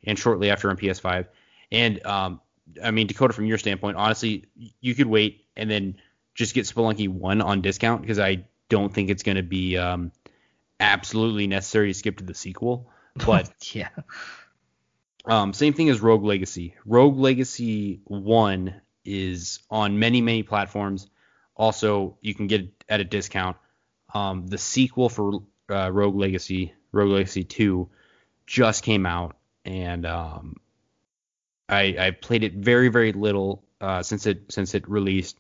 [0.05, 1.27] and shortly after on PS5.
[1.71, 2.41] And um,
[2.83, 4.45] I mean, Dakota, from your standpoint, honestly,
[4.81, 5.97] you could wait and then
[6.37, 10.13] just get Spelunky 1 on discount because I don't think it's going to be um,
[10.79, 12.91] absolutely necessary to skip to the sequel.
[13.25, 13.89] But yeah,
[15.25, 16.75] um, same thing as Rogue Legacy.
[16.85, 18.75] Rogue Legacy 1
[19.07, 21.09] is on many, many platforms.
[21.57, 23.57] Also, you can get it at a discount.
[24.13, 25.41] Um, the sequel for
[25.71, 27.89] uh, Rogue Legacy, Rogue Legacy 2,
[28.47, 29.35] just came out,
[29.65, 30.57] and um,
[31.71, 35.39] I, I played it very, very little uh, since it since it released,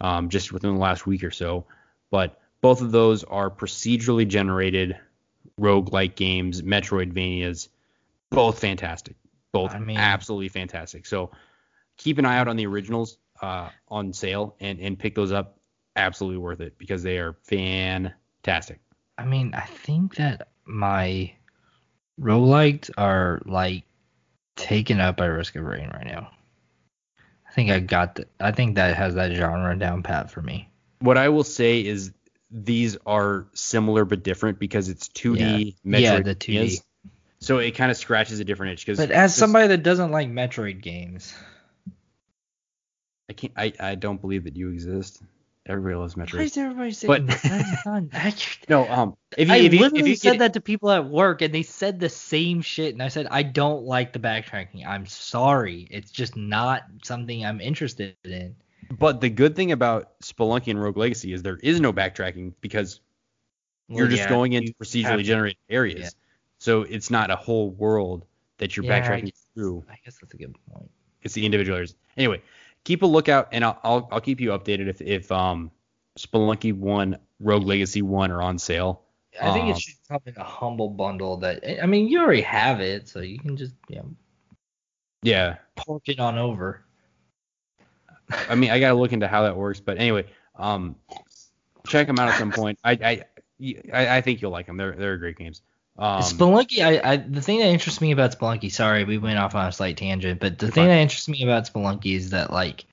[0.00, 1.64] um, just within the last week or so.
[2.10, 4.96] But both of those are procedurally generated
[5.60, 7.68] roguelike games, Metroidvanias,
[8.30, 9.16] both fantastic.
[9.52, 11.06] Both I mean- absolutely fantastic.
[11.06, 11.30] So
[11.96, 15.58] keep an eye out on the originals uh, on sale and, and pick those up.
[15.96, 18.78] Absolutely worth it because they are fantastic.
[19.16, 21.32] I mean, I think that my
[22.20, 23.82] roguelikes are like
[24.54, 26.30] taken up by Risk of Rain right now.
[27.58, 30.70] I think I got the, I think that has that genre down pat for me.
[31.00, 32.12] What I will say is
[32.52, 35.98] these are similar but different because it's 2D Yeah.
[35.98, 36.80] Yeah, the 2D.
[37.40, 38.86] So it kind of scratches a different itch.
[38.86, 41.34] Cause But as just- somebody that doesn't like Metroid games,
[43.28, 45.20] I can't, I, I don't believe that you exist.
[45.68, 46.40] Everybody loves why Metroid.
[46.44, 48.58] is everybody saying But- accurate?
[48.70, 51.04] No, um, if you, I if you, literally if you said that to people at
[51.06, 52.94] work, and they said the same shit.
[52.94, 54.86] And I said, I don't like the backtracking.
[54.86, 55.86] I'm sorry.
[55.90, 58.56] It's just not something I'm interested in.
[58.98, 63.00] But the good thing about Spelunky and Rogue Legacy is there is no backtracking because
[63.88, 66.00] you're Well, just yeah, going into procedurally generated areas.
[66.00, 66.08] yeah.
[66.58, 68.24] So it's not a whole world
[68.56, 69.84] that you're Yeah, I backtracking guess- through.
[69.90, 70.90] I guess that's a good point.
[71.22, 71.94] It's the individual areas.
[72.16, 72.40] Anyway,
[72.88, 75.70] keep a lookout and I'll I'll, I'll keep you updated if if um
[76.18, 79.02] Spelunky one, Rogue Legacy one are on sale.
[79.40, 81.36] I think Um, it should come in a humble bundle.
[81.36, 84.10] That I mean, you already have it, so you can just you know
[85.22, 85.58] Yeah.
[85.76, 86.82] park it on over.
[88.48, 90.24] I mean, I gotta look into how that works, but anyway,
[90.56, 90.96] um,
[91.86, 92.78] check them out at some point.
[92.82, 93.24] I I
[93.92, 94.76] I, I think you'll like them.
[94.78, 95.62] They're they're great games.
[95.98, 99.54] Um, Spelunky, I, I the thing that interests me about Spelunky, sorry, we went off
[99.54, 100.88] on a slight tangent, but the thing fine.
[100.88, 102.84] that interests me about Spelunky is that like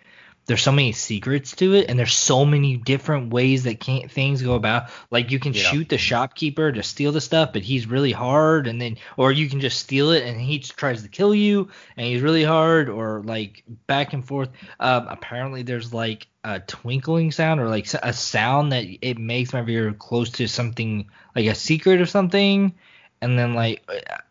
[0.47, 4.41] there's so many secrets to it, and there's so many different ways that can't things
[4.41, 4.89] go about.
[5.11, 5.61] Like you can Yeah.
[5.61, 9.49] shoot the shopkeeper to steal the stuff, but he's really hard, and then or you
[9.49, 13.21] can just steal it and he tries to kill you, and he's really hard, or
[13.23, 14.49] like back and forth.
[14.79, 19.71] Um, apparently there's like a twinkling sound or like a sound that it makes whenever
[19.71, 22.73] you're close to something like a secret or something.
[23.21, 23.83] And then like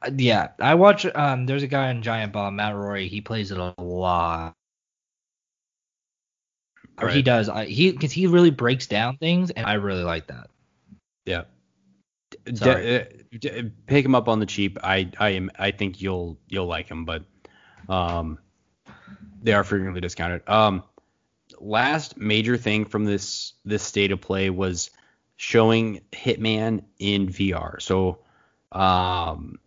[0.02, 3.51] uh, yeah, I watch um there's a guy in Giant Bomb, Matt Rorie, he plays
[3.51, 4.55] it a lot.
[7.01, 7.48] Or he does.
[7.48, 10.48] I, he cuz he really breaks down things and I really like that.
[11.24, 11.44] Yeah.
[12.44, 13.01] D- Sorry.
[13.01, 13.05] uh,
[13.39, 14.78] d- pick him up on the cheap.
[14.82, 17.24] I I am I think you'll you'll like him, but
[17.89, 18.39] um
[19.43, 20.48] they are frequently discounted.
[20.48, 20.85] Um
[21.59, 24.90] last major thing from this this state of play was
[25.36, 27.81] showing Hitman in VR.
[27.82, 28.19] So
[28.75, 29.59] um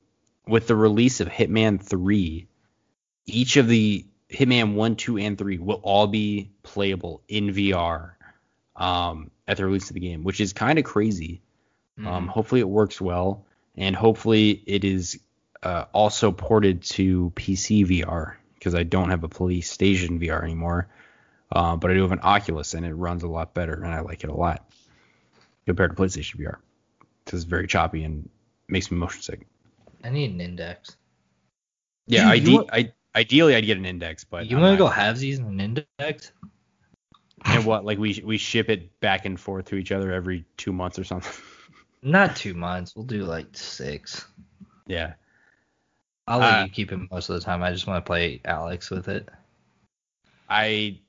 [0.48, 2.48] with the release of Hitman 3,
[3.26, 8.12] each of the Hitman 1, 2 and 3 will all be playable in VR
[8.76, 11.42] um at the release of the game, which is kind of crazy.
[11.98, 12.08] Mm-hmm.
[12.08, 15.20] Um, hopefully it works well, and hopefully it is
[15.64, 20.88] uh, also ported to PC VR because I don't have a PlayStation VR anymore,
[21.52, 24.02] uh, but I do have an Oculus and it runs a lot better, and I
[24.02, 24.70] like it a lot
[25.66, 26.58] compared to PlayStation VR.
[27.26, 28.30] It's very choppy and
[28.69, 29.48] makes me motion sick.
[30.03, 30.95] I need an index.
[32.07, 34.77] Yeah, You- you ide- I, ideally I'd get an index, but you I'm want to
[34.77, 36.31] go not- halvesies and an index?
[37.45, 40.73] and what like we we ship it back and forth to each other every two
[40.73, 41.31] months or something.
[42.03, 42.95] Not 2 months.
[42.95, 44.26] We'll do like 6.
[44.85, 45.14] yeah.
[46.27, 47.64] I'll let Uh, you keep it most of the time.
[47.64, 49.30] I just want to play Alyx with it.
[50.49, 50.99] I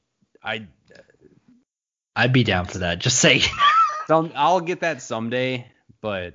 [0.43, 0.67] I
[2.15, 2.99] I'd be down for that.
[3.01, 3.43] Just say.
[4.07, 5.67] Some I'll get that someday,
[6.01, 6.35] but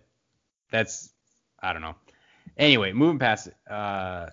[0.70, 1.13] that's
[1.64, 1.96] I don't know.
[2.58, 4.28] Anyway, moving past it, uh,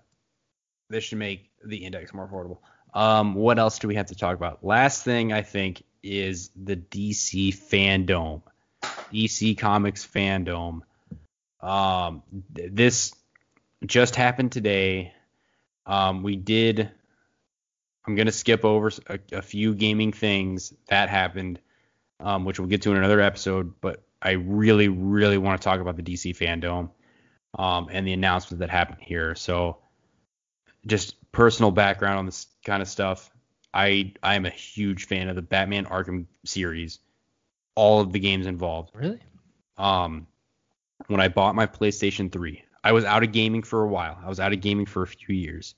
[0.90, 2.59] this should make the index more affordable.
[2.93, 4.65] Um, what else do we have to talk about?
[4.65, 8.43] Last thing I think is the DC fandom.
[8.82, 10.81] DC Comics fandom.
[11.61, 12.23] Um,
[12.55, 13.15] th- this
[13.86, 15.12] just happened today.
[15.86, 16.90] Um, we did.
[18.07, 21.61] I'm gonna skip over a, a few gaming things that happened,
[22.19, 23.74] um, which we'll get to in another episode.
[23.81, 26.90] But I really, really want to talk about the DC fandom
[27.55, 29.35] um, and the announcement that happened here.
[29.35, 29.78] So,
[30.86, 33.31] just personal background on this kind of stuff.
[33.72, 36.98] I I am a huge fan of the Batman Arkham series,
[37.74, 38.90] all of the games involved.
[38.94, 39.20] Really?
[39.77, 40.27] Um,
[41.06, 44.18] when I bought my PlayStation 3, I was out of gaming for a while.
[44.22, 45.74] I was out of gaming for a few years.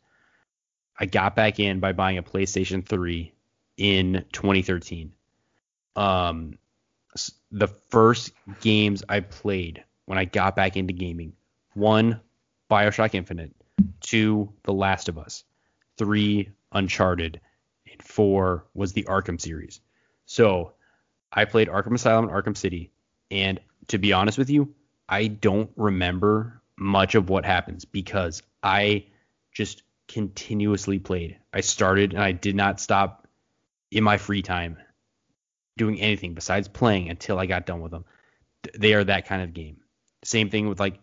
[0.99, 3.33] I got back in by buying a PlayStation 3
[3.77, 5.13] in 2013.
[5.97, 6.59] Um,
[7.51, 11.35] the first games I played when I got back into gaming,
[11.75, 12.21] one,
[12.71, 13.55] BioShock Infinite,
[14.01, 15.45] two, The Last of Us,
[15.97, 17.41] three, Uncharted,
[17.91, 19.81] and four was the Arkham series.
[20.27, 20.73] So
[21.33, 22.91] I played Arkham Asylum and Arkham City,
[23.31, 24.75] and to be honest with you,
[25.09, 29.07] I don't remember much of what happens because I
[29.53, 31.39] just continuously played.
[31.53, 33.27] I started and I did not stop
[33.91, 34.79] in my free time
[35.77, 38.05] doing anything besides playing until I got done with them.
[38.79, 39.79] They are that kind of game.
[40.25, 40.99] Same thing with like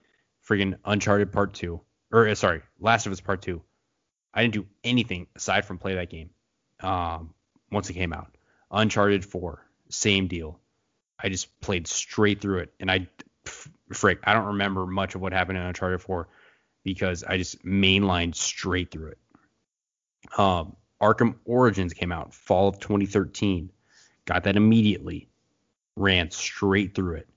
[0.50, 1.80] friggin' Uncharted Part 2
[2.12, 3.62] or uh, sorry, Last of Us Part 2.
[4.34, 6.30] I didn't do anything aside from play that game.
[6.82, 7.34] Um,
[7.72, 8.36] once it came out.
[8.72, 10.60] Uncharted 4, same deal.
[11.22, 13.08] I just played straight through it, and I
[13.92, 16.28] frick, I don't remember much of what happened in Uncharted 4
[16.84, 19.18] because I just mainlined straight through it.
[20.38, 23.72] Um, Arkham Origins came out fall of 2013.
[24.26, 25.30] Got that immediately.
[25.96, 27.30] Ran straight through it.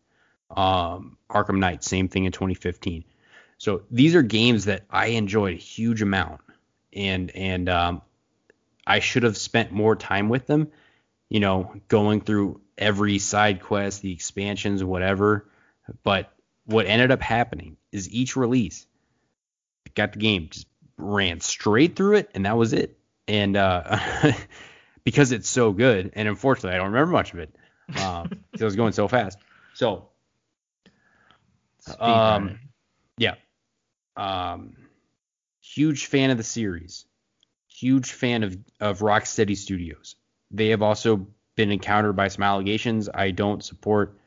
[0.56, 3.04] Um, Arkham Knight, same thing in 2015.
[3.58, 6.40] So these are games that I enjoyed a huge amount,
[6.92, 8.02] and and um,
[8.86, 10.68] I should have spent more time with them.
[11.28, 15.48] You know, going through every side quest, the expansions, whatever.
[16.02, 16.32] But
[16.66, 18.86] what ended up happening is each release
[19.94, 20.66] got the game, just
[20.96, 22.98] ran straight through it, and that was it.
[23.28, 24.32] And uh,
[25.04, 27.54] because it's so good, and unfortunately, I don't remember much of it
[28.00, 29.38] um, because I was going so fast.
[29.74, 30.08] So
[31.98, 32.58] Um,
[33.18, 33.34] yeah.
[34.16, 34.76] Um,
[35.60, 37.06] huge fan of the series.
[37.68, 40.16] Huge fan of, of Rocksteady Studios.
[40.50, 41.26] They have also
[41.56, 43.08] been encountered by some allegations.
[43.12, 44.18] I don't support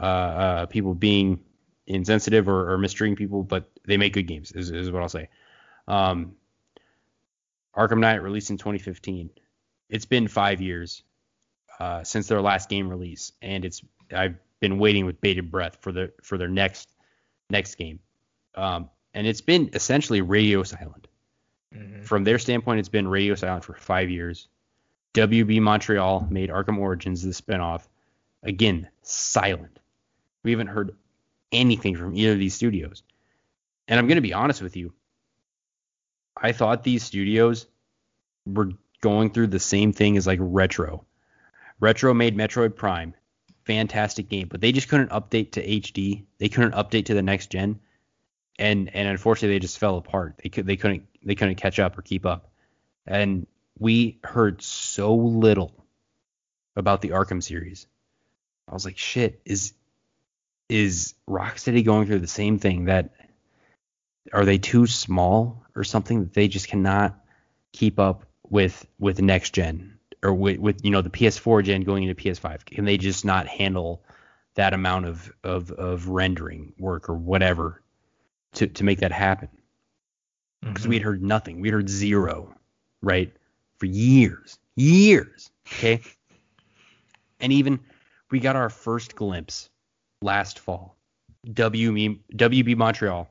[0.00, 1.40] uh, uh, people being
[1.86, 5.28] insensitive or, or mistreating people, but they make good games, is, is what I'll say.
[5.86, 6.34] Um,
[7.76, 9.30] Arkham Knight released in 2015.
[9.90, 11.02] It's been five years
[11.78, 13.82] uh, since their last game release, and it's
[14.14, 16.88] I've been waiting with bated breath for the for their next
[17.50, 18.00] next game.
[18.54, 21.08] Um, and it's been essentially radio silent.
[21.74, 22.04] Mhm.
[22.04, 24.48] From their standpoint, it's been radio silent for five years.
[25.14, 27.86] WB Montreal made Arkham Origins the spinoff.
[28.42, 29.78] Again, silent.
[30.42, 30.96] We haven't heard
[31.52, 33.02] anything from either of these studios.
[33.88, 34.92] And I'm going to be honest with you.
[36.36, 37.66] I thought these studios
[38.44, 41.04] were going through the same thing as like Retro.
[41.80, 43.14] Retro made Metroid Prime.
[43.64, 46.24] Fantastic game, but they just couldn't update to HD.
[46.38, 47.80] They couldn't update to the next gen.
[48.58, 50.40] And and unfortunately they just fell apart.
[50.42, 52.50] They could they couldn't they couldn't catch up or keep up.
[53.06, 53.46] And
[53.78, 55.84] we heard so little
[56.76, 57.86] about the Arkham series.
[58.68, 59.72] I was like, shit, is
[60.68, 63.10] is Rocksteady going through the same thing that
[64.32, 67.18] are they too small or something that they just cannot
[67.72, 69.93] keep up with with next gen
[70.24, 72.64] or with, with you know the PS4 gen going into PS5?
[72.64, 74.02] Can they just not handle
[74.54, 77.82] that amount of of, of rendering work or whatever
[78.54, 79.48] to to make that happen?
[80.62, 80.88] Because Mhm.
[80.88, 81.60] we had heard nothing.
[81.60, 82.54] We had heard zero,
[83.02, 83.32] right?
[83.78, 85.50] For years, years.
[85.66, 86.00] Okay.
[87.40, 87.78] and even
[88.30, 89.68] we got our first glimpse
[90.22, 90.96] last fall.
[91.46, 93.28] WB, WB Montreal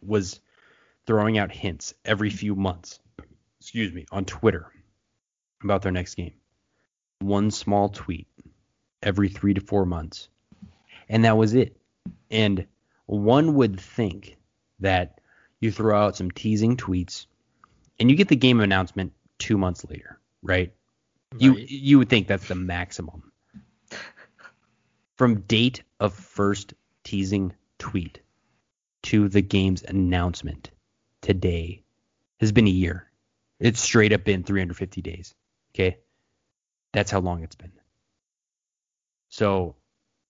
[0.00, 0.40] was
[1.06, 3.00] throwing out hints every few months,
[3.60, 4.70] excuse me, on Twitter
[5.64, 6.34] about their next game.
[7.20, 8.26] One small tweet
[9.02, 10.28] every three to four months.
[11.08, 11.76] And that was it.
[12.30, 12.66] And
[13.06, 14.36] one would think
[14.80, 15.20] that
[15.60, 17.26] you throw out some teasing tweets
[17.98, 20.72] and you get the game announcement two months later, right?
[21.38, 23.32] You you would think that's the maximum.
[25.16, 26.74] From date of first
[27.04, 28.20] teasing tweet
[29.04, 30.70] to the game's announcement
[31.20, 31.82] today
[32.40, 33.10] has been a year.
[33.60, 35.34] It's straight up been 350 days.
[35.74, 35.98] Okay?
[36.92, 37.72] That's how long it's been.
[39.28, 39.76] So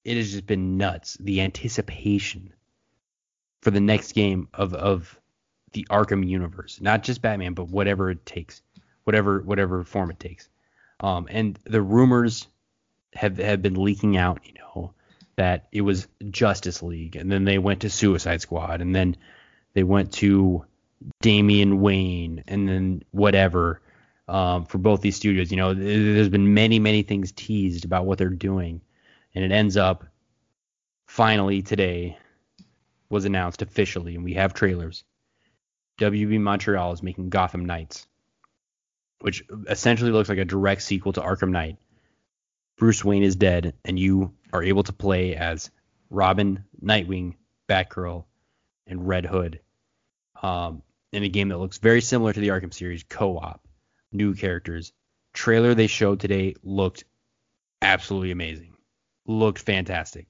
[0.04, 1.16] it has just been nuts.
[1.18, 2.52] The anticipation
[3.60, 5.18] for the next game of of
[5.72, 8.62] the Arkham universe, not just Batman, but whatever it takes,
[9.04, 10.48] whatever whatever form it takes.
[11.00, 12.46] Um, and the rumors
[13.14, 14.40] have have been leaking out.
[14.44, 14.94] You know,
[15.36, 19.16] that it was Justice League, and then they went to Suicide Squad, and then
[19.74, 20.64] they went to
[21.20, 23.80] Damian Wayne, and then whatever
[24.28, 25.50] um, for both these studios.
[25.50, 28.80] You know, there's been many, many things teased about what they're doing,
[29.34, 30.04] and it ends up
[31.06, 32.16] finally today
[33.08, 35.04] was announced officially, and we have trailers.
[36.00, 38.06] WB Montreal is making Gotham Knights,
[39.20, 41.76] which essentially looks like a direct sequel to Arkham Knight.
[42.78, 45.70] Bruce Wayne is dead, and you are able to play as
[46.08, 47.34] Robin, Nightwing,
[47.68, 48.24] Batgirl,
[48.86, 49.60] and Red Hood.
[50.42, 50.82] Um,
[51.12, 53.62] in a game that looks very similar to the Arkham series, co-op,
[54.12, 54.92] new characters.
[55.32, 57.04] Trailer they showed today looked
[57.80, 58.74] absolutely amazing.
[59.26, 60.26] Looked fantastic.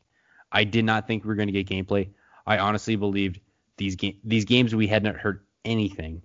[0.51, 2.11] I did not think we were going to get gameplay.
[2.47, 3.41] I honestly believed
[3.77, 6.23] these game these games we had not heard anything.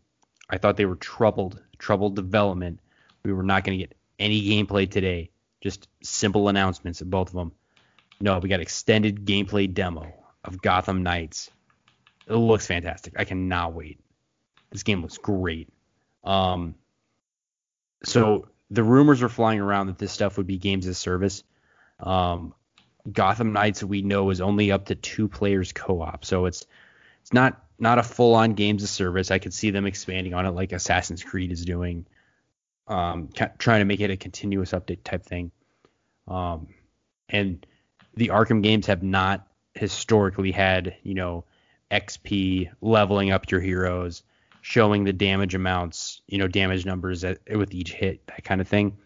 [0.50, 2.80] I thought they were troubled, troubled development.
[3.24, 5.32] We were not going to get any gameplay today.
[5.62, 7.52] Just simple announcements of both of them.
[8.20, 10.14] No, we got extended gameplay demo
[10.44, 11.50] of Gotham Knights.
[12.28, 13.14] It looks fantastic.
[13.18, 14.00] I cannot wait.
[14.72, 15.70] This game looks great.
[16.24, 16.76] Um,
[18.04, 21.44] so the rumors are flying around that this stuff would be games as service.
[22.00, 22.54] Um,
[23.12, 26.66] Gotham Knights we know is only up to two players co-op, so it's
[27.22, 29.32] it's not not a full-on games as service.
[29.32, 32.06] I could see them expanding on it like Assassin's Creed is doing,
[32.88, 35.52] um, ca- trying to make it a continuous update type thing.
[36.28, 36.68] Um,
[37.30, 37.66] and
[38.16, 41.46] the Arkham games have not historically had you know
[41.92, 44.24] XP leveling up your heroes,
[44.68, 48.68] showing the damage amounts, you know, damage numbers at, with each hit, that kind of
[48.68, 48.98] thing.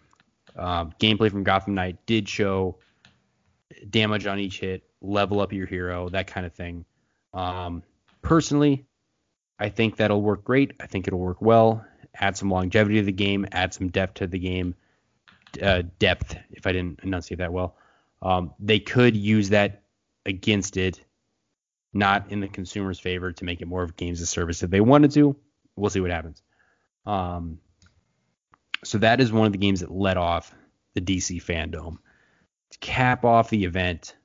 [0.55, 2.79] Um, gameplay from Gotham Knight did show
[3.87, 6.83] damage on each hit, level up your hero, that kind of thing.
[7.35, 7.83] Um,
[8.23, 8.87] personally,
[9.59, 10.73] I think that'll work great.
[10.79, 11.85] I think it'll work well.
[12.15, 14.73] Add some longevity to the game, add some depth to the game.
[15.61, 17.75] Uh, depth, if I didn't enunciate that well.
[18.23, 19.83] Um, they could use that
[20.25, 21.05] against it,
[21.93, 24.81] not in the consumer's favor, to make it more of games as service if they
[24.81, 25.35] wanted to.
[25.75, 26.41] We'll see what happens.
[27.05, 27.59] Um,
[28.83, 30.53] so that is one of the games that led off
[30.93, 31.97] the DC fandom
[32.71, 34.15] to cap off the event,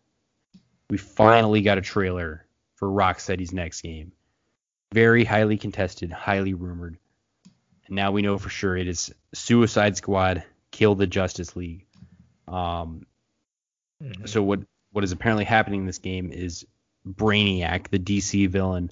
[0.89, 2.47] we finally got a trailer
[2.77, 4.13] for Rocksteady's next game.
[4.95, 6.97] Very highly contested, highly rumored.
[7.87, 11.87] And now we know for sure it is Suicide Squad Kill the Justice League.
[12.47, 13.07] Um,
[14.03, 14.27] mm-hmm.
[14.27, 14.61] So what
[14.93, 16.67] what is apparently happening in this game is
[17.07, 18.91] Brainiac, the DC villain,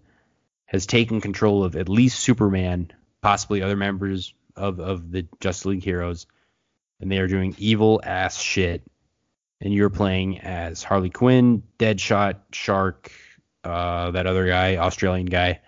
[0.75, 2.91] has taken control of at least Superman,
[3.21, 6.27] possibly other members of, of the Justice League heroes,
[7.01, 8.83] and they are doing evil ass shit.
[9.61, 13.13] And you're playing as Harley Quinn, Deadshot, Shark,
[13.63, 15.61] uh, that other guy, Australian guy,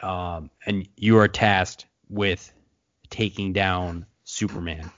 [0.00, 2.50] um, and you are tasked with
[3.10, 4.90] taking down Superman.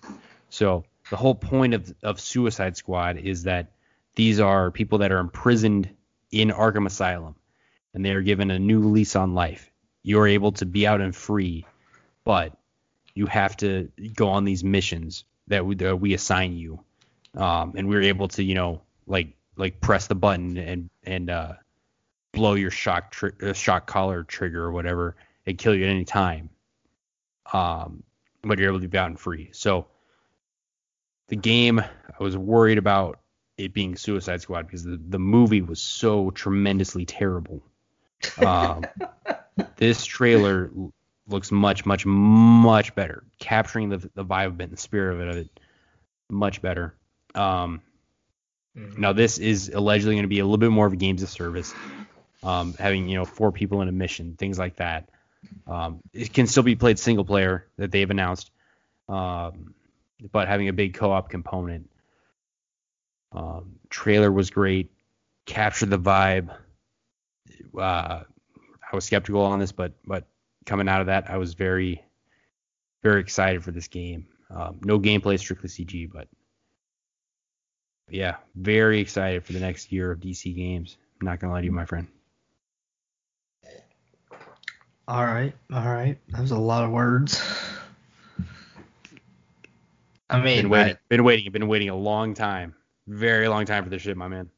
[0.50, 3.72] So the whole point of of Suicide Squad is that
[4.14, 5.90] these are people that are imprisoned
[6.30, 7.34] in Arkham Asylum,
[7.96, 9.72] and they are given a new lease on life.
[10.04, 11.66] You're able to be out and free,
[12.22, 12.56] but
[13.14, 16.84] you have to go on these missions that we, that we assign you
[17.36, 21.30] um, and we are able to you know like like press the button and and
[21.30, 21.52] uh,
[22.32, 25.16] blow your shock tri- uh, shock collar trigger or whatever
[25.46, 26.50] and kill you at any time.
[27.52, 28.02] Um,
[28.42, 29.50] but you're able to be out and free.
[29.52, 29.86] So
[31.28, 33.20] the game, I was worried about
[33.56, 37.62] it being Suicide Squad because the, the movie was so tremendously terrible.
[38.38, 38.84] Um,
[39.76, 40.70] this trailer
[41.28, 45.36] looks much, much, much better, capturing the the vibe of it and the spirit of
[45.36, 45.60] it,
[46.30, 46.94] much better.
[47.34, 47.82] Um,
[48.76, 49.00] mm-hmm.
[49.00, 51.28] Now this is allegedly going to be a little bit more of a games of
[51.28, 51.74] service,
[52.42, 55.08] um, having you know four people in a mission, things like that.
[55.66, 58.50] Um, it can still be played single player that they've announced,
[59.08, 59.74] um,
[60.32, 61.90] but having a big co-op component.
[63.32, 64.90] Um, trailer was great,
[65.44, 66.56] captured the vibe.
[67.76, 68.22] Uh,
[68.92, 70.26] I was skeptical on this, but but
[70.64, 72.02] coming out of that, I was very
[73.02, 74.26] very excited for this game.
[74.50, 76.28] Um, no gameplay, strictly CG, but
[78.10, 80.96] yeah, very excited for the next year of DC games.
[81.20, 82.06] I'm not gonna lie to you, my friend.
[85.08, 86.18] All right, all right.
[86.30, 87.40] That was a lot of words.
[90.28, 92.74] I mean, been waiting, I, been waiting, been waiting a long time,
[93.06, 94.50] very long time for this shit, my man.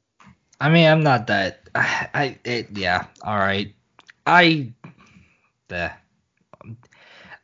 [0.61, 1.69] I mean, I'm not that.
[1.75, 3.75] I, I it, yeah, all right.
[4.27, 4.73] I,
[5.69, 5.93] the,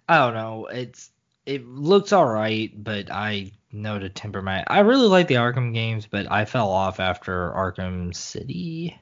[0.09, 0.66] I don't know.
[0.66, 1.11] It's
[1.47, 4.65] it looks all right, but I know to temper my.
[4.66, 8.99] I really like the Arkham games, but I fell off after Arkham City.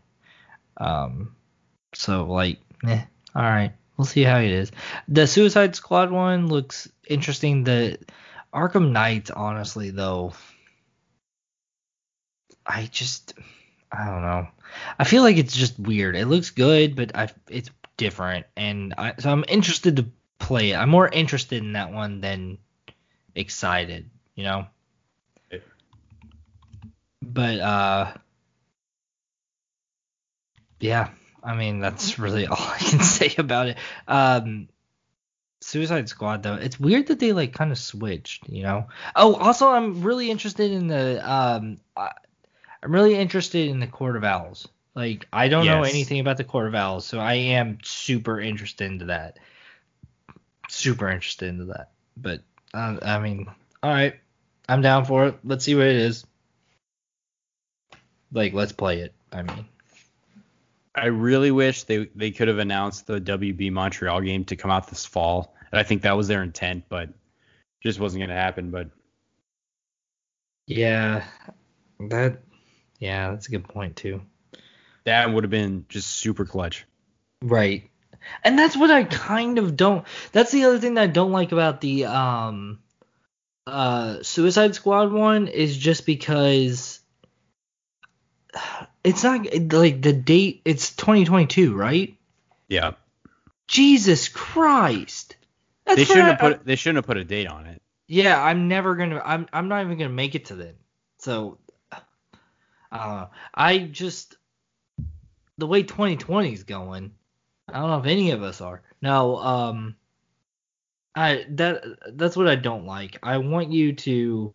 [0.76, 1.34] Um,
[1.94, 3.02] so like, eh,
[3.34, 4.72] all right, we'll see how it is.
[5.08, 7.64] The Suicide Squad one looks interesting.
[7.64, 7.98] The
[8.52, 10.34] Arkham Knights, honestly though,
[12.66, 13.34] I just
[13.92, 14.48] I don't know.
[14.98, 16.16] I feel like it's just weird.
[16.16, 20.06] It looks good, but I it's different, and I, so I'm interested to
[20.38, 20.76] play it.
[20.76, 22.58] I'm more interested in that one than
[23.34, 24.66] excited, you know.
[27.20, 28.12] But uh,
[30.80, 31.10] yeah.
[31.42, 33.78] I mean, that's really all I can say about it.
[34.06, 34.68] Um,
[35.60, 38.88] Suicide Squad though, it's weird that they like kind of switched, you know.
[39.14, 41.78] Oh, also I'm really interested in the um
[42.82, 44.68] I'm really interested in the Court of Owls.
[44.94, 48.90] Like I don't know anything about the Court of Owls, so I am super interested
[48.90, 49.38] into that.
[50.68, 51.90] Super interested into that.
[52.16, 52.42] But
[52.74, 53.46] uh, I mean,
[53.82, 54.16] all right,
[54.68, 55.38] I'm down for it.
[55.44, 56.26] Let's see what it is.
[58.32, 59.14] Like, let's play it.
[59.32, 59.64] I mean,
[60.94, 64.88] I really wish they they could have announced the WB Montreal game to come out
[64.88, 65.54] this fall.
[65.70, 67.08] And I think that was their intent, but
[67.82, 68.70] just wasn't going to happen.
[68.70, 68.88] But
[70.66, 71.24] yeah,
[71.98, 72.40] that,
[73.02, 74.22] yeah, that's a good point too.
[75.04, 76.86] that would have been just super clutch.
[77.42, 77.90] Right.
[78.44, 81.50] And that's what I kind of don't that's the other thing that I don't like
[81.50, 82.78] about the um
[83.66, 87.00] uh Suicide Squad one is just because
[89.04, 92.16] it's not like the date it's 2022, right?
[92.68, 92.92] Yeah,
[93.68, 95.36] Jesus Christ.
[95.84, 97.82] That's they shouldn't I- have put they shouldn't have put a date on it.
[98.08, 99.22] Yeah, I'm never gonna.
[99.24, 99.46] I'm.
[99.52, 100.74] I'm not even gonna make it to then.
[101.18, 101.58] So,
[102.92, 103.30] I don't know.
[103.54, 104.36] I just
[105.58, 107.12] the way 2020 is going.
[107.68, 108.82] I don't know if any of us are.
[109.00, 109.36] No.
[109.38, 109.96] Um.
[111.14, 111.84] I that
[112.16, 113.18] that's what I don't like.
[113.22, 114.54] I want you to.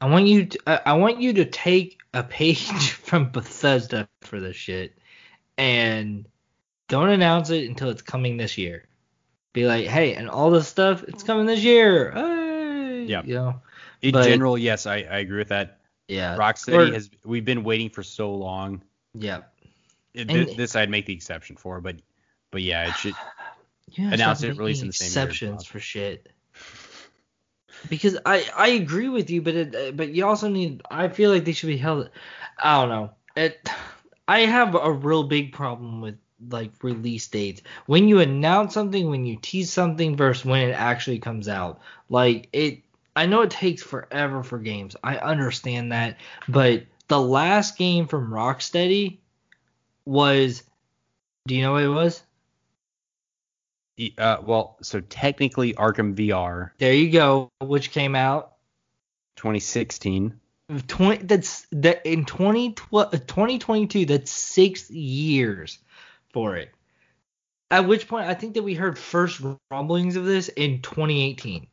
[0.00, 0.58] I want you to.
[0.66, 4.96] I I want you to take a page from Bethesda for this shit,
[5.58, 6.26] and
[6.88, 8.84] don't announce it until it's coming this year
[9.54, 12.10] be like, hey, and all this stuff, it's coming this year.
[12.10, 13.22] Hey, Yeah.
[13.24, 13.60] you know,
[14.02, 15.78] In But- general, yes, I, I agree with that.
[16.08, 18.82] Yeah, Rocksteady or- has we've been waiting for so long.
[19.14, 19.42] yeah,
[20.14, 21.96] It, And- this I'd make the exception for, but
[22.50, 23.14] but yeah, it should.
[23.92, 24.12] yeah.
[24.12, 25.72] Announce stop it, release making in the same year exceptions possible.
[25.72, 26.30] for shit.
[27.88, 30.82] Because I I agree with you, but it, but you also need.
[30.90, 32.08] I feel like they should be held.
[32.62, 33.10] I don't know.
[33.36, 33.68] It.
[34.26, 36.16] I have a real big problem with
[36.48, 37.60] like release dates.
[37.86, 41.80] When you announce something, when you tease something versus when it actually comes out.
[42.08, 42.83] Like it
[43.16, 44.96] I know it takes forever for games.
[45.02, 46.18] I understand that,
[46.48, 49.18] but the last game from Rocksteady
[50.04, 50.62] was
[51.46, 52.22] do you know what it was?
[54.18, 58.54] Uh, well, so technically Arkham VR There you go, which came out
[59.36, 60.40] 2016.
[60.86, 65.78] 20 that's that in 2012 2022 that's 6 years
[66.32, 66.70] for it.
[67.70, 71.66] At which point I think that we heard first rumblings of this in 2018.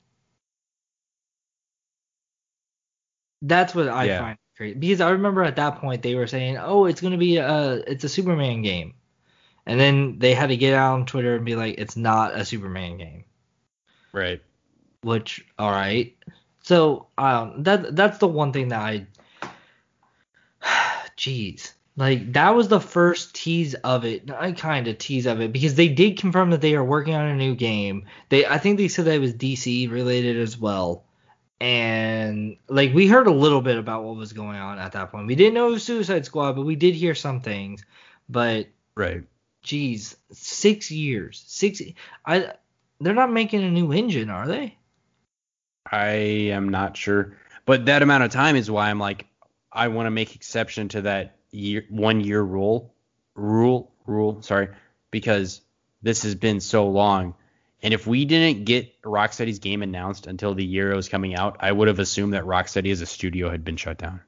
[3.41, 4.19] That's what I Yeah.
[4.19, 7.17] find crazy because I remember at that point they were saying, "Oh, it's going to
[7.17, 8.93] be a it's a Superman game."
[9.65, 12.45] And then they had to get out on Twitter and be like, "It's not a
[12.45, 13.23] Superman game."
[14.13, 14.41] Right.
[15.03, 16.15] which all right
[16.61, 19.07] so um that that's the one thing that i
[21.17, 25.51] jeez like that was the first tease of it i kind of tease of it
[25.51, 28.77] because they did confirm that they are working on a new game they i think
[28.77, 31.03] they said that it was dc related as well
[31.61, 35.27] and like we heard a little bit about what was going on at that point.
[35.27, 37.85] We didn't know it was suicide squad but we did hear some things.
[38.27, 39.23] But Right.
[39.61, 41.43] geez six years.
[41.47, 41.81] Six
[42.25, 42.53] i
[42.99, 44.75] they're not making a new engine are they?
[45.91, 46.07] I
[46.51, 49.27] am not sure, but that amount of time is why I'm like,
[49.71, 52.93] I want to make exception to that year one year rule,
[53.35, 54.41] rule, rule.
[54.41, 54.69] Sorry,
[55.11, 55.61] because
[56.01, 57.35] this has been so long,
[57.83, 61.57] and if we didn't get Rocksteady's game announced until the year it was coming out,
[61.59, 64.21] I would have assumed that Rocksteady as a studio had been shut down.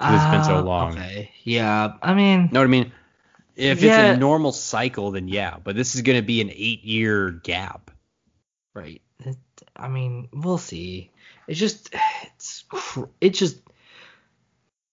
[0.00, 0.92] It's been so Ah, long.
[0.92, 1.30] Okay.
[1.44, 1.94] Yeah.
[2.02, 2.92] I mean, Know what I mean?
[3.54, 4.10] If Yeah.
[4.10, 7.30] it's a normal cycle, then yeah, but this is going to be an eight year
[7.30, 7.92] gap.
[8.74, 9.00] right.
[9.20, 9.36] It,
[9.76, 11.12] I mean, we'll see.
[11.46, 11.94] It's just,
[12.24, 12.64] it's,
[13.20, 13.60] it's just,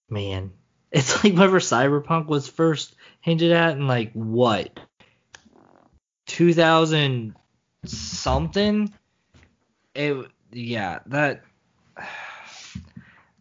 [0.09, 0.51] man.
[0.91, 4.79] It's like whenever Cyberpunk was first hinted at, and like what,
[6.31, 7.35] 2000
[7.85, 8.91] something.
[9.93, 11.43] It, yeah, that.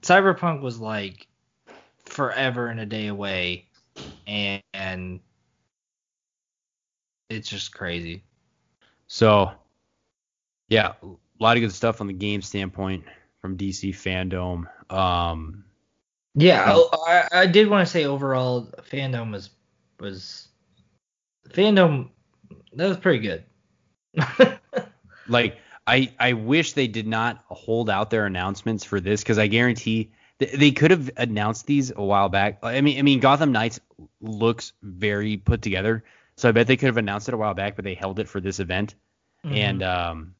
[0.02, 1.28] Cyberpunk was like
[2.06, 3.68] forever and a day away,
[4.26, 5.20] and, and
[7.28, 8.24] it's just crazy.
[9.06, 9.52] So,
[10.68, 11.06] yeah, a
[11.38, 13.04] lot of good stuff on the game standpoint
[13.40, 14.66] from DC fandom.
[14.92, 15.64] Um,
[16.34, 16.76] Yeah,
[17.06, 19.50] I, I did want to say overall fandom was
[20.00, 20.48] was
[21.50, 22.08] fandom
[22.74, 23.44] that was pretty good.
[25.28, 29.46] like I I wish they did not hold out their announcements for this because I
[29.46, 32.58] guarantee They, they could have announced these a while back.
[32.62, 33.80] I mean, I mean, Gotham Knights
[34.20, 36.04] looks very put together,
[36.36, 38.28] so I bet they could have announced it a while back, but they held it
[38.28, 38.94] for this event.
[39.44, 39.56] Mhm.
[39.56, 40.34] And um,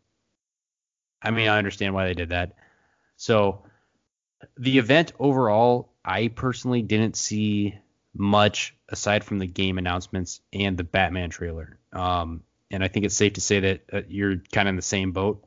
[1.23, 2.55] I mean, I understand why they did that.
[3.17, 3.63] So
[4.57, 7.75] the event overall, I personally didn't see
[8.15, 11.79] much aside from the game announcements and the Batman trailer.
[11.93, 14.83] Um, and I think it's safe to say that uh, you're kind of in the
[14.83, 15.45] same boat.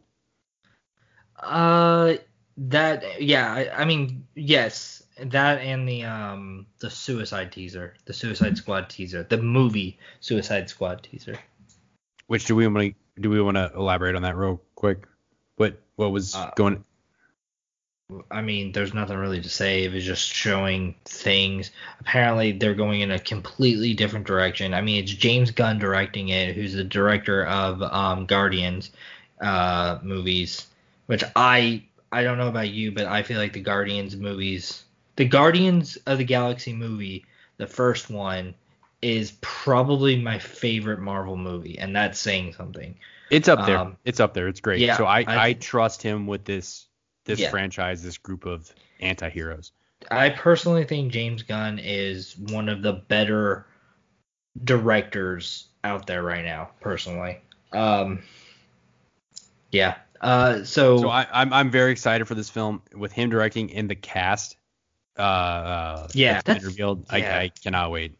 [1.39, 2.15] Uh,
[2.57, 8.57] that yeah, I, I mean yes, that and the um the Suicide teaser, the Suicide
[8.57, 11.37] Squad teaser, the movie Suicide Squad teaser.
[12.27, 15.05] Which do we want to do we want to elaborate on that real quick?
[15.57, 16.83] What what was Uh, going?
[18.29, 19.83] I mean, there's nothing really to say.
[19.85, 21.71] It was just showing things.
[21.99, 24.73] Apparently, they're going in a completely different direction.
[24.73, 28.91] I mean, it's James Gunn directing it, who's the director of um, Guardians
[29.41, 30.67] uh, movies,
[31.07, 34.83] which I I don't know about you, but I feel like the Guardians movies,
[35.15, 37.25] the Guardians of the Galaxy movie,
[37.57, 38.53] the first one,
[39.01, 42.95] is probably my favorite Marvel movie, and that's saying something.
[43.31, 43.77] It's up there.
[43.79, 44.47] um, it's up there.
[44.47, 44.81] It's great.
[44.81, 46.85] yeah, so I, I- I trust him with this
[47.25, 47.49] this Yeah.
[47.49, 49.71] franchise, this group of anti-heroes.
[50.11, 53.65] I personally think James Gunn is one of the better
[54.63, 56.71] directors out there right now.
[56.81, 57.39] Personally,
[57.71, 58.23] um,
[59.71, 59.95] yeah.
[60.21, 63.87] Uh, so, So I, I'm I'm very excited for this film with him directing in
[63.87, 64.57] the cast.
[65.17, 67.05] Uh, uh Yeah, that's revealed.
[67.09, 67.17] I.
[67.17, 68.17] I cannot wait.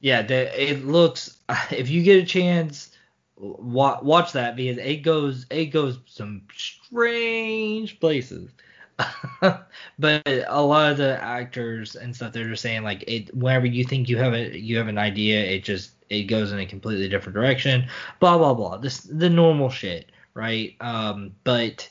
[0.00, 1.36] yeah, the, it looks.
[1.70, 2.90] If you get a chance,
[3.38, 8.50] wa- watch that because it goes it goes some strange places.
[9.40, 13.84] but a lot of the actors and stuff they're just saying like it whenever you
[13.84, 17.08] think you have a you have an idea it just it goes in a completely
[17.08, 17.88] different direction.
[18.18, 18.78] Blah blah blah.
[18.78, 20.74] This the normal shit right?
[20.80, 21.88] Um but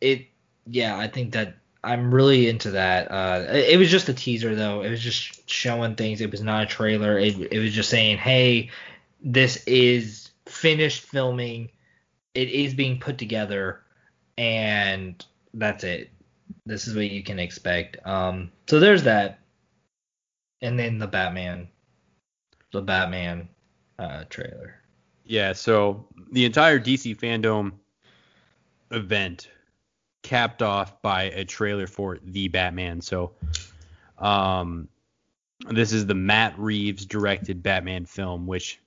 [0.00, 0.26] it
[0.66, 3.10] yeah i think that i'm really into that.
[3.10, 4.82] Uh it, it was just a teaser though.
[4.82, 6.20] It was just showing things.
[6.20, 7.18] It was not a trailer.
[7.18, 8.70] It, it was just saying hey
[9.22, 10.29] this is
[10.60, 11.70] finished filming
[12.34, 13.80] it is being put together
[14.38, 15.24] and
[15.54, 16.10] that's it
[16.66, 19.40] this is what you can expect um so there's that
[20.62, 21.66] and then the batman
[22.72, 23.48] the batman
[23.98, 24.80] uh trailer
[25.30, 25.52] Yeah.
[25.52, 27.72] So the entire DC fandom
[28.90, 29.48] event
[30.22, 33.00] capped off by a trailer for the Batman.
[33.00, 33.30] So,
[34.18, 34.88] um,
[35.68, 38.80] this is the Matt Reeves directed Batman film, which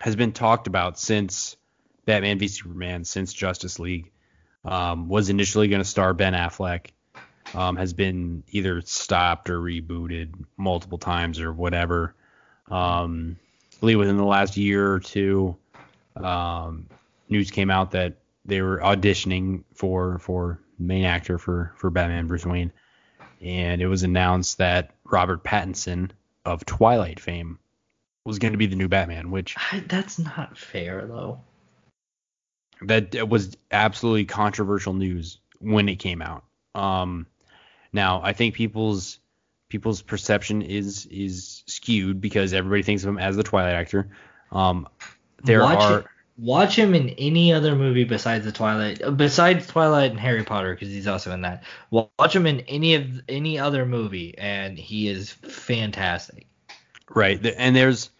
[0.00, 1.56] has been talked about since
[2.04, 4.10] Batman v Superman, since Justice League.
[4.64, 6.88] Um, was initially going to star Ben Affleck.
[7.54, 12.14] Um, has been either stopped or rebooted multiple times or whatever.
[12.70, 13.36] Um,
[13.74, 15.56] I believe within the last year or two,
[16.16, 16.86] um,
[17.28, 18.14] news came out that
[18.44, 22.72] they were auditioning for for main actor for for Batman Bruce Wayne,
[23.40, 26.10] and it was announced that Robert Pattinson
[26.44, 27.58] of Twilight fame
[28.24, 31.40] was going to be the new Batman, which I, that's not fair though
[32.82, 36.44] that was absolutely controversial news when it came out.
[36.74, 37.26] Um,
[37.92, 39.18] now I think people's
[39.68, 44.08] people's perception is is skewed because everybody thinks of him as the Twilight actor.
[44.52, 44.88] Um,
[45.42, 46.06] there watch are it-
[46.36, 50.88] watch him in any other movie besides the Twilight, besides Twilight and Harry Potter, because
[50.88, 51.62] he's also in that.
[51.90, 56.46] Watch him in any of any other movie, and he is fantastic.
[57.08, 57.44] Right.
[57.56, 58.10] And there's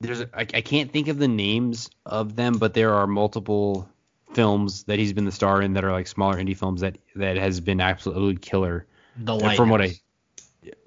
[0.00, 3.88] there's I, I can't think of the names of them, but there are multiple
[4.32, 7.36] films that he's been the star in that are like smaller indie films that that
[7.36, 8.86] has been absolutely killer.
[9.16, 9.56] The light.
[9.56, 9.94] from what I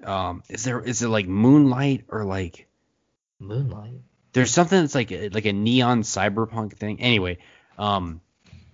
[0.04, 2.66] um is there is it like Moonlight or like
[3.38, 4.00] Moonlight.
[4.32, 7.00] there's something that's like a, like a neon cyberpunk thing.
[7.00, 7.38] Anyway,
[7.78, 8.20] um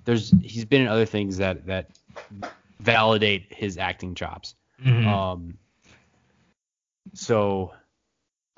[0.04, 1.90] there's he's been in other things that that
[2.78, 4.54] validate his acting chops.
[4.84, 5.06] Mhm.
[5.06, 5.58] Um,
[7.14, 7.72] so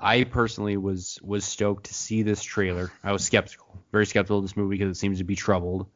[0.01, 2.91] I personally was was stoked to see this trailer.
[3.03, 5.87] I was skeptical, very skeptical of this movie because it seems to be troubled,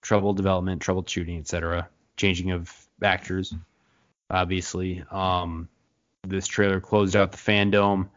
[0.00, 1.88] troubled development, troubled shooting, etc.
[2.16, 2.72] Changing of
[3.02, 3.52] actors,
[4.30, 5.02] obviously.
[5.10, 5.68] Um,
[6.22, 8.08] this trailer closed out the fandom.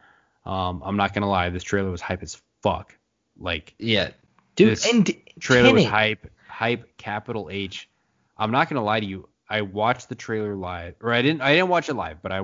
[0.45, 2.95] Um, I'm not gonna lie, this trailer was hype as fuck.
[3.39, 4.11] Like yeah,
[4.55, 4.69] dude.
[4.69, 7.89] this And trailer was hype, hype, capital H.
[8.37, 9.27] I'm not gonna lie to you.
[9.49, 11.41] I watched the trailer live, or I didn't.
[11.41, 12.41] I didn't watch it live, but I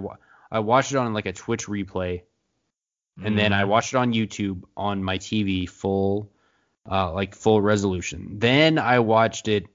[0.52, 2.24] I watched it on like a Twitch replay,
[3.24, 3.68] and then I Mhm.
[3.68, 6.32] watched it on YouTube on my TV full,
[6.90, 8.40] uh, like full resolution.
[8.40, 9.68] Then I watched it,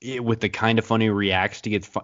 [0.00, 2.00] it with the Kinda Funny reacts to get fu-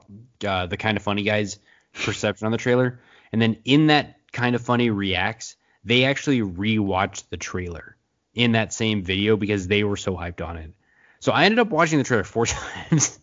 [0.47, 1.59] uh, the Kinda Funny guys
[1.95, 3.01] perception on the trailer,
[3.33, 7.97] and then in that Kinda Funny reacts, they actually rewatched the trailer
[8.35, 10.73] in that same video because they were so hyped on it.
[11.21, 12.45] So I ended up watching the trailer four
[12.91, 13.19] times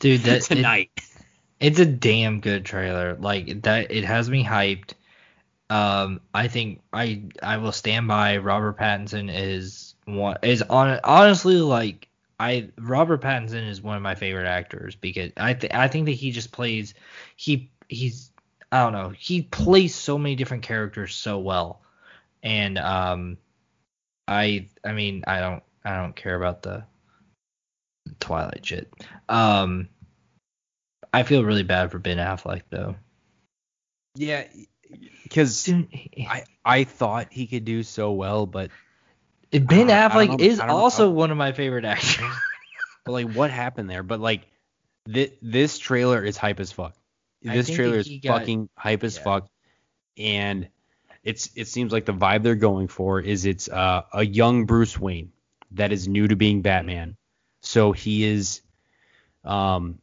[0.00, 0.90] dude, that it- tonight.
[1.60, 3.16] It's a damn good trailer.
[3.16, 4.92] Like that, it has me hyped.
[5.70, 11.56] Um, I think I I will stand by Robert Pattinson is one is on honestly
[11.56, 12.08] like
[12.40, 16.12] I Robert Pattinson is one of my favorite actors because I th- I think that
[16.12, 16.94] he just plays
[17.36, 18.30] he he's
[18.72, 21.82] I don't know he plays so many different characters so well.
[22.42, 23.36] And um
[24.26, 26.84] I I mean I don't I don't care about the
[28.20, 28.90] Twilight shit.
[29.28, 29.88] Um
[31.12, 32.96] I feel really bad for Ben Affleck though.
[34.14, 34.44] Yeah,
[35.22, 35.68] because
[36.28, 38.70] I I thought he could do so well, but
[39.50, 42.18] Ben I don't- I don't Affleck know- is also one of my favorite actors.
[43.04, 44.02] but like what happened there?
[44.02, 44.46] But like
[45.06, 46.94] this this trailer is hype as fuck.
[47.42, 49.22] This trailer is got- fucking hype as yeah.
[49.22, 49.48] fuck,
[50.16, 50.68] and
[51.24, 54.98] it's it seems like the vibe they're going for is it's uh, a young Bruce
[54.98, 55.32] Wayne
[55.72, 57.16] that is new to being Batman.
[57.60, 58.62] So he is
[59.44, 59.98] um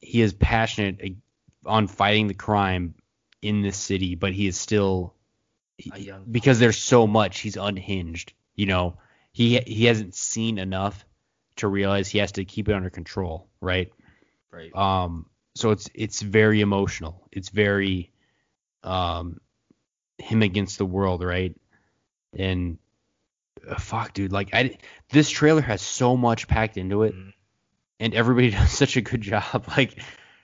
[0.00, 1.16] he is passionate
[1.64, 2.94] on fighting the crime
[3.46, 5.14] in this city, but he is still
[6.30, 8.32] because there's so much he's unhinged.
[8.54, 8.98] You know,
[9.32, 11.04] he he hasn't seen enough
[11.56, 13.92] to realize he has to keep it under control, right?
[14.50, 14.74] right.
[14.74, 17.28] Um, so it's it's very emotional.
[17.32, 18.12] It's very
[18.82, 19.40] um
[20.18, 21.54] him against the world, right?
[22.38, 22.78] And
[23.68, 24.78] uh, fuck, dude, like I
[25.10, 27.32] this trailer has so much packed into it, Mhm.
[28.00, 29.66] and everybody does such a good job.
[29.76, 30.00] Like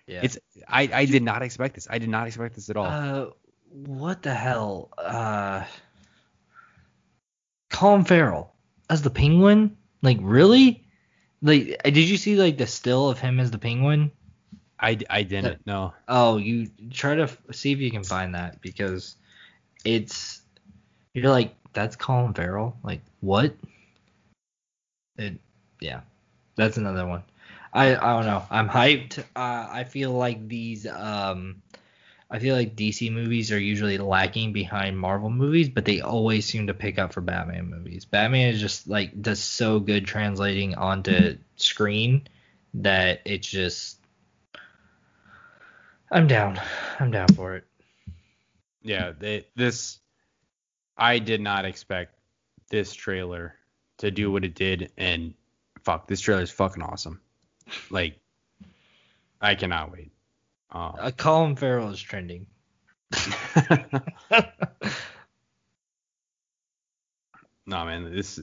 [0.06, 0.20] Yeah.
[0.24, 0.38] it's
[0.68, 1.86] I I did not expect this.
[1.90, 2.86] I did not expect this at all.
[2.86, 3.26] uh,
[3.70, 4.90] what the hell?
[4.98, 5.64] Uh,
[7.70, 8.52] Colin Farrell
[8.90, 9.76] as the Penguin?
[10.02, 10.84] Like really?
[11.40, 14.10] Like, uh, did you see like the still of him as the Penguin?
[14.78, 15.94] I I didn't no.
[16.08, 19.16] Oh, you try to f- see if you can find that because
[19.84, 20.42] it's
[21.14, 22.76] you're like that's Colin Farrell.
[22.82, 23.54] Like what?
[25.16, 25.38] It
[25.80, 26.00] yeah,
[26.56, 27.22] that's another one.
[27.72, 28.44] I I don't know.
[28.50, 29.18] I'm hyped.
[29.18, 29.24] Uh,
[29.70, 31.62] I feel like these um,
[32.30, 36.66] I feel like DC movies are usually lacking behind Marvel movies, but they always seem
[36.68, 38.06] to pick up for Batman movies.
[38.06, 42.26] Batman is just like does so good translating onto screen
[42.74, 43.98] that it's just
[46.10, 46.60] I'm down.
[46.98, 47.64] I'm down for it.
[48.82, 49.98] Yeah, they, this
[50.96, 52.14] I did not expect
[52.70, 53.54] this trailer
[53.98, 55.34] to do what it did, and
[55.82, 57.20] fuck, this trailer is fucking awesome.
[57.90, 58.18] Like,
[59.40, 60.12] I cannot wait.
[60.70, 62.46] Um, Uh, Colin Farrell is trending.
[67.66, 68.40] no man, this.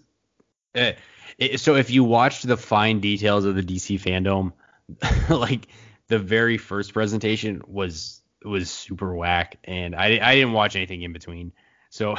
[0.76, 0.94] eh,
[1.38, 4.54] it, so if you watched the fine details of the DC fandom,
[5.30, 5.68] like
[6.08, 11.14] the very first presentation was was super whack, and I I didn't watch anything in
[11.14, 11.52] between.
[11.90, 12.16] So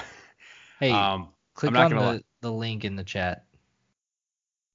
[0.80, 2.20] Hey, um, click on the, lie.
[2.40, 3.44] the link in the chat.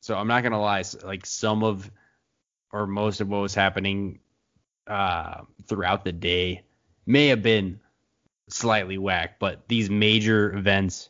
[0.02, 1.90] So I'm not gonna lie, like some of
[2.76, 4.19] or most of what was happening
[4.85, 6.64] uh, throughout the day
[7.06, 7.80] may have been
[8.49, 11.10] slightly whack, but these major events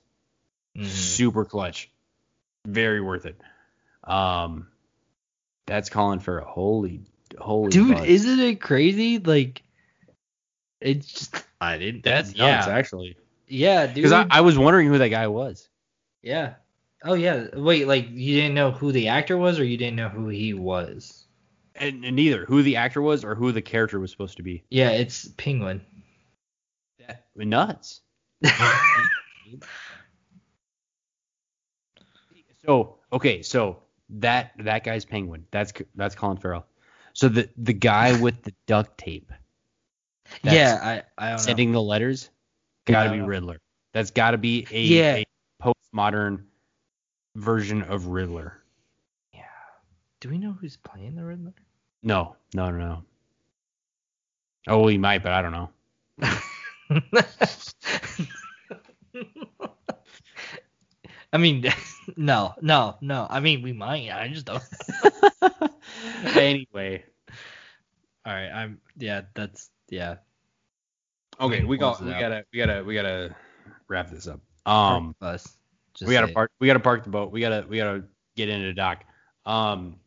[0.78, 0.86] Mhm.
[0.86, 1.90] super clutch,
[2.68, 3.40] very worth it.
[4.04, 4.68] Um,
[5.66, 7.02] that's calling for a holy
[7.40, 9.18] holy Dude, isn't it crazy?
[9.18, 9.64] Like,
[10.80, 12.04] it's just I didn't.
[12.04, 13.18] that's yeah, nuts actually
[13.48, 13.96] yeah, dude.
[13.96, 15.68] because I, I was wondering who that guy was.
[16.22, 16.56] yeah.
[17.04, 17.48] Oh yeah.
[17.54, 20.54] Wait, like you didn't know who the actor was, or you didn't know who he
[20.54, 21.25] was?
[21.76, 24.64] And, and neither who the actor was or who the character was supposed to be.
[24.70, 25.82] Yeah, it's Penguin.
[27.36, 28.02] Nuts.
[32.66, 33.78] So okay, so
[34.10, 35.46] that that guy's Penguin.
[35.52, 36.66] That's that's Colin Farrell.
[37.14, 39.32] So the the guy with the duct tape
[40.44, 41.44] yeah, I I don't know.
[41.44, 42.30] sending the letters,
[42.86, 43.26] got to be Yeah.
[43.26, 43.58] Riddler.
[43.94, 45.16] That's got to be a, Yeah.
[45.18, 45.26] a
[45.62, 46.46] postmodern
[47.36, 48.62] version of Riddler.
[50.26, 51.54] Do we know who's playing the Riddler?
[52.02, 53.04] No, no, no, no.
[54.68, 55.70] Oh, he might, but I don't know.
[61.32, 61.72] I mean,
[62.18, 63.28] no, no, no.
[63.30, 64.10] I mean, we might.
[64.10, 64.64] I just don't.
[66.36, 67.04] anyway,
[68.26, 68.50] All right.
[68.50, 68.82] I'm.
[68.98, 69.22] Yeah.
[69.36, 69.70] That's.
[69.90, 70.16] Yeah.
[71.40, 72.20] okay, we got we out.
[72.20, 73.36] gotta we gotta we gotta
[73.88, 74.40] wrap this up.
[74.66, 75.16] Um.
[75.22, 75.56] Us.
[76.02, 78.74] We gotta park we gotta park the boat we gotta we gotta get into the
[78.74, 79.04] dock
[79.46, 80.00] um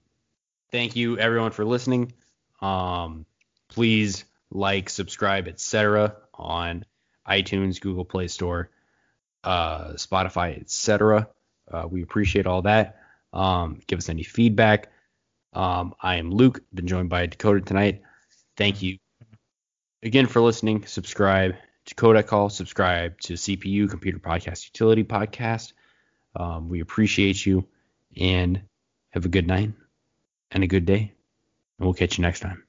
[0.71, 2.13] thank you everyone for listening.
[2.61, 3.27] Um
[3.69, 6.85] please like subscribe etc on
[7.29, 8.71] itunes google play store
[9.45, 11.29] uh spotify etc
[11.71, 13.01] uh, we appreciate all that.
[13.33, 14.91] Um give us any feedback.
[15.53, 16.63] Um i am luke.
[16.73, 18.03] Been joined by dakota tonight.
[18.57, 18.99] Thank you
[20.03, 20.87] again for listening.
[20.87, 21.55] Subscribe
[21.87, 25.73] to Kodak Call, subscribe to CPU Computer Podcast Utility Podcast.
[26.37, 27.67] Um, we appreciate you
[28.17, 28.61] and
[29.11, 29.73] have a good night
[30.51, 31.13] and a good day.
[31.79, 32.68] And we'll catch you next time.